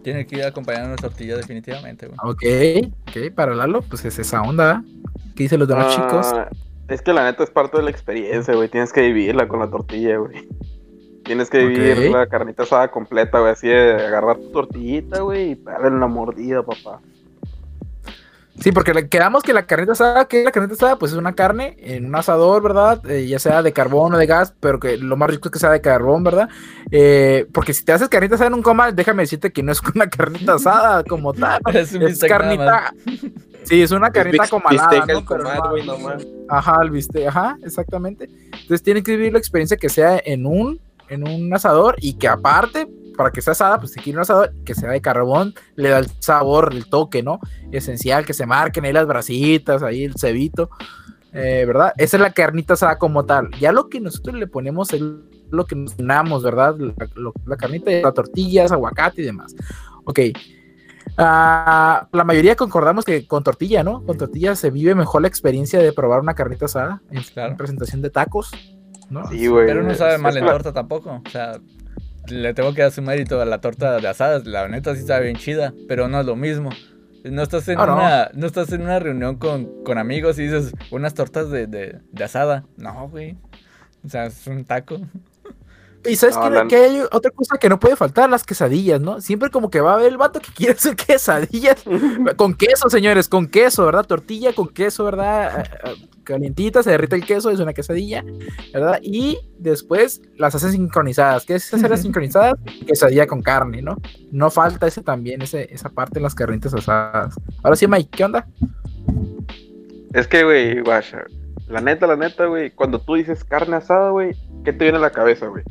Tiene 0.05 0.27
que 0.27 0.37
ir 0.37 0.45
acompañando 0.45 0.89
una 0.89 0.97
tortilla 0.97 1.37
definitivamente, 1.37 2.07
güey. 2.07 2.19
Ok, 2.23 2.93
ok, 3.09 3.35
para 3.35 3.55
Lalo, 3.55 3.83
pues 3.83 4.05
es 4.05 4.19
esa 4.19 4.43
onda. 4.43 4.85
¿Qué 5.35 5.45
dicen 5.45 5.59
los 5.59 5.67
demás 5.67 5.95
chicos? 5.95 6.27
Ah, 6.33 6.49
Es 6.89 7.01
que 7.03 7.13
la 7.15 7.25
neta 7.25 7.43
es 7.43 7.51
parte 7.51 7.79
de 7.79 7.85
la 7.85 7.91
experiencia, 7.91 8.55
güey. 8.55 8.69
Tienes 8.69 8.93
que 8.93 9.01
vivirla 9.01 9.49
con 9.49 9.61
la 9.61 9.69
tortilla, 9.71 10.19
güey. 10.19 10.47
Tienes 11.25 11.49
que 11.49 11.65
vivir 11.65 12.11
la 12.11 12.27
carnita 12.27 12.65
asada 12.65 12.91
completa, 12.91 13.41
güey. 13.41 13.53
Así 13.53 13.67
de 13.67 13.95
agarrar 13.95 14.37
tu 14.37 14.53
tortillita, 14.53 15.23
güey, 15.23 15.53
y 15.53 15.55
darle 15.55 15.89
una 15.89 16.07
mordida, 16.07 16.63
papá. 16.63 17.01
Sí, 18.61 18.71
porque 18.71 18.95
le- 18.95 19.09
quedamos 19.09 19.43
que 19.43 19.53
la 19.53 19.67
carnita 19.67 19.93
asada, 19.93 20.27
que 20.27 20.45
la 20.45 20.53
carnita 20.53 20.75
asada, 20.75 20.97
pues 20.99 21.11
es 21.13 21.19
una 21.19 21.35
carne 21.35 21.77
en 21.81 22.07
un 22.07 22.15
asador, 22.15 22.63
¿verdad? 22.63 23.01
Eh, 23.11 23.27
ya 23.27 23.39
sea 23.41 23.63
de 23.63 23.73
carbón 23.73 24.15
o 24.15 24.19
de 24.19 24.27
gas, 24.27 24.55
pero 24.61 24.79
que 24.79 24.97
lo 24.97 25.17
más 25.17 25.29
rico 25.29 25.49
es 25.49 25.53
que 25.53 25.59
sea 25.59 25.71
de 25.71 25.81
carbón, 25.81 26.23
¿verdad? 26.23 26.49
Eh, 26.93 27.47
porque 27.53 27.75
si 27.75 27.85
te 27.85 27.93
haces 27.93 28.09
carnita 28.09 28.37
asada 28.37 28.49
en 28.49 28.55
un 28.55 28.63
comal, 28.63 28.95
déjame 28.95 29.25
decirte 29.25 29.53
que 29.53 29.63
no 29.63 29.73
es 29.73 29.81
una 29.95 30.09
carnita 30.09 30.55
asada 30.55 31.03
como 31.03 31.33
tal. 31.35 31.61
Es 31.75 32.21
carnita. 32.21 32.95
Sí, 33.65 33.83
es 33.83 33.91
una 33.91 34.11
carnita 34.11 34.47
comalada. 34.47 35.05
¿no? 35.07 35.71
güey, 35.71 35.85
nomás. 35.87 36.25
Ajá, 36.49 36.79
el 36.83 36.91
bistec, 36.91 37.27
ajá, 37.27 37.59
exactamente. 37.65 38.29
Entonces 38.53 38.83
tiene 38.83 39.03
que 39.03 39.13
vivir 39.17 39.33
la 39.33 39.39
experiencia 39.39 39.77
que 39.77 39.89
sea 39.89 40.21
en 40.25 40.47
un, 40.47 40.79
en 41.09 41.27
un 41.27 41.53
asador 41.53 41.97
y 41.99 42.15
que 42.15 42.29
aparte, 42.29 42.87
para 43.17 43.31
que 43.31 43.41
sea 43.43 43.53
asada, 43.53 43.79
pues 43.79 43.93
se 43.93 44.01
quiere 44.01 44.19
un 44.19 44.23
asador 44.23 44.53
que 44.65 44.75
sea 44.75 44.91
de 44.91 45.01
carbón, 45.01 45.55
le 45.77 45.89
da 45.91 45.99
el 45.99 46.07
sabor, 46.21 46.71
el 46.73 46.87
toque, 46.89 47.23
¿no? 47.23 47.41
Esencial, 47.73 48.25
que 48.27 48.35
se 48.35 48.47
marquen 48.47 48.85
ahí 48.85 48.93
las 48.93 49.07
brasitas, 49.07 49.83
ahí 49.83 50.05
el 50.05 50.15
cebito, 50.19 50.71
eh, 51.33 51.65
¿verdad? 51.67 51.93
Esa 51.97 52.17
es 52.17 52.21
la 52.21 52.33
carnita 52.33 52.75
asada 52.75 52.99
como 52.99 53.25
tal. 53.25 53.51
Ya 53.61 53.73
lo 53.73 53.89
que 53.89 54.01
nosotros 54.01 54.37
le 54.37 54.47
ponemos 54.47 54.93
es 54.93 55.03
lo 55.51 55.67
que 55.67 55.77
nos 55.77 55.95
unamos, 55.99 56.43
¿verdad? 56.43 56.77
La, 56.79 56.93
lo- 57.15 57.33
la 57.47 57.57
carnita, 57.57 57.91
las 57.91 58.15
tortillas, 58.15 58.73
aguacate 58.73 59.23
y 59.23 59.25
demás. 59.27 59.55
Ok. 60.05 60.21
Ah, 61.17 62.09
la 62.13 62.25
mayoría 62.25 62.57
concordamos 62.57 63.05
que 63.05 63.27
con 63.27 63.45
tortilla, 63.45 63.85
¿no? 63.85 64.05
Con 64.05 64.19
tortilla 64.19 64.57
se 64.57 64.71
vive 64.71 64.95
mejor 64.97 65.23
la 65.23 65.29
experiencia 65.29 65.79
de 65.79 65.93
probar 65.93 66.21
una 66.21 66.35
carnita 66.35 66.65
asada 66.65 67.03
en, 67.11 67.23
Claro. 67.23 67.53
en 67.53 67.57
presentación 67.57 68.03
de 68.03 68.11
tacos, 68.11 68.51
¿no? 69.11 69.29
Sí, 69.29 69.47
güey. 69.47 69.67
Pero 69.67 69.83
no 69.85 69.95
sabe 69.95 70.19
mal 70.19 70.37
en 70.37 70.45
torta 70.47 70.73
tampoco. 70.73 71.23
O 71.25 71.31
sea, 71.31 71.53
le 72.29 72.55
tengo 72.55 72.75
que 72.75 72.83
dar 72.83 72.91
su 72.91 73.03
mérito 73.03 73.41
a 73.41 73.45
la 73.45 73.61
torta 73.61 73.99
de 74.01 74.09
asadas. 74.09 74.47
La 74.47 74.69
neta 74.69 74.95
sí 74.95 75.03
sabe 75.03 75.25
bien 75.27 75.37
chida, 75.37 75.73
pero 75.89 76.09
no 76.09 76.21
es 76.21 76.27
lo 76.27 76.37
mismo. 76.37 76.71
No 77.25 77.43
estás 77.43 77.67
en, 77.69 77.79
Ah, 77.81 77.87
no. 77.87 77.95
una, 77.95 78.31
no 78.35 78.47
estás 78.47 78.71
en 78.73 78.83
una 78.83 78.99
reunión 78.99 79.37
con, 79.37 79.83
con 79.85 79.97
amigos 79.99 80.39
y 80.39 80.43
dices 80.43 80.73
unas 80.91 81.15
tortas 81.15 81.51
de, 81.51 81.67
de, 81.67 82.01
de 82.13 82.25
asada. 82.25 82.65
No, 82.77 83.09
güey. 83.09 83.37
O 84.05 84.09
sea, 84.09 84.27
es 84.27 84.47
un 84.47 84.65
taco. 84.65 85.01
Y 86.07 86.17
sabes 86.17 86.37
No, 86.37 86.43
que, 86.45 86.51
la- 86.51 86.67
que 86.69 86.77
hay 86.77 87.01
otra 87.13 87.31
cosa 87.31 87.57
que 87.59 87.69
no 87.69 87.79
puede 87.81 87.97
faltar, 87.97 88.29
las 88.29 88.45
quesadillas, 88.45 89.01
¿no? 89.01 89.21
Siempre 89.21 89.51
como 89.51 89.71
que 89.71 89.81
va 89.81 89.93
a 89.93 89.95
haber 89.95 90.09
el 90.09 90.17
vato 90.19 90.41
que 90.41 90.53
quiere 90.53 90.73
hacer 90.75 90.97
quesadillas 91.07 91.83
con 92.37 92.55
queso, 92.55 92.91
señores, 92.91 93.29
con 93.29 93.47
queso, 93.47 93.87
¿verdad? 93.87 94.05
Tortilla 94.07 94.53
con 94.55 94.69
queso, 94.69 95.05
¿verdad? 95.05 95.67
Ah, 95.67 95.79
ah, 95.85 95.91
Calientita, 96.25 96.83
se 96.83 96.91
derrite 96.91 97.17
el 97.17 97.27
queso, 97.27 97.51
es 97.51 97.61
una 97.61 97.75
quesadilla, 97.75 98.25
¿verdad? 98.73 98.99
Y 99.03 99.39
después 99.59 100.23
las 100.39 100.55
hacen 100.55 100.73
sincronizadas. 100.73 101.45
¿Qué 101.45 101.55
es 101.57 101.73
hacerlas 101.75 102.01
sincronizadas? 102.03 102.55
Quesadilla 102.87 103.27
con 103.27 103.43
carne, 103.43 103.83
¿no? 103.83 103.97
No 104.33 104.51
falta 104.51 104.87
ese 104.87 105.03
también, 105.03 105.43
ese, 105.43 105.69
esa 105.73 105.91
parte 105.91 106.19
en 106.19 106.23
las 106.23 106.35
carnitas 106.35 106.73
asadas. 106.73 107.35
Ahora 107.63 107.77
sí, 107.77 107.87
Mike, 107.87 108.09
¿qué 108.11 108.25
onda? 108.25 108.47
Es 110.13 110.27
que, 110.29 110.45
güey, 110.45 110.81
guacha. 110.81 111.25
La 111.69 111.81
neta, 111.81 112.07
la 112.07 112.17
neta, 112.17 112.47
güey. 112.47 112.71
Cuando 112.71 113.01
tú 113.01 113.15
dices 113.15 113.43
carne 113.45 113.77
asada, 113.77 114.11
güey, 114.11 114.35
¿qué 114.65 114.73
te 114.73 114.85
viene 114.85 114.99
a 114.99 115.01
la 115.01 115.11
cabeza, 115.11 115.47
güey? 115.49 115.65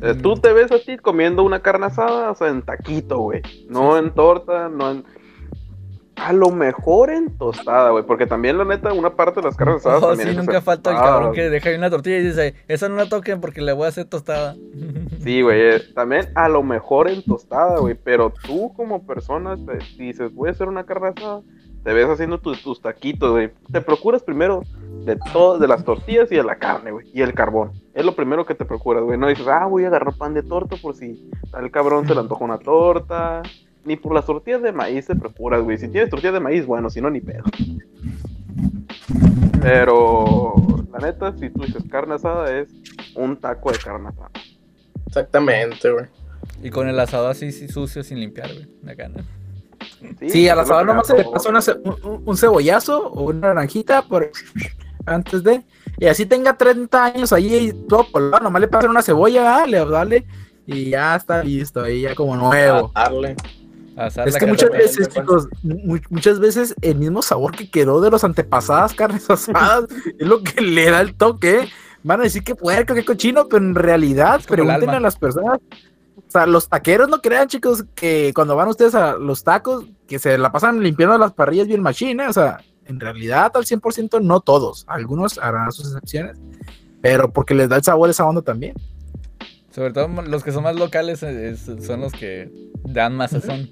Eh, 0.00 0.14
Tú 0.14 0.36
Mm. 0.36 0.40
te 0.40 0.52
ves 0.52 0.70
a 0.72 0.78
ti 0.78 0.96
comiendo 0.96 1.42
una 1.42 1.60
carne 1.60 1.86
asada, 1.86 2.30
o 2.30 2.34
sea, 2.34 2.48
en 2.48 2.62
taquito, 2.62 3.18
güey. 3.18 3.42
No 3.68 3.98
en 3.98 4.10
torta, 4.14 4.68
no 4.68 4.90
en. 4.92 5.04
A 6.16 6.32
lo 6.32 6.50
mejor 6.50 7.10
en 7.10 7.38
tostada, 7.38 7.90
güey. 7.90 8.04
Porque 8.04 8.26
también, 8.26 8.58
la 8.58 8.64
neta, 8.64 8.92
una 8.92 9.10
parte 9.14 9.40
de 9.40 9.46
las 9.46 9.56
carnes 9.56 9.76
asadas 9.86 10.02
Oh, 10.02 10.08
también 10.08 10.30
sí, 10.30 10.36
nunca 10.36 10.60
falta 10.60 10.90
el 10.90 10.96
cabrón 10.96 11.32
que 11.32 11.48
deja 11.48 11.68
ahí 11.68 11.76
una 11.76 11.90
tortilla 11.90 12.18
y 12.18 12.24
dice, 12.24 12.54
esa 12.66 12.88
no 12.88 12.96
la 12.96 13.08
toquen 13.08 13.40
porque 13.40 13.60
le 13.60 13.72
voy 13.72 13.84
a 13.86 13.88
hacer 13.88 14.04
tostada. 14.06 14.56
Sí, 15.22 15.42
güey. 15.42 15.60
eh, 15.60 15.82
También 15.94 16.28
a 16.36 16.48
lo 16.48 16.62
mejor 16.62 17.08
en 17.10 17.22
tostada, 17.24 17.78
güey. 17.78 17.94
Pero 18.02 18.32
tú, 18.46 18.72
como 18.74 19.04
persona, 19.06 19.56
te 19.56 19.78
dices, 20.02 20.32
voy 20.32 20.48
a 20.48 20.52
hacer 20.52 20.68
una 20.68 20.84
carne 20.84 21.08
asada. 21.08 21.40
Te 21.84 21.92
ves 21.92 22.08
haciendo 22.08 22.38
tus, 22.38 22.62
tus 22.62 22.80
taquitos, 22.80 23.30
güey. 23.30 23.50
Te 23.72 23.80
procuras 23.80 24.22
primero 24.22 24.62
de 25.04 25.16
todo, 25.32 25.58
de 25.58 25.68
las 25.68 25.84
tortillas 25.84 26.30
y 26.30 26.36
de 26.36 26.42
la 26.42 26.56
carne, 26.56 26.90
güey. 26.90 27.06
Y 27.14 27.22
el 27.22 27.32
carbón. 27.34 27.72
Es 27.94 28.04
lo 28.04 28.14
primero 28.14 28.44
que 28.44 28.54
te 28.54 28.64
procuras, 28.64 29.02
güey. 29.02 29.18
No 29.18 29.28
dices, 29.28 29.46
ah, 29.48 29.66
voy 29.66 29.84
a 29.84 29.88
agarrar 29.88 30.14
pan 30.14 30.34
de 30.34 30.42
torta 30.42 30.76
por 30.76 30.94
si 30.94 31.30
al 31.52 31.70
cabrón 31.70 32.06
se 32.06 32.14
le 32.14 32.20
antoja 32.20 32.44
una 32.44 32.58
torta. 32.58 33.42
Ni 33.84 33.96
por 33.96 34.14
las 34.14 34.26
tortillas 34.26 34.62
de 34.62 34.72
maíz 34.72 35.06
te 35.06 35.16
procuras, 35.16 35.62
güey. 35.62 35.78
Si 35.78 35.88
tienes 35.88 36.10
tortillas 36.10 36.34
de 36.34 36.40
maíz, 36.40 36.66
bueno, 36.66 36.90
si 36.90 37.00
no, 37.00 37.08
ni 37.10 37.20
pedo. 37.20 37.44
Pero, 39.62 40.54
la 40.92 40.98
neta, 40.98 41.32
si 41.36 41.50
tú 41.50 41.62
dices 41.62 41.82
carne 41.90 42.14
asada, 42.14 42.54
es 42.54 42.68
un 43.14 43.36
taco 43.36 43.72
de 43.72 43.78
carne 43.78 44.08
asada. 44.08 44.30
Exactamente, 45.06 45.90
güey. 45.90 46.06
Y 46.62 46.70
con 46.70 46.88
el 46.88 46.98
asado 47.00 47.28
así, 47.28 47.50
sí, 47.52 47.68
sucio, 47.68 48.02
sin 48.02 48.20
limpiar, 48.20 48.52
güey. 48.52 48.68
De 48.82 48.92
acá, 48.92 49.08
¿no? 49.08 49.22
Sí, 50.28 50.48
al 50.48 50.56
pues, 50.58 50.66
asador 50.66 50.86
nomás 50.86 51.06
se 51.06 51.16
le 51.16 51.24
pasa 51.24 51.48
una 51.50 51.60
ce- 51.60 51.76
un, 52.24 52.36
cebollazo 52.36 53.08
o 53.08 53.24
una 53.24 53.48
naranjita 53.48 54.02
por 54.02 54.30
antes 55.06 55.42
de. 55.42 55.62
Y 55.98 56.06
así 56.06 56.26
tenga 56.26 56.56
30 56.56 57.04
años 57.04 57.32
ahí 57.32 57.72
todo 57.88 58.06
polvado, 58.10 58.44
nomás 58.44 58.60
le 58.60 58.68
pasan 58.68 58.90
una 58.90 59.02
cebolla, 59.02 59.58
ah, 59.62 59.66
le 59.66 59.84
dale 59.84 60.24
y 60.66 60.90
ya 60.90 61.16
está 61.16 61.42
listo, 61.42 61.82
ahí 61.82 62.02
ya 62.02 62.14
como 62.14 62.36
nuevo. 62.36 62.92
Darle. 62.94 63.36
Es 64.24 64.36
que 64.36 64.46
muchas 64.46 64.70
veces, 64.70 65.08
chicos, 65.08 65.48
mu- 65.64 65.98
muchas 66.10 66.38
veces 66.38 66.72
el 66.82 66.96
mismo 66.98 67.20
sabor 67.20 67.50
que 67.56 67.68
quedó 67.68 68.00
de 68.00 68.10
los 68.10 68.22
antepasadas 68.22 68.94
carnes 68.94 69.28
asadas 69.28 69.86
es 70.18 70.26
lo 70.26 70.42
que 70.42 70.60
le 70.60 70.90
da 70.90 71.00
el 71.00 71.14
toque. 71.14 71.68
Van 72.04 72.20
a 72.20 72.22
decir 72.24 72.44
que 72.44 72.54
puerco, 72.54 72.94
que 72.94 73.04
cochino, 73.04 73.48
pero 73.48 73.64
en 73.64 73.74
realidad, 73.74 74.40
como 74.46 74.54
pregúntenle 74.56 74.96
a 74.98 75.00
las 75.00 75.16
personas. 75.16 75.58
O 76.26 76.30
sea, 76.30 76.46
los 76.46 76.68
taqueros 76.68 77.08
no 77.08 77.20
crean, 77.20 77.48
chicos, 77.48 77.84
que 77.94 78.32
cuando 78.34 78.56
van 78.56 78.68
ustedes 78.68 78.94
a 78.94 79.14
los 79.16 79.44
tacos, 79.44 79.86
que 80.06 80.18
se 80.18 80.36
la 80.38 80.50
pasan 80.52 80.82
limpiando 80.82 81.16
las 81.18 81.32
parrillas 81.32 81.66
bien 81.68 81.82
machina. 81.82 82.28
O 82.28 82.32
sea, 82.32 82.58
en 82.86 82.98
realidad 83.00 83.52
al 83.54 83.64
100% 83.64 84.20
no 84.22 84.40
todos. 84.40 84.84
Algunos 84.88 85.38
harán 85.38 85.70
sus 85.72 85.86
excepciones, 85.86 86.38
pero 87.00 87.32
porque 87.32 87.54
les 87.54 87.68
da 87.68 87.76
el 87.76 87.82
sabor 87.82 88.10
esa 88.10 88.26
onda 88.26 88.42
también. 88.42 88.74
Sobre 89.70 89.92
todo 89.92 90.08
los 90.22 90.42
que 90.42 90.50
son 90.52 90.64
más 90.64 90.74
locales 90.76 91.22
eh, 91.22 91.50
es- 91.50 91.70
son 91.86 92.00
los 92.00 92.12
que 92.12 92.50
dan 92.84 93.14
más 93.14 93.30
sazón. 93.30 93.70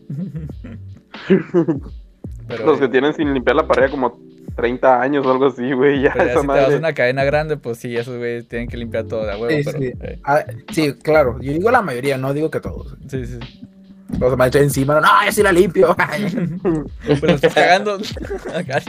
Pero, 2.49 2.65
Los 2.67 2.79
que 2.79 2.89
tienen 2.89 3.13
sin 3.15 3.33
limpiar 3.35 3.57
la 3.57 3.67
pared 3.67 3.91
como 3.91 4.21
30 4.57 5.01
años 5.03 5.27
o 5.27 5.31
algo 5.33 5.47
así, 5.47 5.73
güey. 5.73 6.03
Ya, 6.03 6.12
pero 6.16 6.29
ya 6.29 6.33
esa 6.33 6.42
si 6.42 6.49
te 6.51 6.61
vas 6.61 6.75
a 6.75 6.79
una 6.79 6.95
cadena 6.95 7.25
grande, 7.25 7.57
pues 7.59 7.79
sí, 7.79 7.97
esos 7.97 8.16
güeyes 8.19 8.49
tienen 8.49 8.69
que 8.69 8.77
limpiar 8.77 9.05
todo 9.07 9.27
de 9.27 9.37
huevo. 9.37 9.51
Sí, 9.51 9.62
pero, 9.64 9.79
sí. 9.79 9.92
eh, 10.01 10.19
Ah, 10.25 10.45
sí, 10.73 10.95
claro. 10.95 11.38
Yo 11.40 11.53
digo 11.53 11.71
la 11.71 11.83
mayoría, 11.83 12.19
no 12.19 12.33
digo 12.35 12.51
que 12.51 12.61
todos. 12.61 12.97
sí, 13.09 13.27
sí. 13.27 13.38
Los 14.21 14.31
se 14.31 14.37
me 14.37 14.47
echan 14.47 14.62
encima, 14.62 15.01
no, 15.01 15.09
yo 15.27 15.33
sí 15.33 15.42
la 15.42 15.53
limpio. 15.53 15.95
Pues 17.21 17.23
estás 17.35 17.55
cagando. 17.55 17.99
Acá. 18.55 18.81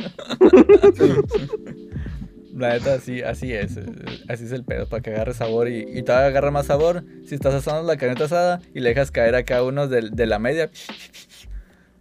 La 2.56 2.69
neta, 2.73 2.95
así, 2.95 3.21
así 3.21 3.53
es. 3.53 3.77
eh, 3.77 3.86
Así 4.27 4.45
es 4.45 4.51
el 4.51 4.63
pedo, 4.63 4.88
para 4.88 5.01
que 5.01 5.12
agarre 5.12 5.34
sabor 5.34 5.67
y, 5.69 5.86
y 5.97 6.03
todavía 6.03 6.27
agarra 6.30 6.51
más 6.51 6.67
sabor. 6.67 7.03
Si 7.25 7.36
estás 7.36 7.53
asando 7.53 7.84
la 7.84 7.97
carneta 7.97 8.25
asada 8.25 8.62
y 8.73 8.80
le 8.80 8.89
dejas 8.89 9.12
caer 9.12 9.36
acá 9.36 9.63
uno 9.63 9.88
de, 9.88 10.10
de 10.12 10.25
la 10.25 10.39
media. 10.39 10.69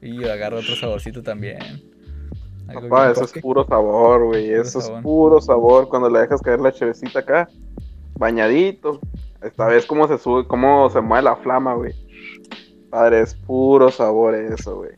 Y 0.00 0.24
agarra 0.24 0.59
otro 0.59 0.76
saborcito 0.76 1.22
también. 1.22 1.59
Papá, 2.72 3.11
eso 3.11 3.24
es 3.24 3.33
puro 3.33 3.64
sabor, 3.64 4.26
güey. 4.26 4.50
Eso 4.50 4.81
sabor. 4.81 4.98
es 4.98 5.02
puro 5.02 5.40
sabor. 5.40 5.88
Cuando 5.88 6.11
le 6.11 6.20
dejas 6.20 6.40
caer 6.42 6.61
la 6.61 6.72
chevecita 6.72 7.20
acá, 7.20 7.48
bañadito. 8.18 9.00
Esta 9.42 9.66
vez 9.66 9.87
cómo 9.87 10.09
se 10.09 10.18
sube, 10.18 10.46
cómo 10.46 10.90
se 10.90 11.00
mueve 11.00 11.24
la 11.24 11.37
flama, 11.37 11.74
güey. 11.74 11.92
Padre, 12.90 13.20
es 13.20 13.35
puro 13.35 13.90
sabor 13.90 14.35
eso, 14.35 14.76
güey. 14.76 14.90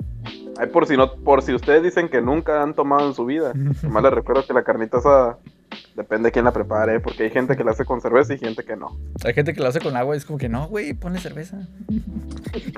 Ay, 0.58 0.68
por 0.68 0.86
si 0.86 0.96
no, 0.96 1.14
por 1.16 1.42
si 1.42 1.54
ustedes 1.54 1.82
dicen 1.82 2.08
que 2.08 2.20
nunca 2.20 2.62
han 2.62 2.74
tomado 2.74 3.06
en 3.08 3.14
su 3.14 3.24
vida. 3.24 3.52
Nomás 3.82 4.02
les 4.02 4.12
recuerdo 4.12 4.46
que 4.46 4.52
la 4.52 4.64
carnita 4.64 4.98
asada 4.98 5.38
depende 5.94 6.28
de 6.28 6.32
quién 6.32 6.44
la 6.44 6.52
prepare, 6.52 7.00
porque 7.00 7.24
hay 7.24 7.30
gente 7.30 7.56
que 7.56 7.64
la 7.64 7.72
hace 7.72 7.84
con 7.84 8.00
cerveza 8.00 8.34
y 8.34 8.38
gente 8.38 8.64
que 8.64 8.76
no. 8.76 8.96
Hay 9.24 9.34
gente 9.34 9.52
que 9.52 9.60
lo 9.60 9.68
hace 9.68 9.80
con 9.80 9.96
agua 9.96 10.14
y 10.14 10.18
es 10.18 10.24
como 10.24 10.38
que 10.38 10.48
no, 10.48 10.68
güey, 10.68 10.94
ponle 10.94 11.20
cerveza. 11.20 11.58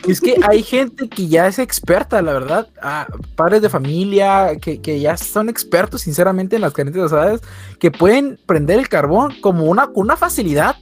Es 0.09 0.20
que 0.20 0.37
hay 0.42 0.62
gente 0.62 1.09
que 1.09 1.29
ya 1.29 1.46
es 1.46 1.59
experta, 1.59 2.20
la 2.22 2.33
verdad. 2.33 2.68
Ah, 2.83 3.07
padres 3.37 3.62
de 3.62 3.68
familia 3.68 4.57
que, 4.61 4.81
que 4.81 4.98
ya 4.98 5.16
son 5.16 5.48
expertos, 5.48 6.00
sinceramente, 6.03 6.57
en 6.57 6.62
las 6.62 6.72
carnitas 6.72 7.12
asadas, 7.12 7.40
que 7.79 7.90
pueden 7.90 8.38
prender 8.46 8.79
el 8.79 8.88
carbón 8.88 9.35
como 9.40 9.64
una, 9.64 9.87
con 9.88 10.05
una 10.05 10.16
facilidad 10.16 10.76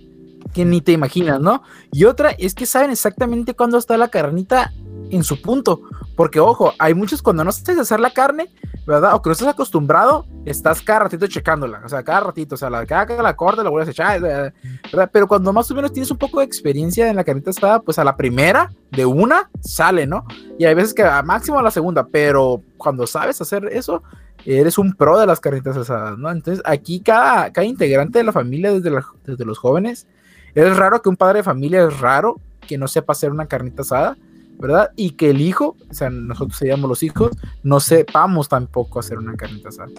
que 0.54 0.64
ni 0.64 0.80
te 0.80 0.92
imaginas, 0.92 1.40
¿no? 1.40 1.62
Y 1.92 2.04
otra 2.04 2.30
es 2.30 2.54
que 2.54 2.66
saben 2.66 2.90
exactamente 2.90 3.54
cuándo 3.54 3.76
está 3.76 3.96
la 3.96 4.08
carnita 4.08 4.72
en 5.10 5.24
su 5.24 5.40
punto. 5.40 5.82
Porque, 6.16 6.40
ojo, 6.40 6.72
hay 6.78 6.94
muchos 6.94 7.22
cuando 7.22 7.44
no 7.44 7.52
sabes 7.52 7.78
hacer 7.78 8.00
la 8.00 8.10
carne, 8.10 8.50
¿verdad? 8.86 9.14
O 9.14 9.22
que 9.22 9.28
no 9.28 9.32
estás 9.32 9.48
acostumbrado, 9.48 10.26
estás 10.44 10.82
cada 10.82 11.00
ratito 11.00 11.26
checándola. 11.26 11.82
O 11.84 11.88
sea, 11.88 12.02
cada 12.02 12.20
ratito, 12.20 12.54
o 12.54 12.58
sea, 12.58 12.70
la, 12.70 12.84
cada 12.86 13.06
que 13.06 13.22
la 13.22 13.36
corta 13.36 13.62
la 13.62 13.70
vuelves 13.70 13.88
a 13.88 13.92
echar, 13.92 14.24
eh, 14.24 14.52
¿verdad? 14.92 15.10
Pero 15.12 15.28
cuando 15.28 15.52
más 15.52 15.70
o 15.70 15.74
menos 15.74 15.92
tienes 15.92 16.10
un 16.10 16.18
poco 16.18 16.40
de 16.40 16.46
experiencia 16.46 17.08
en 17.08 17.16
la 17.16 17.24
carnita 17.24 17.50
asada, 17.50 17.80
pues 17.80 17.98
a 17.98 18.04
la 18.04 18.16
primera, 18.16 18.72
de 18.90 19.06
una, 19.06 19.50
sale, 19.60 20.06
¿no? 20.06 20.24
Y 20.58 20.64
hay 20.64 20.74
veces 20.74 20.94
que 20.94 21.02
a 21.02 21.22
máximo 21.22 21.58
a 21.58 21.62
la 21.62 21.70
segunda, 21.70 22.06
pero 22.06 22.62
cuando 22.76 23.06
sabes 23.06 23.40
hacer 23.40 23.66
eso, 23.66 24.02
eres 24.44 24.78
un 24.78 24.94
pro 24.94 25.18
de 25.18 25.26
las 25.26 25.40
carnitas 25.40 25.76
asadas, 25.76 26.18
¿no? 26.18 26.30
Entonces, 26.30 26.62
aquí 26.66 27.00
cada, 27.00 27.52
cada 27.52 27.66
integrante 27.66 28.18
de 28.18 28.24
la 28.24 28.32
familia, 28.32 28.72
desde, 28.72 28.90
desde 29.24 29.44
los 29.44 29.58
jóvenes, 29.58 30.06
es 30.54 30.76
raro 30.76 31.02
que 31.02 31.08
un 31.08 31.16
padre 31.16 31.38
de 31.38 31.44
familia, 31.44 31.84
es 31.84 32.00
raro 32.00 32.40
que 32.66 32.78
no 32.78 32.88
sepa 32.88 33.12
hacer 33.12 33.30
una 33.30 33.46
carnita 33.46 33.82
asada, 33.82 34.16
¿verdad? 34.58 34.90
Y 34.96 35.12
que 35.12 35.30
el 35.30 35.40
hijo, 35.40 35.76
o 35.88 35.94
sea, 35.94 36.10
nosotros 36.10 36.58
seríamos 36.58 36.88
los 36.88 37.02
hijos, 37.02 37.30
no 37.62 37.80
sepamos 37.80 38.48
tampoco 38.48 38.98
hacer 38.98 39.18
una 39.18 39.36
carnita 39.36 39.68
asada. 39.68 39.90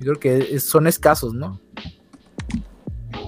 Yo 0.00 0.14
creo 0.14 0.20
que 0.20 0.60
son 0.60 0.86
escasos, 0.86 1.34
¿no? 1.34 1.60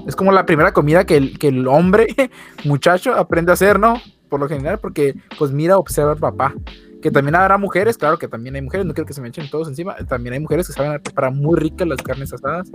Es 0.06 0.16
como 0.16 0.32
la 0.32 0.46
primera 0.46 0.72
comida 0.72 1.04
que 1.04 1.16
el, 1.16 1.38
que 1.38 1.48
el 1.48 1.66
hombre, 1.68 2.08
muchacho, 2.64 3.14
aprende 3.14 3.52
a 3.52 3.54
hacer, 3.54 3.78
¿no? 3.78 4.00
Por 4.28 4.40
lo 4.40 4.48
general, 4.48 4.78
porque 4.78 5.14
pues 5.38 5.52
mira, 5.52 5.78
observa 5.78 6.12
al 6.12 6.18
papá. 6.18 6.54
Que 7.02 7.10
también 7.10 7.34
habrá 7.34 7.56
mujeres, 7.56 7.96
claro 7.96 8.18
que 8.18 8.28
también 8.28 8.54
hay 8.56 8.62
mujeres, 8.62 8.84
no 8.84 8.92
quiero 8.92 9.06
que 9.06 9.14
se 9.14 9.22
me 9.22 9.28
echen 9.28 9.48
todos 9.48 9.68
encima. 9.68 9.96
También 10.06 10.34
hay 10.34 10.40
mujeres 10.40 10.66
que 10.66 10.72
saben 10.74 11.00
preparar 11.02 11.32
muy 11.32 11.58
ricas 11.58 11.88
las 11.88 12.02
carnes 12.02 12.32
asadas, 12.32 12.70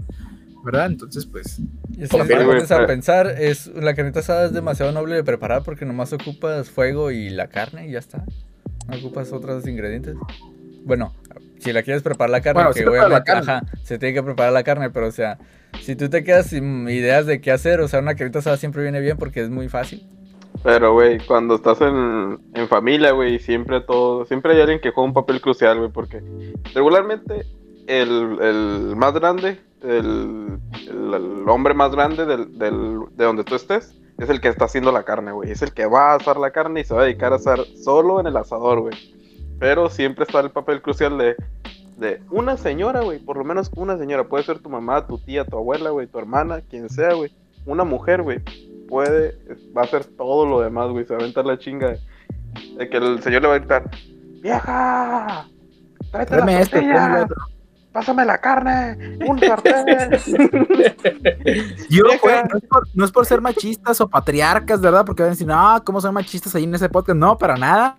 ¿verdad? 0.66 0.88
Entonces, 0.88 1.26
pues, 1.26 1.62
te 1.98 2.08
güey, 2.08 2.46
pones 2.46 2.72
a 2.72 2.86
pensar, 2.88 3.28
es, 3.40 3.68
la 3.68 3.94
carnita 3.94 4.20
asada 4.20 4.48
es 4.48 4.54
demasiado 4.54 4.92
noble 4.92 5.16
de 5.16 5.24
preparar 5.24 5.64
porque 5.64 5.86
nomás 5.86 6.12
ocupas 6.12 6.70
fuego 6.70 7.12
y 7.12 7.30
la 7.30 7.48
carne 7.48 7.88
y 7.88 7.92
ya 7.92 8.00
está. 8.00 8.26
No 8.90 8.98
ocupas 8.98 9.32
otros 9.32 9.68
ingredientes. 9.68 10.16
Bueno, 10.84 11.14
si 11.60 11.72
la 11.72 11.84
quieres 11.84 12.02
preparar 12.02 12.32
la 12.32 12.42
carne, 12.42 12.64
Bueno, 12.64 12.74
que 12.74 12.88
obviamente, 12.88 13.32
ajá, 13.32 13.64
se 13.84 14.00
tiene 14.00 14.16
que 14.16 14.24
preparar 14.24 14.54
la 14.54 14.64
carne, 14.64 14.90
pero 14.90 15.08
o 15.08 15.12
sea, 15.12 15.38
si 15.82 15.96
tú 15.96 16.10
te 16.10 16.24
quedas 16.24 16.48
sin 16.48 16.90
ideas 16.90 17.28
de 17.28 17.42
qué 17.42 17.52
hacer, 17.52 17.80
o 17.80 17.88
sea, 17.88 18.00
una 18.00 18.16
carnita 18.16 18.40
asada 18.40 18.58
siempre 18.58 18.82
viene 18.82 19.00
bien 19.00 19.18
porque 19.18 19.42
es 19.42 19.50
muy 19.50 19.70
fácil. 19.70 20.04
Pero, 20.64 20.94
güey, 20.94 21.20
cuando 21.20 21.56
estás 21.56 21.80
en, 21.82 22.40
en 22.56 22.68
familia, 22.68 23.12
güey, 23.12 23.38
siempre 23.38 23.82
todo, 23.82 24.26
siempre 24.26 24.54
hay 24.54 24.62
alguien 24.62 24.80
que 24.80 24.90
juega 24.90 25.08
un 25.08 25.14
papel 25.14 25.40
crucial, 25.42 25.78
güey, 25.78 25.92
porque 25.92 26.24
regularmente 26.74 27.46
el, 27.86 28.40
el 28.42 28.96
más 28.96 29.14
grande, 29.14 29.60
el, 29.88 30.60
el- 30.90 31.14
el 31.14 31.50
hombre 31.50 31.74
más 31.74 31.92
grande 31.92 32.26
del, 32.26 32.58
del- 32.58 33.00
de 33.16 33.26
donde 33.26 33.44
tú 33.44 33.56
estés, 33.56 33.96
es 34.18 34.30
el 34.30 34.40
que 34.42 34.48
está 34.50 34.66
haciendo 34.66 34.92
la 34.92 35.04
carne, 35.04 35.32
güey. 35.32 35.52
Es 35.52 35.62
el 35.62 35.74
que 35.74 35.86
va 35.86 36.12
a 36.12 36.16
asar 36.16 36.38
la 36.38 36.52
carne 36.52 36.82
y 36.82 36.84
se 36.84 36.94
va 36.94 37.02
a 37.02 37.06
dedicar 37.06 37.34
a 37.34 37.38
asar 37.38 37.60
solo 37.84 38.20
en 38.20 38.28
el 38.28 38.38
asador, 38.38 38.80
güey. 38.82 38.96
Pero 39.60 39.90
siempre 39.90 40.24
está 40.26 40.40
el 40.42 40.52
papel 40.52 40.82
crucial 40.82 41.18
de, 41.18 41.36
de 41.98 42.22
una 42.30 42.58
señora, 42.58 43.02
güey, 43.02 43.20
por 43.20 43.38
lo 43.38 43.44
menos 43.44 43.72
una 43.76 43.98
señora. 43.98 44.24
Puede 44.26 44.44
ser 44.44 44.60
tu 44.60 44.70
mamá, 44.70 45.06
tu 45.08 45.18
tía, 45.18 45.46
tu 45.46 45.58
abuela, 45.58 45.90
güey, 45.92 46.08
tu 46.08 46.18
hermana, 46.20 46.62
quien 46.62 46.90
sea, 46.90 47.14
güey. 47.14 47.32
Una 47.66 47.84
mujer, 47.84 48.22
güey, 48.22 48.42
puede, 48.88 49.38
va 49.76 49.82
a 49.82 49.86
hacer 49.86 50.06
todo 50.06 50.46
lo 50.46 50.62
demás, 50.62 50.90
güey. 50.92 51.06
Se 51.06 51.14
va 51.14 51.20
a 51.20 51.22
aventar 51.24 51.46
la 51.46 51.58
chinga 51.58 51.88
de, 51.90 52.00
de 52.78 52.90
que 52.90 52.98
el 52.98 53.22
señor 53.24 53.42
le 53.42 53.48
va 53.48 53.56
a 53.56 53.58
gritar, 53.60 53.90
¡Vieja! 54.42 55.48
¡Tráete 56.12 56.36
tráeme 56.36 56.66
tortillas! 56.66 57.24
otro. 57.24 57.36
¡Pásame 57.96 58.26
la 58.26 58.40
carne! 58.40 59.18
¡Un 59.26 59.40
sartén! 59.40 59.78
Yo, 61.90 62.04
güey, 62.22 62.36
no, 62.52 62.58
es 62.58 62.64
por, 62.70 62.88
no 62.94 63.06
es 63.06 63.12
por 63.14 63.26
ser 63.26 63.40
machistas 63.40 64.02
o 64.02 64.10
patriarcas, 64.10 64.82
¿verdad? 64.82 65.06
Porque 65.06 65.24
van 65.24 65.30
a 65.30 65.32
decir, 65.32 65.48
no, 65.48 65.82
¿cómo 65.86 66.02
son 66.02 66.14
machistas 66.14 66.54
ahí 66.56 66.66
en 66.66 66.76
ese 66.76 66.90
podcast? 66.90 67.18
No, 67.18 67.38
para 67.38 67.56
nada. 67.56 67.96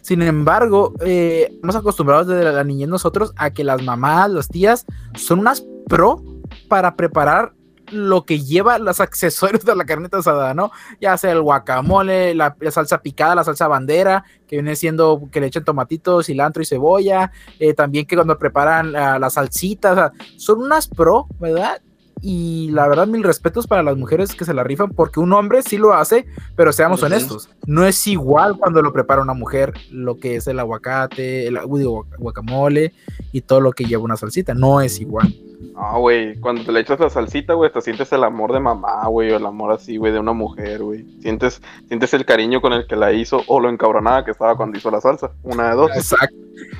Sin 0.00 0.22
embargo, 0.22 0.94
eh, 1.04 1.52
hemos 1.62 1.76
acostumbrados 1.76 2.28
desde 2.28 2.50
la 2.50 2.64
niñez 2.64 2.88
nosotros 2.88 3.34
a 3.36 3.50
que 3.50 3.62
las 3.62 3.82
mamás, 3.82 4.30
las 4.30 4.48
tías, 4.48 4.86
son 5.16 5.40
unas 5.40 5.62
pro 5.86 6.22
para 6.68 6.96
preparar 6.96 7.52
lo 7.92 8.24
que 8.24 8.40
lleva 8.40 8.78
los 8.78 9.00
accesorios 9.00 9.64
de 9.64 9.76
la 9.76 9.84
carnita 9.84 10.18
asada, 10.18 10.54
¿no? 10.54 10.70
Ya 11.00 11.16
sea 11.16 11.32
el 11.32 11.42
guacamole, 11.42 12.34
la, 12.34 12.56
la 12.58 12.70
salsa 12.70 13.02
picada, 13.02 13.34
la 13.34 13.44
salsa 13.44 13.68
bandera, 13.68 14.24
que 14.46 14.56
viene 14.56 14.76
siendo 14.76 15.28
que 15.30 15.40
le 15.40 15.46
echan 15.46 15.64
tomatitos, 15.64 16.26
cilantro 16.26 16.62
y 16.62 16.66
cebolla, 16.66 17.32
eh, 17.58 17.74
también 17.74 18.06
que 18.06 18.16
cuando 18.16 18.38
preparan 18.38 18.94
ah, 18.96 19.18
las 19.18 19.34
salsitas, 19.34 19.92
o 19.92 19.94
sea, 19.94 20.12
son 20.36 20.60
unas 20.60 20.88
pro, 20.88 21.26
¿verdad? 21.38 21.80
Y 22.20 22.70
la 22.70 22.86
verdad, 22.86 23.08
mil 23.08 23.24
respetos 23.24 23.66
para 23.66 23.82
las 23.82 23.96
mujeres 23.96 24.34
que 24.34 24.44
se 24.44 24.54
la 24.54 24.62
rifan, 24.62 24.90
porque 24.90 25.18
un 25.18 25.32
hombre 25.32 25.62
sí 25.62 25.76
lo 25.76 25.92
hace, 25.92 26.24
pero 26.54 26.72
seamos 26.72 27.02
honestos, 27.02 27.50
no 27.66 27.84
es 27.84 28.06
igual 28.06 28.56
cuando 28.56 28.80
lo 28.80 28.92
prepara 28.92 29.22
una 29.22 29.34
mujer, 29.34 29.74
lo 29.90 30.18
que 30.18 30.36
es 30.36 30.46
el 30.46 30.60
aguacate, 30.60 31.48
el 31.48 31.58
digo, 31.74 32.06
guacamole 32.18 32.92
y 33.32 33.40
todo 33.40 33.60
lo 33.60 33.72
que 33.72 33.84
lleva 33.84 34.04
una 34.04 34.16
salsita, 34.16 34.54
no 34.54 34.80
es 34.80 35.00
igual. 35.00 35.34
No, 35.74 36.00
güey, 36.00 36.38
cuando 36.40 36.64
te 36.64 36.72
le 36.72 36.80
echas 36.80 37.00
la 37.00 37.08
salsita, 37.08 37.54
güey, 37.54 37.70
te 37.70 37.80
sientes 37.80 38.12
el 38.12 38.24
amor 38.24 38.52
de 38.52 38.60
mamá, 38.60 39.06
güey, 39.08 39.30
o 39.30 39.36
el 39.36 39.46
amor 39.46 39.72
así, 39.72 39.96
güey, 39.96 40.12
de 40.12 40.18
una 40.18 40.32
mujer, 40.32 40.82
güey. 40.82 41.04
Sientes, 41.20 41.62
sientes 41.88 42.12
el 42.14 42.24
cariño 42.24 42.60
con 42.60 42.72
el 42.72 42.86
que 42.86 42.96
la 42.96 43.12
hizo, 43.12 43.42
o 43.46 43.60
lo 43.60 43.68
encabronada 43.68 44.24
que 44.24 44.32
estaba 44.32 44.56
cuando 44.56 44.76
hizo 44.76 44.90
la 44.90 45.00
salsa. 45.00 45.30
Una 45.42 45.70
de 45.70 45.76
dos. 45.76 45.90
Exacto. 45.94 46.36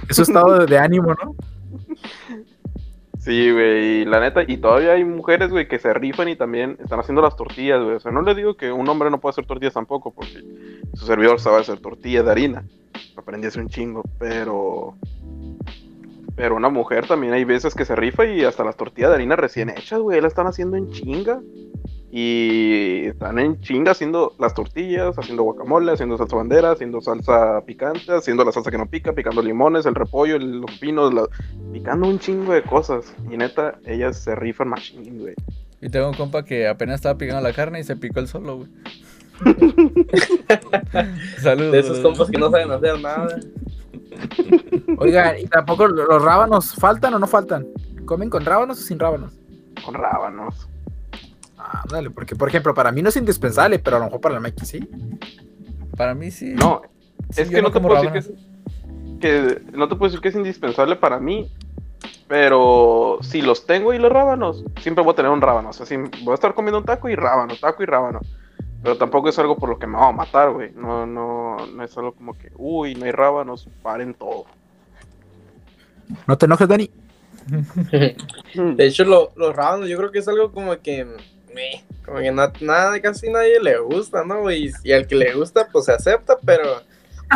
Eso 0.08 0.22
estado 0.22 0.58
de, 0.58 0.66
de 0.66 0.78
ánimo, 0.78 1.14
¿no? 1.22 1.34
Sí, 3.22 3.52
güey, 3.52 4.00
y 4.00 4.04
la 4.04 4.18
neta, 4.18 4.42
y 4.44 4.56
todavía 4.56 4.94
hay 4.94 5.04
mujeres, 5.04 5.50
güey, 5.50 5.68
que 5.68 5.78
se 5.78 5.94
rifan 5.94 6.28
y 6.28 6.34
también 6.34 6.76
están 6.82 6.98
haciendo 6.98 7.22
las 7.22 7.36
tortillas, 7.36 7.80
güey. 7.80 7.94
O 7.94 8.00
sea, 8.00 8.10
no 8.10 8.20
le 8.22 8.34
digo 8.34 8.56
que 8.56 8.72
un 8.72 8.88
hombre 8.88 9.10
no 9.10 9.20
puede 9.20 9.30
hacer 9.30 9.46
tortillas 9.46 9.74
tampoco, 9.74 10.12
porque 10.12 10.42
su 10.94 11.06
servidor 11.06 11.38
sabe 11.38 11.60
hacer 11.60 11.78
tortillas 11.78 12.24
de 12.24 12.30
harina. 12.32 12.64
Aprendí 13.16 13.46
hace 13.46 13.60
un 13.60 13.68
chingo, 13.68 14.02
pero. 14.18 14.96
Pero 16.36 16.56
una 16.56 16.68
mujer 16.70 17.06
también 17.06 17.32
hay 17.34 17.44
veces 17.44 17.74
que 17.74 17.84
se 17.84 17.94
rifa 17.94 18.24
y 18.26 18.44
hasta 18.44 18.64
las 18.64 18.76
tortillas 18.76 19.10
de 19.10 19.16
harina 19.16 19.36
recién 19.36 19.68
hechas, 19.70 20.00
güey, 20.00 20.20
la 20.20 20.28
están 20.28 20.46
haciendo 20.46 20.76
en 20.76 20.90
chinga. 20.90 21.40
Y 22.14 23.06
están 23.06 23.38
en 23.38 23.58
chinga 23.62 23.92
haciendo 23.92 24.34
las 24.38 24.52
tortillas, 24.52 25.18
haciendo 25.18 25.44
guacamole, 25.44 25.92
haciendo 25.92 26.18
salsa 26.18 26.36
bandera, 26.36 26.72
haciendo 26.72 27.00
salsa 27.00 27.62
picante, 27.64 28.12
haciendo 28.12 28.44
la 28.44 28.52
salsa 28.52 28.70
que 28.70 28.76
no 28.76 28.86
pica, 28.86 29.14
picando 29.14 29.40
limones, 29.40 29.86
el 29.86 29.94
repollo, 29.94 30.36
el- 30.36 30.60
los 30.60 30.70
pinos, 30.78 31.14
la- 31.14 31.26
picando 31.72 32.06
un 32.06 32.18
chingo 32.18 32.52
de 32.52 32.62
cosas. 32.62 33.14
Y 33.30 33.36
neta, 33.38 33.78
ellas 33.86 34.18
se 34.18 34.34
rifan 34.34 34.68
machine, 34.68 35.10
güey. 35.18 35.34
Y 35.80 35.88
tengo 35.88 36.08
un 36.10 36.14
compa 36.14 36.44
que 36.44 36.68
apenas 36.68 36.96
estaba 36.96 37.16
picando 37.16 37.40
la 37.42 37.54
carne 37.54 37.80
y 37.80 37.84
se 37.84 37.96
picó 37.96 38.20
el 38.20 38.28
solo, 38.28 38.58
güey. 38.58 38.68
Saludos. 41.40 41.72
De 41.72 41.78
esos 41.80 41.98
compas 42.00 42.30
que 42.30 42.38
no 42.38 42.50
saben 42.50 42.70
hacer 42.70 43.00
nada. 43.00 43.40
Oigan, 44.98 45.38
y 45.38 45.46
tampoco 45.46 45.86
lo- 45.86 46.06
los 46.06 46.22
rábanos 46.22 46.74
faltan 46.74 47.14
o 47.14 47.18
no 47.18 47.26
faltan. 47.26 47.66
¿Comen 48.04 48.30
con 48.30 48.44
rábanos 48.44 48.80
o 48.80 48.82
sin 48.82 48.98
rábanos? 48.98 49.32
Con 49.84 49.94
rábanos. 49.94 50.68
Ah, 51.58 51.82
dale, 51.90 52.10
porque 52.10 52.34
por 52.34 52.48
ejemplo, 52.48 52.74
para 52.74 52.90
mí 52.92 53.02
no 53.02 53.08
es 53.08 53.16
indispensable, 53.16 53.78
pero 53.78 53.96
a 53.96 53.98
lo 54.00 54.04
mejor 54.06 54.20
para 54.20 54.34
la 54.34 54.40
Mikey 54.40 54.66
sí. 54.66 54.88
Para 55.96 56.14
mí 56.14 56.30
sí. 56.30 56.54
No, 56.54 56.82
Sí, 57.30 57.42
es 57.42 57.50
que 57.50 57.62
no, 57.62 57.70
te 57.70 57.80
puedo 57.80 57.94
decir 58.02 58.10
que, 58.12 58.18
es- 58.18 58.32
que 59.20 59.62
no 59.72 59.88
te 59.88 59.94
puedo 59.96 60.10
decir 60.10 60.20
que 60.20 60.28
es 60.28 60.34
indispensable 60.34 60.96
para 60.96 61.18
mí, 61.20 61.50
pero 62.28 63.18
si 63.22 63.42
los 63.42 63.64
tengo 63.66 63.92
y 63.94 63.98
los 63.98 64.10
rábanos, 64.12 64.64
siempre 64.80 65.04
voy 65.04 65.12
a 65.12 65.16
tener 65.16 65.30
un 65.30 65.40
rábano. 65.40 65.70
O 65.70 65.72
sea, 65.72 65.86
voy 66.24 66.32
a 66.32 66.34
estar 66.34 66.54
comiendo 66.54 66.78
un 66.78 66.84
taco 66.84 67.08
y 67.08 67.14
rábano, 67.14 67.54
taco 67.60 67.82
y 67.82 67.86
rábano. 67.86 68.20
Pero 68.82 68.96
tampoco 68.96 69.28
es 69.28 69.38
algo 69.38 69.56
por 69.56 69.68
lo 69.68 69.78
que 69.78 69.86
me 69.86 69.96
va 69.96 70.08
a 70.08 70.12
matar, 70.12 70.50
güey. 70.52 70.72
No, 70.74 71.06
no, 71.06 71.56
no 71.66 71.84
es 71.84 71.96
algo 71.96 72.12
como 72.12 72.36
que, 72.36 72.50
uy, 72.56 72.94
no 72.96 73.04
hay 73.04 73.12
rábanos, 73.12 73.68
paren 73.82 74.12
todo. 74.14 74.44
No 76.26 76.36
te 76.36 76.46
enojes, 76.46 76.66
Dani. 76.68 76.90
De 78.54 78.86
hecho, 78.86 79.04
lo- 79.04 79.32
los 79.36 79.54
rábanos 79.54 79.88
yo 79.88 79.96
creo 79.98 80.10
que 80.12 80.18
es 80.20 80.28
algo 80.28 80.52
como 80.52 80.76
que. 80.80 81.04
meh, 81.54 81.84
como 82.04 82.18
que 82.18 82.30
na- 82.32 82.52
nada, 82.60 83.00
casi 83.00 83.30
nadie 83.30 83.60
le 83.60 83.78
gusta, 83.78 84.24
¿no? 84.24 84.50
Y, 84.50 84.72
y 84.84 84.92
al 84.92 85.06
que 85.06 85.14
le 85.14 85.32
gusta, 85.34 85.68
pues 85.72 85.84
se 85.86 85.92
acepta, 85.92 86.38
pero. 86.44 86.64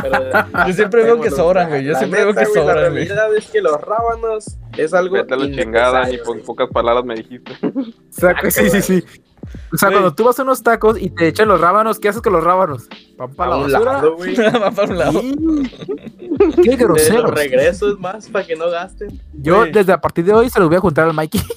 pero 0.03 0.31
Yo 0.67 0.73
siempre 0.73 1.05
veo 1.05 1.21
que 1.21 1.31
sobran, 1.31 1.69
güey, 1.69 1.85
yo 1.85 1.93
La 1.93 1.99
siempre 1.99 2.25
veo 2.25 2.35
que 2.35 2.45
güey, 2.45 2.55
sobran, 2.55 2.77
La 2.77 2.89
güey. 2.91 3.05
realidad 3.07 3.35
es 3.37 3.51
que 3.51 3.61
los 3.61 3.81
rábanos 3.81 4.59
es 4.77 4.93
algo. 4.95 5.15
Vete 5.15 5.35
a 5.35 5.37
la 5.37 5.45
chingada 5.47 6.01
y 6.01 6.15
innecesario, 6.15 6.25
por 6.25 6.43
pocas 6.43 6.69
palabras 6.71 7.05
me 7.05 7.15
dijiste. 7.15 7.53
O 7.65 7.83
sea, 8.11 8.35
que 8.35 8.51
sí, 8.51 8.69
sí, 8.71 8.83
sí. 8.83 9.05
O 9.73 9.77
sea, 9.77 9.91
cuando 9.91 10.15
tú 10.15 10.25
vas 10.25 10.39
a 10.39 10.43
unos 10.43 10.63
tacos 10.63 10.99
y 11.01 11.11
te 11.11 11.29
echan 11.29 11.49
los 11.49 11.61
rábanos, 11.61 11.99
¿qué 11.99 12.09
haces 12.09 12.23
con 12.23 12.33
los 12.33 12.43
rábanos? 12.45 12.89
¿Van 13.17 13.35
para 13.35 13.55
A 13.55 13.57
la 13.59 13.63
basura? 13.63 13.93
lado, 13.95 14.17
güey. 14.17 14.35
Va 14.63 14.71
para 14.71 14.89
un 14.89 14.99
lado. 14.99 15.21
Qué 16.63 16.77
grosero. 16.77 17.23
los 17.23 17.31
regresos 17.33 17.99
más 17.99 18.29
para 18.29 18.47
que 18.47 18.57
no 18.57 18.71
gasten. 18.71 19.21
Yo 19.35 19.65
desde 19.67 19.93
a 19.93 20.01
partir 20.01 20.25
de 20.25 20.33
hoy 20.33 20.51
se 20.51 20.59
los 20.61 20.69
voy 20.69 20.77
a 20.77 20.81
juntar 20.81 21.07
al 21.07 21.15
Mikey. 21.15 21.41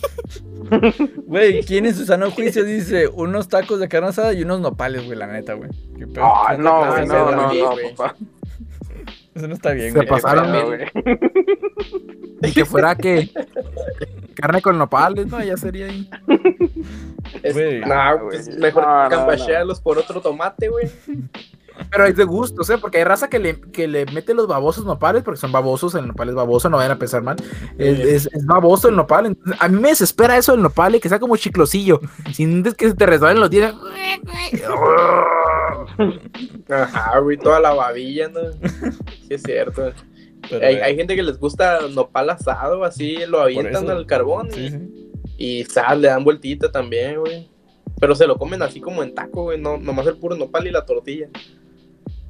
Güey, 1.25 1.63
¿quién 1.63 1.87
en 1.87 1.95
su 1.95 2.05
sano 2.05 2.29
juicio 2.29 2.63
dice 2.63 3.07
unos 3.07 3.47
tacos 3.47 3.79
de 3.79 3.87
carne 3.87 4.09
asada 4.09 4.33
y 4.33 4.43
unos 4.43 4.59
nopales, 4.61 5.03
güey? 5.03 5.17
La 5.17 5.25
neta, 5.25 5.53
güey. 5.55 5.71
Ah, 6.21 6.55
no, 6.59 6.93
de 6.93 7.07
no, 7.07 7.31
no, 7.31 7.51
no, 7.53 7.75
papá. 7.95 8.15
Eso 9.39 9.47
no 9.47 9.53
está 9.53 9.71
bien, 9.71 9.91
Se 9.93 9.95
güey. 9.99 10.07
pasaron, 10.07 10.65
güey. 10.67 10.85
Y 12.41 12.51
que 12.51 12.65
fuera 12.65 12.95
que 12.95 13.29
carne 14.35 14.61
con 14.61 14.77
nopales, 14.77 15.27
¿no? 15.27 15.41
Ya 15.43 15.55
sería 15.57 15.85
ahí. 15.87 16.09
Es, 17.43 17.53
Güey. 17.53 17.79
nah, 17.81 18.13
güey. 18.15 18.37
pues 18.37 18.57
mejor 18.57 18.83
No, 18.83 19.09
no, 19.09 19.73
por 19.81 19.97
otro 19.97 20.19
tomate, 20.21 20.67
güey. 20.69 20.89
Pero 21.91 22.05
es 22.05 22.15
de 22.17 22.25
gusto, 22.25 22.61
¿eh? 22.73 22.77
Porque 22.79 22.97
hay 22.97 23.05
raza 23.05 23.29
que 23.29 23.39
le, 23.39 23.61
que 23.61 23.87
le 23.87 24.05
mete 24.07 24.33
los 24.33 24.47
babosos 24.47 24.83
nopales, 24.85 25.23
porque 25.23 25.39
son 25.39 25.53
babosos, 25.53 25.95
el 25.95 26.07
nopal 26.07 26.27
es 26.29 26.35
baboso, 26.35 26.69
no 26.69 26.75
vayan 26.75 26.91
a 26.91 26.99
pensar 26.99 27.21
mal. 27.21 27.37
Es, 27.77 27.99
es- 27.99 28.29
es 28.33 28.45
baboso 28.45 28.89
el 28.89 28.97
nopal. 28.97 29.27
entonces, 29.27 29.55
a 29.61 29.69
mí 29.69 29.79
me 29.79 29.87
desespera 29.89 30.35
eso 30.35 30.51
del 30.51 30.61
nopal, 30.61 30.95
y 30.95 30.99
que 30.99 31.07
sea 31.07 31.19
como 31.19 31.37
chiclosillo. 31.37 32.01
Sin 32.33 32.63
que 32.63 32.89
se 32.89 32.95
te 32.95 33.05
resbalen 33.05 33.39
los 33.39 33.49
dientes. 33.49 33.75
Ajá, 36.69 37.19
güey, 37.19 37.37
toda 37.37 37.59
la 37.59 37.73
babilla, 37.73 38.29
¿no? 38.29 38.39
Sí, 38.51 39.27
es 39.29 39.43
cierto. 39.43 39.91
Pero, 40.49 40.65
Hay, 40.65 40.75
eh, 40.75 40.83
hay 40.83 40.95
gente 40.95 41.15
que 41.15 41.23
les 41.23 41.39
gusta 41.39 41.79
nopal 41.89 42.29
asado, 42.29 42.83
así 42.83 43.17
lo 43.27 43.41
avientan 43.41 43.89
al 43.89 44.05
carbón 44.05 44.49
Sí, 44.51 44.65
y, 44.65 44.69
sí. 44.69 45.11
y 45.37 45.63
sal, 45.65 46.01
le 46.01 46.07
dan 46.07 46.23
vueltita 46.23 46.71
también, 46.71 47.19
güey. 47.19 47.49
Pero 47.99 48.15
se 48.15 48.25
lo 48.27 48.37
comen 48.37 48.61
así 48.61 48.79
como 48.79 49.03
en 49.03 49.13
taco, 49.13 49.43
güey, 49.43 49.59
no, 49.59 49.77
nomás 49.77 50.07
el 50.07 50.17
puro 50.17 50.35
nopal 50.35 50.67
y 50.67 50.71
la 50.71 50.85
tortilla. 50.85 51.27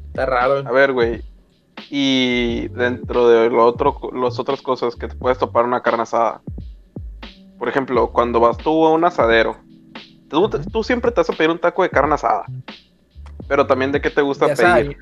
Está 0.07 0.25
raro. 0.25 0.67
A 0.67 0.71
ver, 0.71 0.91
güey. 0.93 1.21
Y 1.91 2.67
dentro 2.69 3.29
de 3.29 3.49
lo 3.49 3.65
otro, 3.65 3.99
las 4.13 4.39
otras 4.39 4.61
cosas 4.61 4.95
que 4.95 5.07
te 5.07 5.15
puedes 5.15 5.37
topar 5.37 5.65
una 5.65 5.81
carne 5.81 6.03
asada. 6.03 6.41
Por 7.57 7.69
ejemplo, 7.69 8.11
cuando 8.11 8.39
vas 8.39 8.57
tú 8.57 8.85
a 8.85 8.93
un 8.93 9.05
asadero, 9.05 9.57
tú, 10.29 10.49
tú 10.71 10.83
siempre 10.83 11.11
te 11.11 11.21
vas 11.21 11.29
a 11.29 11.33
pedir 11.33 11.51
un 11.51 11.59
taco 11.59 11.83
de 11.83 11.89
carne 11.89 12.15
asada. 12.15 12.45
Pero 13.47 13.65
también 13.65 13.91
de 13.91 14.01
qué 14.01 14.09
te 14.09 14.21
gusta 14.21 14.47
pedir. 14.53 14.97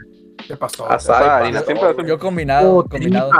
de 0.48 0.58
pastor. 0.58 0.92
Asada 0.92 1.38
harina, 1.38 1.62
siempre. 1.62 1.88
Yo 2.08 2.18
combinado, 2.20 2.78
O 2.78 2.84
combinado. 2.86 3.32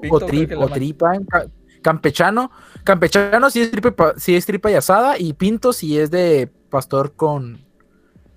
tripa, 0.00 0.14
o, 0.14 0.20
trip, 0.20 0.52
o 0.58 0.68
tripa 0.68 1.14
en 1.14 1.24
ca- 1.24 1.46
campechano. 1.82 2.50
Campechano 2.84 3.50
sí 3.50 3.62
es 3.62 3.70
tripa, 3.70 4.14
sí 4.16 4.34
es 4.36 4.46
tripa 4.46 4.70
y 4.70 4.74
asada, 4.74 5.18
y 5.18 5.32
pinto 5.34 5.72
sí 5.72 5.98
es 5.98 6.10
de 6.10 6.48
pastor 6.70 7.14
con, 7.14 7.60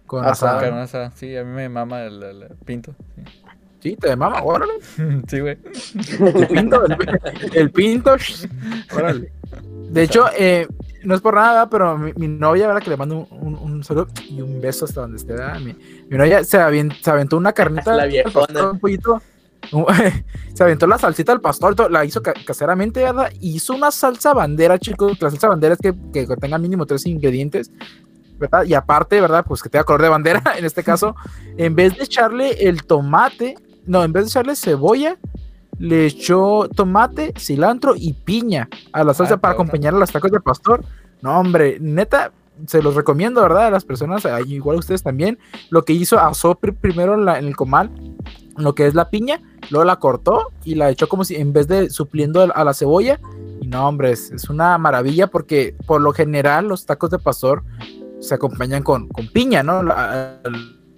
con 0.05 0.25
Asada. 0.25 0.59
Carne 0.61 0.81
asada. 0.81 1.11
Sí, 1.15 1.35
a 1.35 1.43
mí 1.43 1.51
me 1.51 1.69
mama 1.69 2.03
el, 2.03 2.21
el- 2.21 2.43
el 2.43 2.55
pinto. 2.65 2.93
Sí, 3.81 3.95
te 3.95 4.13
mama, 4.15 4.43
órale. 4.43 4.73
Sí, 5.27 5.39
güey. 5.39 5.57
El 6.19 6.47
pinto, 6.47 6.83
el, 6.85 6.97
el 7.53 7.71
pinto, 7.71 8.15
órale. 8.93 9.31
De 9.89 10.03
hecho, 10.03 10.25
eh, 10.37 10.67
no 11.03 11.15
es 11.15 11.21
por 11.21 11.35
nada, 11.35 11.69
pero 11.69 11.97
mi, 11.97 12.13
mi 12.13 12.27
novia, 12.27 12.67
¿verdad? 12.67 12.81
Que 12.81 12.89
le 12.89 12.97
mando 12.97 13.27
un, 13.31 13.55
un, 13.55 13.55
un 13.55 13.83
saludo 13.83 14.07
y 14.29 14.41
un 14.41 14.59
beso 14.61 14.85
hasta 14.85 15.01
donde 15.01 15.17
esté. 15.17 15.33
Mi, 15.59 15.75
mi 16.09 16.17
novia 16.17 16.43
se, 16.43 16.57
aventó 16.57 17.37
una 17.37 17.53
carnita. 17.53 17.93
La 17.95 18.07
pastor, 18.31 18.71
un 18.71 18.79
pollito. 18.79 19.21
Se 20.53 20.63
aventó 20.63 20.87
la 20.87 20.97
salsita 20.97 21.31
al 21.31 21.41
pastor, 21.41 21.91
la 21.91 22.03
hizo 22.05 22.21
ca- 22.21 22.33
caseramente, 22.45 23.03
¿verdad? 23.03 23.29
Hizo 23.39 23.73
una 23.73 23.91
salsa 23.91 24.33
bandera, 24.33 24.79
chicos. 24.79 25.21
La 25.21 25.29
salsa 25.29 25.47
bandera 25.49 25.73
es 25.75 25.79
que, 25.79 25.93
que 26.13 26.35
tenga 26.37 26.57
mínimo 26.57 26.85
tres 26.85 27.05
ingredientes, 27.05 27.71
¿verdad? 28.37 28.63
Y 28.63 28.73
aparte, 28.73 29.19
¿verdad? 29.21 29.45
Pues 29.47 29.61
que 29.61 29.69
tenga 29.69 29.83
color 29.83 30.01
de 30.01 30.09
bandera, 30.09 30.41
en 30.57 30.65
este 30.65 30.83
caso, 30.83 31.15
en 31.57 31.75
vez 31.75 31.97
de 31.97 32.03
echarle 32.05 32.67
el 32.67 32.83
tomate, 32.83 33.55
no, 33.85 34.03
en 34.03 34.11
vez 34.13 34.25
de 34.25 34.29
echarle 34.29 34.55
cebolla, 34.55 35.17
le 35.79 36.05
echó 36.05 36.69
tomate, 36.75 37.33
cilantro 37.37 37.93
y 37.95 38.13
piña 38.13 38.69
a 38.93 39.03
la 39.03 39.13
salsa 39.15 39.35
Ah, 39.35 39.37
para 39.37 39.53
acompañar 39.53 39.95
a 39.95 39.97
los 39.97 40.11
tacos 40.11 40.29
de 40.31 40.39
pastor. 40.39 40.83
No, 41.21 41.39
hombre, 41.39 41.77
neta, 41.81 42.31
se 42.67 42.81
los 42.83 42.95
recomiendo, 42.95 43.41
¿verdad? 43.41 43.67
A 43.67 43.71
las 43.71 43.85
personas, 43.85 44.23
igual 44.45 44.75
a 44.75 44.79
ustedes 44.79 45.01
también. 45.03 45.39
Lo 45.69 45.83
que 45.85 45.93
hizo, 45.93 46.19
asó 46.19 46.59
pr- 46.59 46.75
primero 46.75 47.13
en, 47.15 47.25
la- 47.25 47.39
en 47.39 47.45
el 47.47 47.55
comal 47.55 47.89
lo 48.57 48.75
que 48.75 48.85
es 48.87 48.93
la 48.93 49.09
piña, 49.09 49.39
luego 49.69 49.85
la 49.85 49.95
cortó 49.95 50.51
y 50.65 50.75
la 50.75 50.89
echó 50.89 51.07
como 51.07 51.23
si 51.23 51.35
en 51.37 51.53
vez 51.53 51.67
de 51.69 51.89
supliendo 51.89 52.41
a 52.53 52.63
la 52.65 52.73
cebolla. 52.73 53.19
Y 53.61 53.67
no, 53.67 53.87
hombre, 53.87 54.11
es, 54.11 54.31
es 54.31 54.49
una 54.49 54.77
maravilla 54.77 55.27
porque 55.27 55.75
por 55.85 56.01
lo 56.01 56.11
general 56.11 56.67
los 56.67 56.85
tacos 56.85 57.09
de 57.09 57.19
pastor 57.19 57.63
se 58.19 58.35
acompañan 58.35 58.83
con, 58.83 59.07
con 59.07 59.27
piña, 59.29 59.63
¿no? 59.63 59.81
La- 59.81 60.41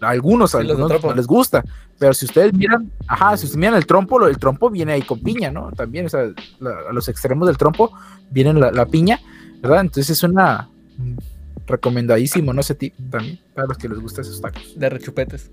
algunos, 0.02 0.56
a 0.56 0.62
Sí, 0.62 0.70
algunos 0.70 1.04
no 1.04 1.14
les 1.14 1.28
gusta, 1.28 1.64
pero 2.00 2.14
si 2.14 2.26
ustedes 2.26 2.54
miran, 2.54 2.92
ajá, 3.08 3.38
si 3.38 3.46
ustedes 3.46 3.58
miran 3.58 3.76
el 3.76 3.86
trompo, 3.86 4.18
lo- 4.20 4.28
el 4.28 4.38
trompo 4.38 4.70
viene 4.70 4.94
ahí 4.94 5.02
con 5.04 5.22
piña, 5.22 5.52
¿no? 5.52 5.72
También, 5.72 6.08
o 6.08 6.10
sea, 6.10 6.24
la- 6.60 6.90
a 6.90 6.94
los 6.94 7.08
extremos 7.08 7.48
del 7.48 7.58
trompo 7.58 7.92
viene 8.32 8.54
la, 8.54 8.72
la 8.72 8.86
piña, 8.86 9.20
¿verdad? 9.62 9.82
Entonces 9.82 10.10
es 10.10 10.24
una 10.24 10.70
mm, 10.98 11.14
recomendadísimo, 11.68 12.52
no 12.54 12.64
sé, 12.64 12.76
también, 12.76 13.40
para 13.54 13.68
los 13.68 13.78
que 13.78 13.88
les 13.88 14.00
gustan 14.00 14.26
esos 14.26 14.42
tacos. 14.42 14.74
De 14.76 14.90
rechupetes. 14.90 15.52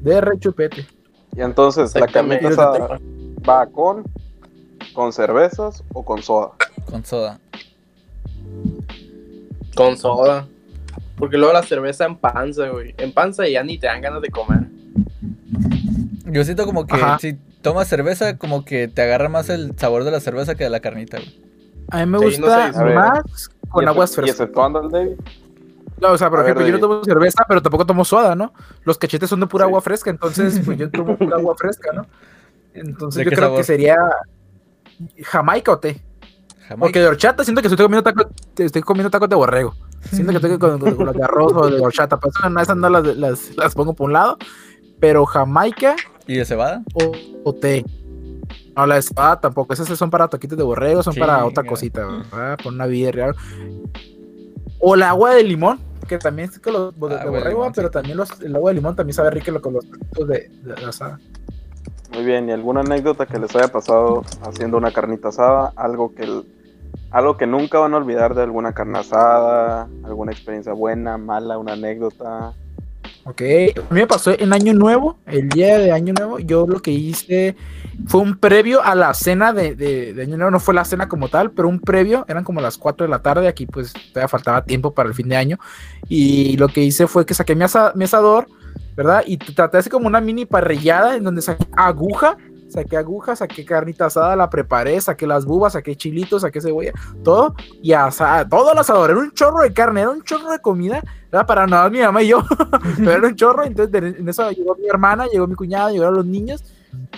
De 0.00 0.20
rechupete. 0.20 0.86
Y 1.36 1.40
entonces, 1.42 1.94
la 1.94 2.06
asada 2.48 3.00
va 3.48 3.66
con, 3.66 4.04
con 4.94 5.12
cervezas 5.12 5.82
o 5.92 6.04
con 6.04 6.22
soda. 6.22 6.52
Con 6.86 7.04
soda. 7.04 7.38
Con 9.74 9.96
soda. 9.96 10.46
Porque 11.24 11.38
luego 11.38 11.54
la 11.54 11.62
cerveza 11.62 12.04
en 12.04 12.16
panza, 12.16 12.68
güey. 12.68 12.94
En 12.98 13.10
panza 13.10 13.48
y 13.48 13.52
ya 13.52 13.62
ni 13.62 13.78
te 13.78 13.86
dan 13.86 14.02
ganas 14.02 14.20
de 14.20 14.28
comer. 14.28 14.60
Yo 16.26 16.44
siento 16.44 16.66
como 16.66 16.86
que 16.86 16.96
Ajá. 16.96 17.18
si 17.18 17.32
tomas 17.62 17.88
cerveza, 17.88 18.36
como 18.36 18.62
que 18.66 18.88
te 18.88 19.00
agarra 19.00 19.30
más 19.30 19.48
el 19.48 19.72
sabor 19.78 20.04
de 20.04 20.10
la 20.10 20.20
cerveza 20.20 20.54
que 20.54 20.64
de 20.64 20.70
la 20.70 20.80
carnita, 20.80 21.16
güey. 21.16 21.40
A 21.90 22.04
mí 22.04 22.12
me 22.12 22.18
Sí, 22.30 22.38
no 22.38 22.46
gusta 22.46 22.72
sé, 22.74 22.94
más 22.94 23.48
con 23.70 23.84
¿Y 23.84 23.86
aguas 23.86 24.10
ese- 24.10 24.20
¿Y 24.20 24.24
frescas. 24.24 24.40
exceptuando 24.42 24.82
el 24.82 24.90
David? 24.90 25.12
No, 25.98 26.12
o 26.12 26.18
sea, 26.18 26.28
por 26.28 26.40
A 26.40 26.42
ver, 26.42 26.50
ejemplo, 26.58 26.66
yo 26.66 26.72
no 26.74 26.78
tomo 26.80 27.04
cerveza, 27.04 27.46
pero 27.48 27.62
tampoco 27.62 27.86
tomo 27.86 28.04
soda, 28.04 28.34
¿no? 28.34 28.52
Los 28.84 28.98
cachetes 28.98 29.30
son 29.30 29.40
de 29.40 29.46
pura 29.46 29.64
Sí. 29.64 29.68
agua 29.70 29.80
fresca, 29.80 30.10
entonces, 30.10 30.60
pues 30.66 30.76
yo 30.76 30.90
tomo 30.90 31.16
pura 31.16 31.38
agua 31.38 31.54
fresca, 31.56 31.90
¿no? 31.94 32.04
Entonces 32.74 33.20
¿De 33.20 33.24
yo 33.24 33.30
creo 33.30 33.44
sabor? 33.44 33.56
que 33.60 33.64
sería 33.64 33.96
Jamaica 35.22 35.72
o 35.72 35.78
té. 35.78 36.02
Jamaica. 36.68 36.80
Porque 36.80 37.00
de 37.00 37.06
horchata 37.06 37.44
siento 37.44 37.60
que 37.62 37.68
estoy 37.68 37.84
comiendo 37.84 38.02
tacos, 38.02 38.26
estoy 38.56 38.82
comiendo 38.82 39.10
tacos 39.10 39.28
de 39.28 39.36
borrego. 39.36 39.74
Siento 40.10 40.30
que 40.32 40.36
estoy 40.36 40.58
con, 40.58 40.78
con- 40.78 40.94
con 40.94 41.06
las 41.06 41.14
de 41.14 41.22
arroz 41.24 41.52
o 41.54 41.68
de 41.70 41.80
horchata. 41.80 42.18
Pues 42.18 42.34
no- 42.50 42.60
esas 42.60 42.76
no 42.76 42.88
las, 42.88 43.04
las, 43.16 43.56
las 43.56 43.74
pongo 43.74 43.94
por 43.94 44.06
un 44.06 44.12
lado. 44.14 44.36
Pero 45.00 45.24
Jamaica 45.26 45.96
¿Y 46.26 46.36
de 46.36 46.44
cebada? 46.44 46.82
o, 46.94 47.12
o 47.44 47.52
té. 47.54 47.84
No, 48.76 48.86
la 48.86 48.96
de 48.96 49.02
cebada 49.02 49.40
tampoco. 49.40 49.72
Esas 49.72 49.86
son 49.98 50.10
para 50.10 50.28
taquitos 50.28 50.56
de 50.58 50.64
borrego, 50.64 51.02
son 51.02 51.14
para 51.14 51.44
otra 51.44 51.64
cosita, 51.64 52.06
¿verdad? 52.06 52.58
Por 52.62 52.72
una 52.72 52.86
birria. 52.86 53.32
O 54.80 54.94
el 54.94 55.02
agua 55.02 55.34
de 55.34 55.42
limón. 55.44 55.78
que 56.08 56.18
también 56.18 56.50
es 56.50 56.58
con 56.58 56.72
los 56.74 56.94
de, 56.94 57.14
Ah, 57.16 57.24
de 57.24 57.30
borrego, 57.30 57.48
limón, 57.60 57.72
pero 57.74 57.88
sí. 57.88 57.92
también 57.92 58.16
los, 58.18 58.40
el 58.42 58.54
agua 58.54 58.70
de 58.70 58.74
limón 58.74 58.94
también 58.96 59.14
sabe 59.14 59.30
rico 59.30 59.58
con 59.60 59.74
los 59.74 59.84
de, 59.90 60.50
de, 60.62 60.74
de 60.74 60.84
asada. 60.84 61.18
Muy 62.14 62.24
bien, 62.24 62.48
¿y 62.48 62.52
alguna 62.52 62.80
anécdota 62.80 63.26
que 63.26 63.38
les 63.38 63.54
haya 63.56 63.68
pasado 63.68 64.22
haciendo 64.42 64.76
una 64.76 64.92
carnita 64.92 65.28
asada? 65.28 65.72
Algo 65.76 66.14
que, 66.14 66.42
algo 67.10 67.36
que 67.36 67.46
nunca 67.46 67.78
van 67.80 67.94
a 67.94 67.96
olvidar 67.96 68.34
de 68.34 68.42
alguna 68.42 68.72
carne 68.72 69.00
asada, 69.00 69.88
alguna 70.04 70.32
experiencia 70.32 70.72
buena, 70.72 71.18
mala, 71.18 71.58
una 71.58 71.72
anécdota. 71.72 72.52
Ok, 73.26 73.40
a 73.40 73.94
mí 73.94 74.00
me 74.00 74.06
pasó 74.06 74.32
en 74.38 74.52
Año 74.52 74.74
Nuevo, 74.74 75.16
el 75.26 75.48
día 75.48 75.78
de 75.78 75.90
Año 75.92 76.12
Nuevo, 76.12 76.38
yo 76.40 76.66
lo 76.66 76.80
que 76.82 76.90
hice 76.90 77.56
fue 78.06 78.20
un 78.20 78.36
previo 78.38 78.82
a 78.82 78.94
la 78.94 79.14
cena 79.14 79.52
de, 79.54 79.74
de- 79.74 80.12
de 80.12 80.22
Año 80.22 80.36
Nuevo, 80.36 80.50
no 80.50 80.60
fue 80.60 80.74
la 80.74 80.84
cena 80.84 81.08
como 81.08 81.28
tal, 81.28 81.50
pero 81.50 81.68
un 81.68 81.80
previo, 81.80 82.26
eran 82.28 82.44
como 82.44 82.60
las 82.60 82.76
4 82.76 83.06
de 83.06 83.10
la 83.10 83.22
tarde, 83.22 83.48
aquí 83.48 83.64
pues 83.66 83.94
todavía 84.12 84.28
faltaba 84.28 84.62
tiempo 84.64 84.92
para 84.92 85.08
el 85.08 85.14
fin 85.14 85.28
de 85.30 85.36
año, 85.36 85.58
y 86.06 86.58
lo 86.58 86.68
que 86.68 86.82
hice 86.82 87.06
fue 87.06 87.24
que 87.24 87.32
saqué 87.32 87.54
mi, 87.56 87.64
asa- 87.64 87.92
mi 87.94 88.04
asador, 88.04 88.46
¿verdad? 88.96 89.22
Y 89.26 89.36
traté 89.38 89.78
hacer 89.78 89.92
como 89.92 90.06
una 90.06 90.20
mini 90.20 90.46
parrillada 90.46 91.16
en 91.16 91.24
donde 91.24 91.42
saqué 91.42 91.66
aguja, 91.76 92.36
saqué 92.68 92.96
aguja, 92.96 93.36
saqué 93.36 93.64
carnita 93.64 94.06
asada, 94.06 94.36
la 94.36 94.50
preparé, 94.50 95.00
saqué 95.00 95.26
las 95.26 95.44
bubas, 95.44 95.74
saqué 95.74 95.96
chilitos, 95.96 96.42
saqué 96.42 96.60
cebolla, 96.60 96.92
todo, 97.22 97.54
y 97.82 97.92
asada, 97.92 98.48
todo 98.48 98.72
el 98.72 98.78
asador, 98.78 99.10
era 99.10 99.20
un 99.20 99.32
chorro 99.32 99.62
de 99.62 99.72
carne, 99.72 100.02
era 100.02 100.10
un 100.10 100.22
chorro 100.22 100.50
de 100.50 100.58
comida, 100.58 101.02
era 101.30 101.46
para 101.46 101.66
nada 101.66 101.90
mi 101.90 102.00
mamá 102.00 102.22
y 102.22 102.28
yo, 102.28 102.44
pero 102.96 103.12
era 103.12 103.28
un 103.28 103.36
chorro, 103.36 103.64
entonces 103.64 104.16
en 104.18 104.28
eso 104.28 104.50
llegó 104.50 104.76
mi 104.76 104.88
hermana, 104.88 105.26
llegó 105.26 105.46
mi 105.46 105.54
cuñada, 105.54 105.90
llegaron 105.90 106.14
los 106.14 106.26
niños, 106.26 106.64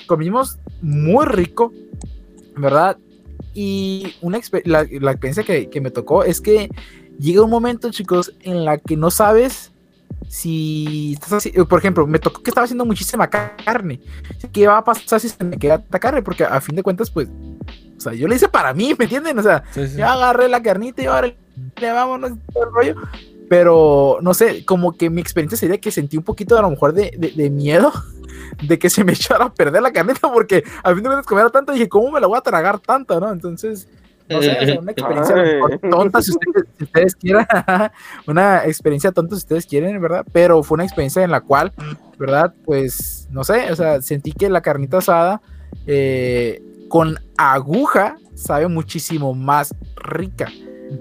comimos 0.07 0.59
muy 0.81 1.24
rico, 1.27 1.72
¿verdad? 2.57 2.97
Y 3.55 4.14
una 4.20 4.39
la, 4.64 4.87
la 4.91 5.11
experiencia 5.12 5.43
que, 5.43 5.70
que 5.70 5.81
me 5.81 5.91
tocó 5.91 6.24
es 6.24 6.43
que 6.43 6.68
llega 7.18 7.43
un 7.43 7.51
momento, 7.51 7.91
chicos, 7.91 8.35
en 8.41 8.64
la 8.66 8.77
que 8.77 8.97
no 8.97 9.11
sabes 9.11 9.72
si 10.28 11.12
estás 11.14 11.32
así, 11.34 11.50
por 11.50 11.78
ejemplo, 11.78 12.07
me 12.07 12.18
tocó 12.18 12.42
que 12.42 12.50
estaba 12.50 12.64
haciendo 12.64 12.84
muchísima 12.84 13.28
ca- 13.28 13.54
carne. 13.64 14.00
¿Qué 14.52 14.66
va 14.66 14.78
a 14.78 14.84
pasar 14.84 15.20
si 15.20 15.28
se 15.28 15.44
me 15.44 15.57
queda 15.59 15.78
tanta 15.78 15.98
carne? 16.00 16.22
Porque 16.22 16.44
a 16.44 16.61
fin 16.61 16.74
de 16.76 16.82
cuentas, 16.82 17.11
pues, 17.11 17.28
o 17.96 18.00
sea, 18.00 18.12
yo 18.12 18.26
le 18.28 18.36
hice 18.36 18.48
para 18.48 18.74
mí, 18.74 18.94
¿me 18.98 19.04
entienden? 19.04 19.38
O 19.38 19.42
sea, 19.42 19.62
Sí, 19.72 19.86
sí. 19.88 19.96
ya 19.96 20.12
agarré 20.12 20.48
la 20.48 20.62
carnita 20.62 21.02
y 21.02 21.07
ahora 21.07 21.32
le 21.80 21.92
vámonos 21.92 22.32
todo 22.52 22.64
el 22.64 22.72
rollo. 22.72 22.94
Pero 23.48 24.18
no 24.22 24.34
sé, 24.34 24.64
como 24.64 24.96
que 24.96 25.09
mi 25.09 25.20
experiencia 25.20 25.57
sería 25.57 25.78
que 25.80 25.90
sentí 25.92 26.16
un 26.16 26.24
poquito 26.24 26.59
a 26.59 26.62
lo 26.62 26.70
mejor 26.70 26.92
de, 26.92 27.12
de- 27.16 27.30
de 27.30 27.48
miedo 27.50 27.92
de 28.66 28.78
que 28.78 28.90
se 28.90 29.04
me 29.04 29.12
echara 29.12 29.44
a 29.46 29.54
perder 29.54 29.82
la 29.82 29.92
carnita, 29.92 30.32
porque 30.32 30.64
a 30.82 30.88
fin 30.92 31.02
de 31.02 31.09
cuentas 31.09 31.26
comer 31.26 31.50
tanto, 31.50 31.72
dije, 31.72 31.88
¿cómo 31.88 32.11
me 32.11 32.20
la 32.20 32.26
voy 32.26 32.36
a 32.38 32.40
tragar 32.42 32.80
tanta, 32.80 33.20
no? 33.20 33.30
Entonces, 33.30 33.86
no 34.31 34.43
sé, 34.43 34.79
una 34.81 34.93
experiencia 34.93 35.35
Ay. 35.37 35.91
tonta 35.91 36.22
si 36.22 36.31
ustedes, 36.33 36.64
si 36.79 36.85
ustedes 36.85 37.14
quieran, 37.16 37.47
una 38.27 38.64
experiencia 38.64 39.12
tonta 39.12 39.37
si 39.37 39.41
ustedes 39.41 39.66
quieren, 39.66 40.01
¿verdad? 40.01 40.24
Pero 40.33 40.62
fue 40.62 40.77
una 40.77 40.85
experiencia 40.85 41.22
en 41.22 41.31
la 41.31 41.41
cual, 41.41 41.72
¿verdad? 42.18 42.55
Pues, 42.64 43.29
no 43.31 43.45
sé, 43.45 43.70
o 43.70 43.77
sea, 43.77 44.01
sentí 44.03 44.33
que 44.33 44.49
la 44.51 44.61
carnita 44.61 44.99
asada 44.99 45.41
eh, 45.87 46.62
con 46.89 47.18
aguja 47.37 48.16
sabe 48.35 48.68
muchísimo 48.68 49.35
más 49.35 49.74
rica, 49.97 50.49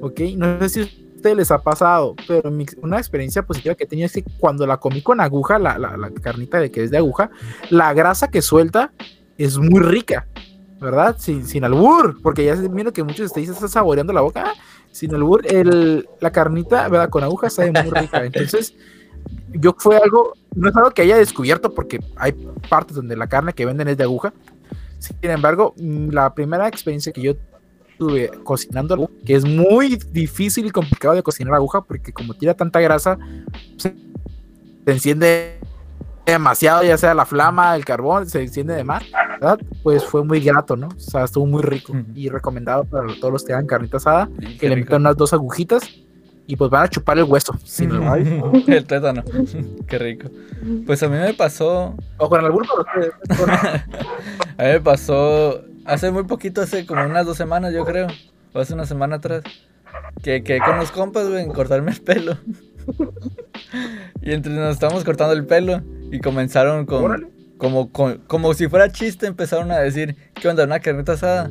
¿ok? 0.02 0.20
No 0.38 0.60
sé 0.60 0.70
si 0.70 0.82
a 0.82 1.16
ustedes 1.16 1.38
les 1.38 1.52
ha 1.52 1.60
pasado, 1.62 2.16
pero 2.28 2.52
mi- 2.52 2.66
una 2.82 2.98
experiencia 2.98 3.42
positiva 3.44 3.76
que 3.76 3.84
he 3.86 3.88
tenido 3.88 4.06
es 4.06 4.14
que 4.14 4.24
cuando 4.40 4.66
la 4.68 4.78
comí 4.78 5.02
con 5.02 5.20
aguja, 5.20 5.58
la, 5.60 5.78
la- 5.80 5.98
la 5.98 6.12
carnita 6.12 6.60
de 6.60 6.70
que 6.72 6.84
es 6.84 6.92
de 6.92 6.98
aguja, 6.98 7.30
la 7.70 7.94
grasa 7.94 8.30
que 8.30 8.42
suelta 8.42 8.92
es 9.38 9.58
muy 9.58 9.80
rica, 9.82 10.28
¿verdad? 10.80 11.16
Sin, 11.20 11.46
sin 11.46 11.64
albur, 11.64 12.22
porque 12.22 12.46
ya 12.46 12.56
se 12.56 12.70
miro 12.70 12.92
que 12.92 13.04
muchos 13.04 13.28
ustedes 13.28 13.50
están 13.50 13.70
saboreando 13.70 14.14
la 14.14 14.22
boca, 14.22 14.54
sin 14.92 15.14
albur, 15.14 15.46
el, 15.48 16.08
la 16.20 16.32
carnita, 16.32 16.88
¿verdad? 16.90 17.10
Con 17.10 17.24
aguja 17.24 17.50
sabe 17.50 17.72
muy 17.72 17.92
rica, 17.92 18.24
entonces 18.26 18.76
yo 19.54 19.76
fue 19.78 19.98
algo, 19.98 20.34
no 20.56 20.70
es 20.70 20.76
algo 20.76 20.92
que 20.92 21.02
haya 21.02 21.18
descubierto 21.18 21.74
porque 21.74 22.00
hay 22.18 22.34
partes 22.70 22.96
donde 22.96 23.16
la 23.16 23.28
carne 23.28 23.54
que 23.54 23.66
venden 23.66 23.88
es 23.88 23.98
de 23.98 24.04
aguja. 24.04 24.34
Sin 25.00 25.16
embargo, 25.22 25.74
la 25.78 26.34
primera 26.34 26.68
experiencia 26.68 27.12
que 27.12 27.22
yo 27.22 27.34
tuve 27.98 28.30
cocinando 28.44 28.96
aguja, 28.96 29.14
que 29.26 29.36
es 29.36 29.46
muy 29.46 29.98
difícil 30.12 30.66
y 30.66 30.72
complicado 30.72 31.16
de 31.16 31.24
cocinar 31.24 31.54
aguja 31.54 31.82
porque 31.82 32.12
como 32.12 32.34
tira 32.34 32.54
tanta 32.54 32.80
grasa, 32.82 33.18
se, 33.78 33.96
se 34.86 34.92
enciende 34.92 35.60
demasiado, 36.26 36.84
ya 36.84 36.98
sea 36.98 37.14
la 37.14 37.26
flama, 37.26 37.76
el 37.76 37.86
carbón, 37.86 38.28
se 38.28 38.42
enciende 38.42 38.74
de 38.74 38.84
más, 38.84 39.04
¿verdad? 39.40 39.60
Pues 39.84 40.04
fue 40.04 40.24
muy 40.24 40.40
grato, 40.40 40.76
¿no? 40.76 40.88
O 40.88 41.00
sea, 41.00 41.24
estuvo 41.24 41.46
muy 41.46 41.62
rico 41.62 41.94
y 42.14 42.30
recomendado 42.30 42.86
para 42.86 43.08
todos 43.20 43.32
los 43.32 43.44
que 43.44 43.54
hagan 43.54 43.68
carnita 43.68 43.98
asada, 43.98 44.30
que 44.60 44.70
le 44.70 44.76
metan 44.76 45.02
unas 45.02 45.18
dos 45.18 45.34
agujitas 45.34 45.84
y 46.48 46.56
pues 46.56 46.70
van 46.70 46.84
a 46.84 46.88
chupar 46.88 47.18
el 47.18 47.24
hueso. 47.24 47.58
Sin. 47.64 47.92
Ay, 48.04 48.42
El 48.68 48.86
tétano. 48.86 49.24
Qué 49.88 49.98
rico. 49.98 50.30
Pues 50.86 51.02
a 51.04 51.10
mí 51.10 51.18
me 51.18 51.34
pasó. 51.34 51.96
O 52.18 52.30
con 52.30 52.44
el 52.44 52.52
para 52.52 52.82
ustedes. 52.82 53.14
A 54.58 54.64
mí 54.64 54.70
me 54.70 54.82
pasó. 54.82 55.62
Hace 55.86 56.12
muy 56.12 56.24
poquito, 56.24 56.62
hace 56.62 56.86
como 56.86 57.04
unas 57.04 57.26
dos 57.26 57.38
semanas, 57.38 57.74
yo 57.74 57.86
creo. 57.86 58.08
O 58.54 58.60
hace 58.60 58.74
una 58.74 58.86
semana 58.86 59.18
atrás. 59.18 59.44
Que, 60.24 60.44
que 60.44 60.60
con 60.60 60.78
los 60.78 60.92
compas, 60.92 61.28
güey, 61.28 61.44
en 61.44 61.52
cortarme 61.52 61.92
el 61.92 62.02
pelo. 62.02 62.38
y 64.22 64.32
entre 64.32 64.54
nos 64.54 64.74
estábamos 64.74 65.04
cortando 65.04 65.34
el 65.34 65.46
pelo. 65.46 65.82
Y 66.12 66.20
comenzaron 66.20 66.86
con. 66.86 67.04
Órale. 67.04 67.35
Como, 67.58 67.92
como 67.92 68.54
si 68.54 68.68
fuera 68.68 68.92
chiste, 68.92 69.28
empezaron 69.28 69.72
a 69.72 69.80
decir: 69.80 70.16
¿Qué 70.34 70.48
onda? 70.48 70.64
¿Una 70.66 70.80
carnita 70.80 71.14
asada? 71.14 71.50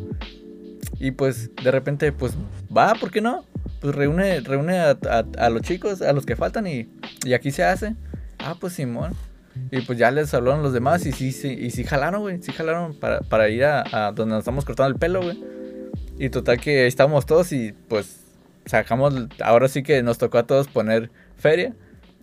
Y 0.99 1.13
pues 1.13 1.51
de 1.63 1.71
repente, 1.71 2.13
pues 2.13 2.35
va, 2.77 2.95
¿por 2.95 3.11
qué 3.11 3.21
no? 3.21 3.45
Pues 3.81 3.95
reúne, 3.95 4.41
reúne 4.41 4.79
a, 4.79 4.91
a- 5.09 5.25
a 5.39 5.51
los 5.51 5.63
chicos, 5.63 6.03
a 6.03 6.13
los 6.13 6.25
que 6.27 6.37
faltan 6.37 6.67
y, 6.67 6.89
y 7.25 7.33
aquí 7.33 7.51
se 7.51 7.65
hace. 7.65 7.95
Ah, 8.39 8.57
pues 8.61 8.75
Simón. 8.75 9.13
Y 9.71 9.83
pues 9.83 9.99
ya 9.99 10.11
les 10.11 10.35
hablaron 10.35 10.63
los 10.63 10.73
demás 10.73 11.07
y 11.07 11.13
sí, 11.13 11.31
sí, 11.33 11.49
y 11.49 11.71
sí 11.71 11.85
jalaron, 11.85 12.23
güey. 12.23 12.43
Sí 12.43 12.53
jalaron 12.53 12.95
para, 12.95 13.21
para 13.21 13.49
ir 13.49 13.65
a, 13.65 13.85
a 14.09 14.13
donde 14.13 14.33
nos 14.35 14.41
estamos 14.41 14.65
cortando 14.65 14.93
el 14.93 14.99
pelo, 14.99 15.23
güey. 15.23 15.43
Y 16.19 16.29
total 16.31 16.61
que 16.61 16.83
ahí 16.83 16.87
estábamos 16.89 17.25
todos 17.25 17.53
y 17.53 17.73
pues 17.89 18.21
sacamos, 18.67 19.15
ahora 19.43 19.69
sí 19.69 19.83
que 19.83 20.03
nos 20.03 20.19
tocó 20.19 20.39
a 20.39 20.47
todos 20.47 20.69
poner 20.69 21.11
feria. 21.39 21.75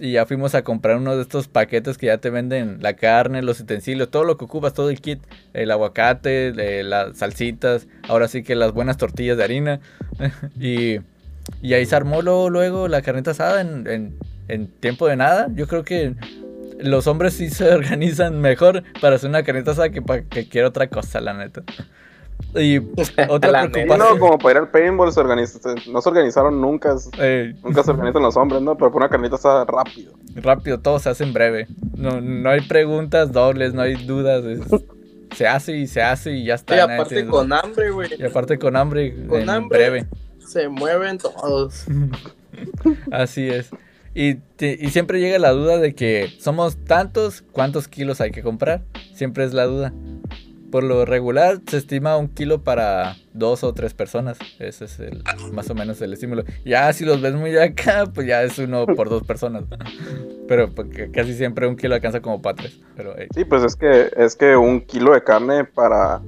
Y 0.02 0.14
ya 0.14 0.26
fuimos 0.26 0.56
a 0.56 0.64
comprar 0.64 0.98
uno 0.98 1.16
de 1.16 1.22
estos 1.22 1.48
paquetes 1.48 1.98
que 2.00 2.08
ya 2.08 2.18
te 2.18 2.32
venden 2.32 2.80
la 2.82 2.94
carne, 2.96 3.44
los 3.44 3.60
utensilios, 3.60 4.10
todo 4.10 4.24
lo 4.24 4.36
que 4.36 4.46
ocupas, 4.46 4.74
todo 4.74 4.90
el 4.90 5.00
kit. 5.00 5.20
El 5.54 5.70
aguacate, 5.70 6.54
las 6.84 7.18
salsitas, 7.20 7.88
ahora 8.10 8.28
sí 8.28 8.42
que 8.42 8.56
las 8.56 8.72
buenas 8.74 8.98
tortillas 8.98 9.38
de 9.38 9.44
harina. 9.44 9.80
y, 10.60 10.98
y 11.62 11.74
ahí 11.76 11.86
se 11.86 11.96
armó 11.96 12.24
luego, 12.24 12.50
luego 12.50 12.88
la 12.88 13.04
carnita 13.04 13.32
asada 13.32 13.62
en, 13.62 13.88
en- 13.88 14.16
en 14.48 14.68
tiempo 14.68 15.08
de 15.08 15.16
nada. 15.18 15.48
Yo 15.54 15.68
creo 15.68 15.84
que 15.84 16.16
los 16.80 17.06
hombres 17.08 17.36
sí 17.36 17.50
se 17.52 17.70
organizan 17.74 18.42
mejor 18.42 18.84
para 19.02 19.18
hacer 19.18 19.30
una 19.30 19.44
carnita 19.44 19.72
asada 19.72 19.90
que 19.92 20.02
para 20.02 20.24
cualquier 20.24 20.66
otra 20.66 20.88
cosa, 20.88 21.22
la 21.22 21.34
neta. 21.36 21.64
Y 22.56 22.78
otra 23.30 23.70
preocupación. 23.70 23.98
no, 23.98 24.20
como 24.20 24.38
para 24.38 24.52
ir 24.52 24.58
al 24.58 24.70
paintball, 24.70 25.12
se 25.12 25.20
organiza- 25.20 25.60
se- 25.60 25.92
no 25.92 26.02
se 26.02 26.10
organizaron 26.10 26.60
nunca. 26.62 26.96
eh, 27.20 27.54
Nunca 27.64 27.84
se 27.84 27.92
organizan 27.92 28.22
los 28.24 28.36
hombres, 28.38 28.62
¿no? 28.62 28.76
Pero 28.78 28.92
por 28.92 29.02
una 29.02 29.10
carnita 29.10 29.36
asada 29.36 29.66
rápido. 29.66 30.14
rápido, 30.36 30.80
todo 30.80 31.00
se 31.00 31.10
hace 31.10 31.24
en 31.24 31.34
breve. 31.34 31.68
No, 31.96 32.20
no 32.22 32.50
hay 32.50 32.62
preguntas 32.62 33.32
dobles, 33.32 33.74
no 33.74 33.82
hay 33.82 33.96
dudas. 34.06 34.44
es- 34.46 34.62
se 35.36 35.48
hace 35.48 35.78
y 35.78 35.88
se 35.88 36.02
hace 36.02 36.34
y 36.34 36.44
ya 36.46 36.56
está. 36.56 36.76
Y 36.76 36.80
aparte 36.80 37.16
tiene 37.16 37.30
con 37.30 37.54
hambre, 37.54 37.90
güey. 37.92 38.10
Y 38.20 38.24
aparte 38.24 38.60
con 38.60 38.76
hambre 38.76 39.16
Con 39.28 39.42
en 39.42 39.50
hambre. 39.50 39.78
breve. 39.90 40.08
Se 40.46 40.68
mueven 40.68 41.18
todos. 41.18 41.86
Así 43.12 43.48
es. 43.48 43.70
Y, 44.14 44.36
te- 44.58 44.78
y 44.80 44.90
siempre 44.90 45.22
llega 45.22 45.40
la 45.40 45.52
duda 45.52 45.78
de 45.78 45.96
que 45.96 46.30
somos 46.40 46.76
tantos, 46.84 47.44
¿cuántos 47.54 47.88
kilos 47.88 48.20
hay 48.20 48.32
que 48.32 48.44
comprar? 48.44 48.82
Siempre 49.14 49.46
es 49.46 49.54
la 49.54 49.66
duda. 49.66 49.94
Por 50.72 50.84
lo 50.84 51.06
regular 51.06 51.60
se 51.68 51.78
estima 51.78 52.16
un 52.18 52.30
kilo 52.30 52.64
para 52.64 53.18
dos 53.34 53.64
o 53.64 53.74
tres 53.74 53.94
personas. 53.94 54.38
Ese 54.60 54.86
es 54.86 55.00
el, 55.00 55.22
más 55.52 55.70
o 55.70 55.76
menos 55.76 56.02
el 56.02 56.14
estímulo. 56.14 56.44
Ya 56.66 56.92
si 56.94 57.04
los 57.06 57.22
ves 57.22 57.34
muy 57.34 57.56
acá, 57.58 58.06
pues 58.14 58.26
ya 58.28 58.42
es 58.44 58.58
uno 58.58 58.86
por 58.86 59.10
dos 59.10 59.24
personas. 59.24 59.66
Pero 60.48 60.74
porque 60.74 61.12
casi 61.12 61.34
siempre 61.34 61.68
un 61.68 61.76
kilo 61.76 61.96
alcanza 61.96 62.22
como 62.22 62.42
para 62.42 62.56
tres. 62.56 62.80
Pero 62.96 63.16
Sí, 63.36 63.44
pues 63.46 63.64
es 63.64 63.76
que 63.76 64.12
es 64.16 64.36
que 64.36 64.56
un 64.56 64.82
kilo 64.82 65.14
de 65.14 65.24
carne 65.24 65.66
para 65.66 66.22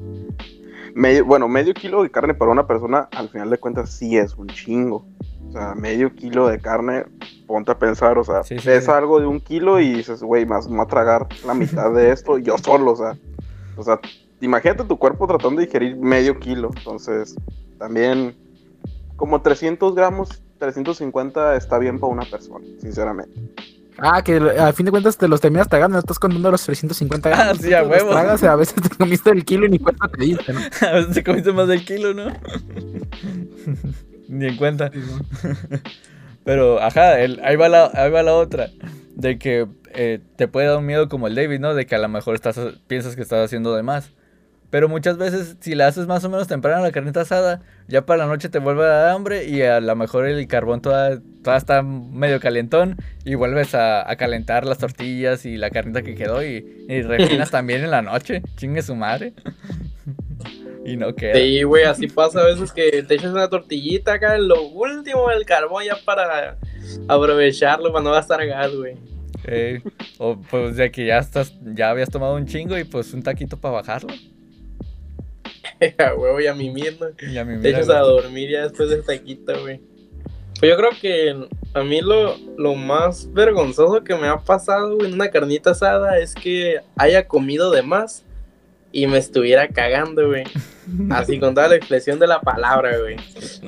medio, 0.96 1.26
bueno, 1.26 1.48
medio 1.48 1.74
kilo 1.74 2.04
de 2.04 2.12
carne 2.12 2.34
para 2.34 2.52
una 2.52 2.68
persona, 2.68 3.08
al 3.16 3.30
final 3.30 3.50
de 3.50 3.58
cuentas 3.58 3.92
sí 3.92 4.18
es 4.18 4.36
un 4.36 4.48
chingo. 4.48 5.06
O 5.50 5.52
sea, 5.52 5.76
medio 5.76 6.14
kilo 6.16 6.48
de 6.48 6.60
carne, 6.60 7.06
ponte 7.46 7.72
a 7.72 7.78
pensar, 7.78 8.18
o 8.18 8.24
sea, 8.24 8.44
Sí, 8.44 8.58
sí, 8.58 8.66
pesa 8.66 8.92
sí. 8.94 8.98
algo 8.98 9.20
de 9.20 9.28
un 9.28 9.40
kilo 9.40 9.80
y 9.80 9.94
dices, 9.94 10.24
güey, 10.24 10.46
más 10.46 10.68
voy 10.68 10.80
a 10.82 10.86
tragar 10.86 11.28
la 11.46 11.54
mitad 11.54 11.92
de 11.94 12.12
esto 12.12 12.40
yo 12.40 12.58
solo, 12.58 12.92
o 12.94 12.96
sea, 12.96 13.16
o 13.78 13.84
sea, 13.84 14.00
imagínate 14.46 14.84
tu 14.86 14.98
cuerpo 14.98 15.28
tratando 15.28 15.60
de 15.60 15.66
digerir 15.68 15.96
medio 15.98 16.40
kilo, 16.40 16.70
entonces 16.78 17.36
también 17.80 18.36
como 19.16 19.42
300 19.42 19.96
gramos, 19.96 20.42
350 20.60 21.56
está 21.56 21.78
bien 21.78 22.00
para 22.00 22.14
una 22.14 22.26
persona, 22.26 22.66
sinceramente. 22.80 23.34
Ah, 24.00 24.24
que 24.24 24.38
a 24.38 24.74
fin 24.74 24.86
de 24.86 24.92
cuentas 24.92 25.18
te 25.18 25.28
los 25.28 25.40
terminas 25.40 25.68
tragando, 25.70 25.94
no 25.96 26.00
estás 26.00 26.18
contando 26.18 26.50
los 26.50 26.64
350 26.64 27.30
Ah, 27.30 27.36
gramos. 27.36 27.58
sí, 27.60 27.70
Tú 27.70 27.76
a 27.76 27.84
huevo. 27.84 28.10
tragas, 28.10 28.44
a 28.44 28.56
veces 28.56 28.76
te 28.82 28.90
comiste 28.90 29.30
el 29.30 29.46
kilo 29.46 29.68
y 29.68 29.70
ni 29.70 29.80
cuenta 29.80 30.08
te 30.08 30.26
diste, 30.26 30.52
¿no? 30.54 30.60
a 30.88 30.92
veces 30.94 31.14
te 31.14 31.24
comiste 31.24 31.54
más 31.54 31.68
del 31.68 31.86
kilo, 31.86 32.14
¿no? 32.14 32.28
Ni 34.28 34.48
en 34.48 34.58
cuenta. 34.58 34.92
Pero, 36.44 36.82
ajá, 36.82 37.20
el- 37.22 37.40
ahí, 37.44 37.56
va 37.56 37.70
la, 37.70 37.92
ahí 37.94 38.10
va 38.10 38.24
la 38.24 38.34
otra. 38.36 38.70
De 39.16 39.38
que 39.38 39.68
eh, 39.94 40.20
te 40.38 40.48
puede 40.48 40.68
dar 40.68 40.78
un 40.78 40.86
miedo 40.86 41.08
como 41.08 41.28
el 41.28 41.36
David, 41.36 41.60
¿no? 41.60 41.74
De 41.76 41.86
que 41.86 41.96
a 41.96 42.00
lo 42.00 42.10
mejor 42.10 42.36
estás, 42.36 42.60
piensas 42.88 43.16
que 43.16 43.22
estás 43.22 43.46
haciendo 43.46 43.76
de 43.76 43.84
más. 43.84 44.12
Pero 44.74 44.90
muchas 44.90 45.20
veces, 45.20 45.56
si 45.60 45.76
la 45.76 45.86
haces 45.86 46.08
más 46.08 46.24
o 46.24 46.32
menos 46.32 46.48
temprano 46.48 46.82
la 46.82 46.92
carnita 46.92 47.22
asada, 47.22 47.62
ya 47.88 48.08
para 48.08 48.26
la 48.26 48.26
noche 48.26 48.50
te 48.50 48.58
vuelve 48.58 48.84
a 48.84 48.88
dar 48.88 49.10
hambre 49.12 49.46
y 49.46 49.62
a 49.62 49.80
lo 49.80 49.96
mejor 49.96 50.26
el 50.26 50.48
carbón 50.48 50.82
toda, 50.82 51.20
toda 51.44 51.58
está 51.58 51.84
medio 51.84 52.40
calentón 52.40 52.98
y 53.24 53.36
vuelves 53.36 53.76
a, 53.76 54.10
a 54.10 54.16
calentar 54.16 54.66
las 54.66 54.80
tortillas 54.80 55.46
y 55.46 55.58
la 55.58 55.70
carnita 55.70 56.02
que 56.02 56.16
quedó 56.16 56.44
y, 56.44 56.86
y 56.90 57.04
refinas 57.04 57.52
también 57.52 57.84
en 57.84 57.92
la 57.92 58.02
noche. 58.02 58.42
Chingue 58.56 58.82
su 58.82 58.96
madre. 58.96 59.34
y 60.86 60.98
no 60.98 61.14
queda. 61.14 61.36
Sí, 61.36 61.62
güey, 61.62 61.84
así 61.84 62.08
pasa 62.08 62.40
a 62.40 62.46
veces 62.46 62.72
que 62.72 63.04
te 63.04 63.14
echas 63.14 63.32
una 63.32 63.50
tortillita 63.52 64.14
acá 64.14 64.38
en 64.38 64.48
lo 64.48 64.60
último 64.70 65.30
del 65.30 65.46
carbón 65.46 65.84
ya 65.86 65.98
para 66.04 66.58
aprovecharlo, 67.08 67.92
para 67.92 68.04
no 68.04 68.12
gastar 68.12 68.44
gas, 68.48 68.74
güey. 68.74 68.96
Eh, 69.46 69.84
o 70.18 70.42
pues 70.50 70.78
de 70.78 70.90
que 70.90 71.06
ya 71.06 71.20
estás, 71.20 71.54
ya 71.62 71.92
habías 71.92 72.10
tomado 72.10 72.34
un 72.34 72.48
chingo 72.48 72.76
y 72.76 72.86
pues 72.86 73.14
un 73.14 73.22
taquito 73.22 73.58
para 73.58 73.76
bajarlo. 73.76 74.16
A 76.00 76.14
huevo 76.16 76.40
y 76.40 76.48
a 76.48 76.54
mimir, 76.54 76.98
¿no? 77.00 77.08
Y 77.28 77.38
a 77.38 77.46
mí 77.46 77.62
Te 77.62 77.70
echas 77.70 77.90
a 77.90 78.00
dormir 78.00 78.50
ya 78.50 78.64
después 78.64 78.90
del 78.90 79.04
taquito, 79.04 79.54
güey. 79.62 79.82
Pues 80.60 80.72
yo 80.72 80.78
creo 80.78 80.92
que 81.00 81.48
a 81.74 81.84
mí 81.84 82.02
lo, 82.02 82.38
lo 82.58 82.76
más 82.76 83.32
vergonzoso 83.34 84.04
que 84.04 84.16
me 84.16 84.28
ha 84.28 84.38
pasado 84.38 84.96
güey, 84.96 85.08
en 85.08 85.16
una 85.16 85.30
carnita 85.30 85.72
asada 85.72 86.20
es 86.20 86.36
que 86.36 86.80
haya 86.96 87.28
comido 87.28 87.72
de 87.72 87.82
más 87.82 88.24
y 88.94 89.08
me 89.08 89.18
estuviera 89.18 89.68
cagando, 89.68 90.28
güey. 90.28 90.44
Así 91.10 91.40
con 91.40 91.56
toda 91.56 91.68
la 91.68 91.76
expresión 91.76 92.20
de 92.20 92.28
la 92.28 92.40
palabra, 92.40 92.98
güey. 93.00 93.16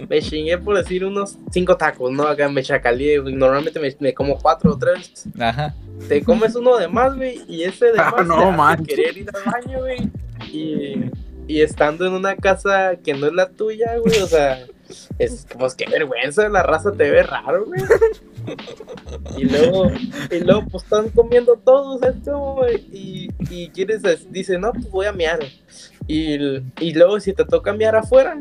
Me 0.08 0.22
chingué 0.22 0.58
por 0.58 0.78
decir 0.78 1.04
unos 1.04 1.38
cinco 1.52 1.76
tacos, 1.76 2.12
¿no? 2.12 2.24
Acá 2.28 2.48
me 2.48 2.62
chacalé, 2.62 3.18
güey. 3.18 3.34
Normalmente 3.34 3.80
me, 3.80 3.94
me 4.00 4.14
como 4.14 4.38
cuatro 4.38 4.74
o 4.74 4.78
tres. 4.78 5.28
Ajá. 5.40 5.74
Te 6.08 6.24
comes 6.24 6.56
uno 6.56 6.78
de 6.78 6.88
más, 6.88 7.16
güey, 7.16 7.42
y 7.48 7.64
ese 7.64 7.92
de 7.92 7.94
Ah, 8.00 8.14
más 8.18 8.28
no, 8.28 8.38
te 8.38 8.62
hace 8.62 8.84
querer 8.84 9.18
ir 9.18 9.30
al 9.34 9.52
baño, 9.52 9.80
güey. 9.80 9.98
Y, 10.54 11.10
y 11.48 11.62
estando 11.62 12.06
en 12.06 12.14
una 12.14 12.36
casa 12.36 12.96
que 13.04 13.14
no 13.14 13.28
es 13.28 13.34
la 13.34 13.50
tuya, 13.50 13.98
güey, 13.98 14.22
o 14.22 14.28
sea, 14.28 14.66
es 15.20 15.48
pues 15.58 15.76
qué 15.76 15.86
vergüenza, 15.90 16.50
la 16.50 16.64
raza 16.64 16.92
te 16.92 17.10
ve 17.10 17.24
raro, 17.24 17.66
güey. 17.66 17.82
Y 19.38 19.46
luego, 19.46 19.92
y 20.30 20.40
luego 20.40 20.66
pues 20.72 20.84
están 20.84 21.10
comiendo 21.10 21.56
todos 21.56 22.02
esto, 22.04 22.38
güey, 22.56 22.76
y, 22.92 23.30
y 23.50 23.70
quieres, 23.70 24.02
dice, 24.32 24.58
no, 24.58 24.72
pues 24.72 24.90
voy 24.90 25.06
a 25.08 25.12
mear. 25.12 25.40
Y, 26.08 26.36
y 26.80 26.94
luego 26.94 27.20
si 27.20 27.34
te 27.34 27.46
toca 27.46 27.74
mear 27.74 27.96
afuera, 27.96 28.40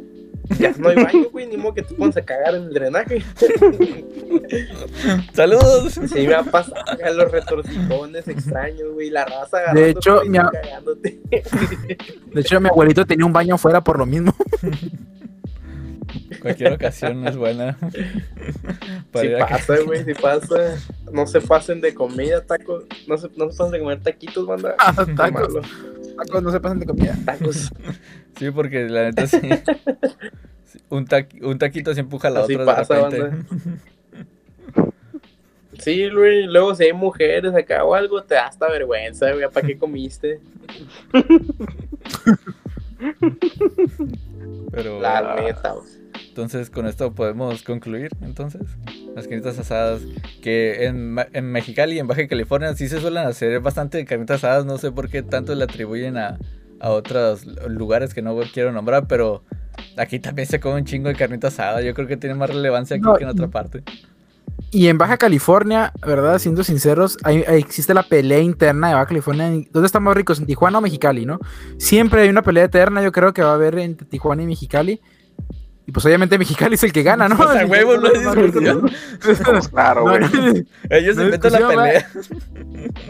ya 0.59 0.73
no 0.79 0.89
hay 0.89 0.97
baño, 0.97 1.29
güey, 1.33 1.47
ni 1.47 1.57
modo 1.57 1.75
que 1.75 1.83
te 1.83 1.95
pones 1.95 2.17
a 2.17 2.23
cagar 2.23 2.55
en 2.55 2.65
el 2.65 2.75
drenaje. 2.75 3.23
Saludos. 5.33 5.93
Sí, 6.13 6.27
me 6.27 6.35
ha 6.35 6.43
pasado 6.43 6.85
los 7.15 7.31
retorcijones 7.33 8.29
extraños, 8.29 8.93
güey, 8.93 9.11
la 9.11 9.25
raza 9.25 9.59
agarrando 9.59 9.81
De 9.81 9.91
hecho, 9.91 10.23
mi 10.27 10.39
a- 10.39 10.51
cagándote. 10.53 11.21
De 11.31 12.41
hecho, 12.41 12.61
mi 12.61 12.69
abuelito 12.69 13.05
tenía 13.07 13.27
un 13.27 13.33
baño 13.33 13.55
afuera 13.55 13.83
por 13.83 13.99
lo 13.99 14.07
mismo. 14.07 14.35
Cualquier 16.41 16.75
ocasión 16.75 17.27
es 17.27 17.37
buena. 17.37 17.77
Si 19.15 19.29
pasa, 19.39 19.77
güey, 19.85 20.05
si 20.05 20.15
pasa. 20.15 20.77
No 21.13 21.27
se 21.27 21.41
pasen 21.41 21.81
de 21.81 21.95
comida, 21.95 22.43
tacos. 22.45 22.85
No 23.09 23.17
se, 23.17 23.29
no 23.37 23.51
se 23.51 23.57
pasen 23.59 23.73
de 23.73 23.81
comer 23.81 24.01
taquitos, 24.03 24.47
banda. 24.47 24.75
Qué 25.07 25.15
Tacos. 25.15 25.55
Tacos 26.17 26.43
no 26.43 26.51
se 26.51 26.61
pasan 26.61 26.79
de 26.81 26.87
comida. 26.87 27.17
Tacos. 27.25 27.71
Sí, 28.37 28.51
porque 28.51 28.89
la 28.89 29.05
neta 29.05 29.29
sí. 29.29 29.39
Un, 30.89 31.07
taqui- 31.07 31.41
un 31.45 31.57
taquito 31.57 31.95
se 31.95 32.01
empuja 32.01 32.27
a 32.27 32.31
la 32.33 32.41
Así 32.41 32.55
otra 32.57 32.65
de 32.65 32.73
pasa, 32.73 33.09
repente. 33.09 33.47
Sí, 35.79 36.09
güey. 36.11 36.47
Luego 36.47 36.75
si 36.75 36.83
hay 36.85 36.93
mujeres 36.93 37.55
acá 37.55 37.85
o 37.85 37.95
algo, 37.95 38.23
te 38.25 38.35
da 38.35 38.47
hasta 38.47 38.69
vergüenza, 38.69 39.33
güey. 39.33 39.49
¿Para 39.53 39.67
qué 39.67 39.79
comiste? 39.79 40.41
Pero 44.73 45.01
La 45.01 45.37
neta, 45.37 45.73
güey. 45.73 46.04
Entonces 46.29 46.71
con 46.71 46.87
esto 46.87 47.13
podemos 47.15 47.63
concluir 47.63 48.11
entonces. 48.23 48.63
Las 49.15 49.27
carnitas 49.29 49.59
asadas 49.59 50.03
que 50.43 50.87
en, 50.87 51.17
en 51.33 51.53
Mexicali 51.53 51.97
y 51.97 51.99
en 52.01 52.07
Baja 52.07 52.27
California 52.27 52.75
sí 52.75 52.89
se 52.89 53.01
suelen 53.01 53.27
hacer 53.27 53.61
bastante 53.61 54.05
carnitas 54.05 54.39
asadas. 54.43 54.65
No 54.65 54.79
sé 54.79 54.91
por 54.91 55.09
qué 55.09 55.23
tanto 55.23 55.55
le 55.55 55.65
atribuyen 55.65 56.17
a, 56.17 56.39
a 56.81 56.91
otros 56.91 57.47
lugares 57.69 58.15
que 58.15 58.23
no 58.23 58.37
quiero 58.53 58.73
nombrar, 58.73 59.07
pero 59.07 59.45
aquí 59.97 60.19
también 60.19 60.47
se 60.49 60.59
come 60.61 60.77
un 60.81 60.85
chingo 60.85 61.09
de 61.09 61.15
carnita 61.15 61.49
asada. 61.49 61.81
Yo 61.83 61.95
creo 61.95 62.09
que 62.09 62.17
tiene 62.17 62.35
más 62.35 62.51
relevancia 62.51 62.97
aquí 62.97 63.05
No, 63.05 63.15
que 63.15 63.23
en 63.25 63.31
otra 63.31 63.49
parte. 63.49 63.83
Y 64.71 64.89
en 64.89 64.99
Baja 64.99 65.17
California, 65.17 65.93
¿verdad? 66.05 66.39
Siendo 66.41 66.65
sinceros, 66.65 67.17
hay- 67.23 67.45
existe 67.47 67.95
la 67.95 68.03
pelea 68.03 68.41
interna 68.41 68.89
de 68.89 68.95
Baja 68.95 69.07
California. 69.07 69.47
¿Dónde 69.71 69.87
están 69.87 70.03
más 70.03 70.17
ricos? 70.17 70.41
¿En 70.41 70.47
Tijuana 70.47 70.79
o 70.79 70.81
Mexicali, 70.81 71.27
no? 71.27 71.39
Siempre 71.79 72.23
hay 72.23 72.29
una 72.29 72.43
pelea 72.43 72.65
eterna, 72.65 73.01
yo 73.03 73.13
creo 73.13 73.33
que 73.33 73.43
va 73.43 73.53
a 73.53 73.55
haber 73.55 73.79
entre 73.79 74.07
Tijuana 74.07 74.43
y 74.43 74.47
Mexicali. 74.47 75.01
Y 75.87 75.93
pues 75.93 76.05
obviamente 76.07 76.39
Mexicali 76.39 76.77
es 76.77 76.85
el 76.85 76.93
que 76.93 77.03
gana, 77.03 77.29
¿no? 77.29 77.37
O 77.45 77.53
sea, 77.53 77.67
huevo, 77.67 77.97
no 77.97 78.09
hay 78.09 78.43
discusión. 78.43 78.91
Pues 79.23 79.69
claro, 79.69 80.05
No, 80.07 80.11
güey. 80.29 80.67
Ellos 80.91 81.17
No 81.17 81.25
inventan 81.25 81.53
la 81.53 81.69
pelea. 81.69 82.11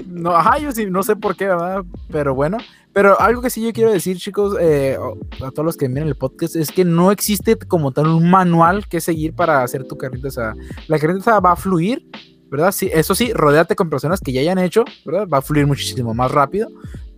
No, 0.06 0.34
ajá, 0.34 0.58
yo 0.58 0.72
sí, 0.72 0.86
no 0.86 1.02
sé 1.02 1.16
por 1.16 1.36
qué, 1.36 1.46
¿verdad? 1.46 1.84
Pero 2.10 2.34
bueno. 2.34 2.58
Pero 2.92 3.20
algo 3.20 3.42
que 3.42 3.50
sí 3.50 3.60
yo 3.60 3.72
quiero 3.72 3.92
decir, 3.92 4.18
chicos, 4.18 4.56
eh, 4.60 4.96
a 5.44 5.50
todos 5.50 5.64
los 5.64 5.76
que 5.76 5.88
miran 5.88 6.08
el 6.08 6.14
podcast, 6.14 6.54
es 6.54 6.70
que 6.70 6.84
no 6.84 7.10
existe 7.10 7.56
como 7.56 7.90
tal 7.90 8.06
un 8.06 8.30
manual 8.30 8.86
que 8.88 9.00
seguir 9.00 9.34
para 9.34 9.64
hacer 9.64 9.84
tu 9.84 9.98
carnita 9.98 10.28
asada. 10.28 10.54
La 10.86 10.98
carnita 10.98 11.22
asada 11.22 11.40
va 11.40 11.52
a 11.52 11.56
fluir, 11.56 12.06
¿verdad? 12.50 12.70
Sí, 12.70 12.88
eso 12.92 13.16
sí, 13.16 13.32
rodéate 13.32 13.74
con 13.74 13.90
personas 13.90 14.20
que 14.20 14.32
ya 14.32 14.40
hayan 14.42 14.58
hecho, 14.58 14.84
¿verdad? 15.04 15.26
Va 15.26 15.38
a 15.38 15.42
fluir 15.42 15.66
muchísimo 15.66 16.14
más 16.14 16.30
rápido. 16.30 16.68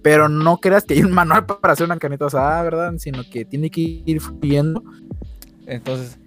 Pero 0.02 0.28
no 0.30 0.59
creas 0.59 0.84
que 0.84 0.94
hay 0.94 1.02
un 1.02 1.12
manual 1.12 1.44
para 1.61 1.74
hacer 1.74 1.84
una 1.84 1.98
carnita 1.98 2.26
asada, 2.26 2.62
¿verdad? 2.62 2.94
Sino 2.96 3.22
que 3.30 3.44
tiene 3.44 3.70
que 3.70 4.02
ir 4.07 4.20
fluyendo. 4.20 4.82
Entonces, 5.66 6.18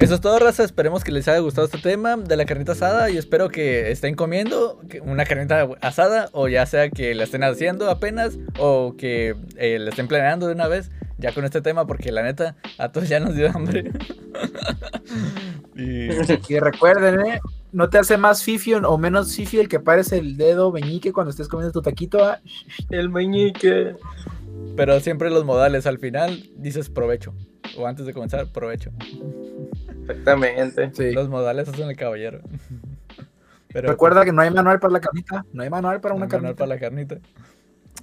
eso 0.00 0.14
es 0.14 0.22
todo, 0.22 0.38
raza. 0.38 0.64
Esperemos 0.64 1.04
que 1.04 1.12
les 1.12 1.28
haya 1.28 1.40
gustado 1.40 1.66
este 1.66 1.76
tema 1.76 2.16
de 2.16 2.34
la 2.34 2.46
carnita 2.46 2.72
asada 2.72 3.10
y 3.10 3.18
espero 3.18 3.50
que 3.50 3.90
estén 3.90 4.14
comiendo 4.14 4.80
una 5.02 5.26
carnita 5.26 5.68
asada 5.82 6.30
o 6.32 6.48
ya 6.48 6.64
sea 6.64 6.88
que 6.88 7.14
la 7.14 7.24
estén 7.24 7.44
haciendo 7.44 7.90
apenas 7.90 8.38
o 8.58 8.94
que 8.96 9.36
eh, 9.56 9.78
la 9.78 9.90
estén 9.90 10.08
planeando 10.08 10.46
de 10.46 10.54
una 10.54 10.68
vez 10.68 10.90
ya 11.18 11.34
con 11.34 11.44
este 11.44 11.60
tema 11.60 11.86
porque 11.86 12.12
la 12.12 12.22
neta 12.22 12.56
a 12.78 12.90
todos 12.90 13.10
ya 13.10 13.20
nos 13.20 13.34
dio 13.34 13.50
hambre. 13.50 13.92
y 15.76 16.08
Y 16.48 16.58
recuerden, 16.58 17.26
¿eh? 17.26 17.40
No 17.70 17.90
te 17.90 17.98
hace 17.98 18.16
más 18.16 18.42
fifi 18.42 18.72
o 18.72 18.96
menos 18.96 19.36
fifi 19.36 19.58
el 19.58 19.68
que 19.68 19.80
pares 19.80 20.12
el 20.12 20.38
dedo 20.38 20.72
meñique 20.72 21.12
cuando 21.12 21.30
estés 21.30 21.46
comiendo 21.46 21.72
tu 21.72 21.82
taquito. 21.82 22.24
¿ah? 22.24 22.40
El 22.88 23.10
meñique. 23.10 23.96
pero 24.78 24.98
siempre 25.00 25.28
los 25.28 25.44
modales 25.44 25.86
al 25.86 25.98
final 25.98 26.48
dices 26.56 26.88
provecho 26.88 27.34
o 27.76 27.86
antes 27.86 28.06
de 28.06 28.12
comenzar 28.12 28.46
provecho. 28.52 28.90
Exactamente. 30.02 30.90
Sí. 30.94 31.12
Los 31.12 31.28
modales 31.28 31.68
hacen 31.68 31.88
el 31.88 31.96
caballero. 31.96 32.40
Pero 33.72 33.88
Recuerda 33.90 34.24
que 34.24 34.32
no 34.32 34.42
hay 34.42 34.50
manual 34.50 34.80
para 34.80 34.92
la 34.94 35.00
carnita. 35.00 35.44
No 35.52 35.62
hay 35.62 35.70
manual 35.70 36.00
para 36.00 36.14
Un 36.14 36.22
una 36.22 36.26
manual 36.26 36.54
carnita. 36.56 36.58
para 36.58 36.68
la 36.74 36.80
carnita. 36.80 37.18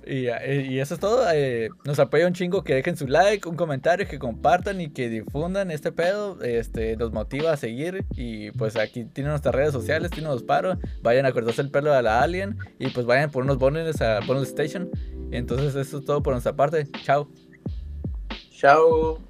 Y, 0.05 0.27
eh, 0.27 0.65
y 0.69 0.79
eso 0.79 0.93
es 0.93 0.99
todo. 1.01 1.25
eh, 1.33 1.69
nos 1.83 1.99
apoya 1.99 2.25
un 2.27 2.33
chingo 2.33 2.63
que 2.63 2.75
dejen 2.75 2.95
su 2.95 3.07
like, 3.07 3.49
un 3.49 3.57
comentario, 3.57 4.07
que 4.07 4.19
compartan 4.19 4.79
y 4.79 4.89
que 4.89 5.09
difundan 5.09 5.69
este 5.69 5.91
pedo. 5.91 6.41
Este, 6.41 6.95
nos 6.95 7.11
motiva 7.11 7.51
a 7.51 7.57
seguir. 7.57 8.05
Y 8.15 8.51
pues 8.51 8.77
aquí 8.77 9.03
tienen 9.03 9.31
nuestras 9.31 9.53
redes 9.53 9.73
sociales, 9.73 10.11
tienen 10.11 10.31
los 10.31 10.43
paros. 10.43 10.77
Vayan 11.01 11.25
a 11.25 11.33
cortarse 11.33 11.61
el 11.61 11.71
pelo 11.71 11.93
a 11.93 12.01
la 12.01 12.21
Alien. 12.21 12.57
Y 12.79 12.89
pues 12.91 13.05
vayan 13.05 13.29
por 13.31 13.43
unos 13.43 13.57
bonus 13.57 14.01
a 14.01 14.21
Bonus 14.21 14.47
Station. 14.47 14.89
Entonces 15.31 15.75
eso 15.75 15.97
es 15.99 16.05
todo 16.05 16.23
por 16.23 16.31
nuestra 16.33 16.55
parte. 16.55 16.85
Chao. 17.03 17.29
Chao. 18.51 19.26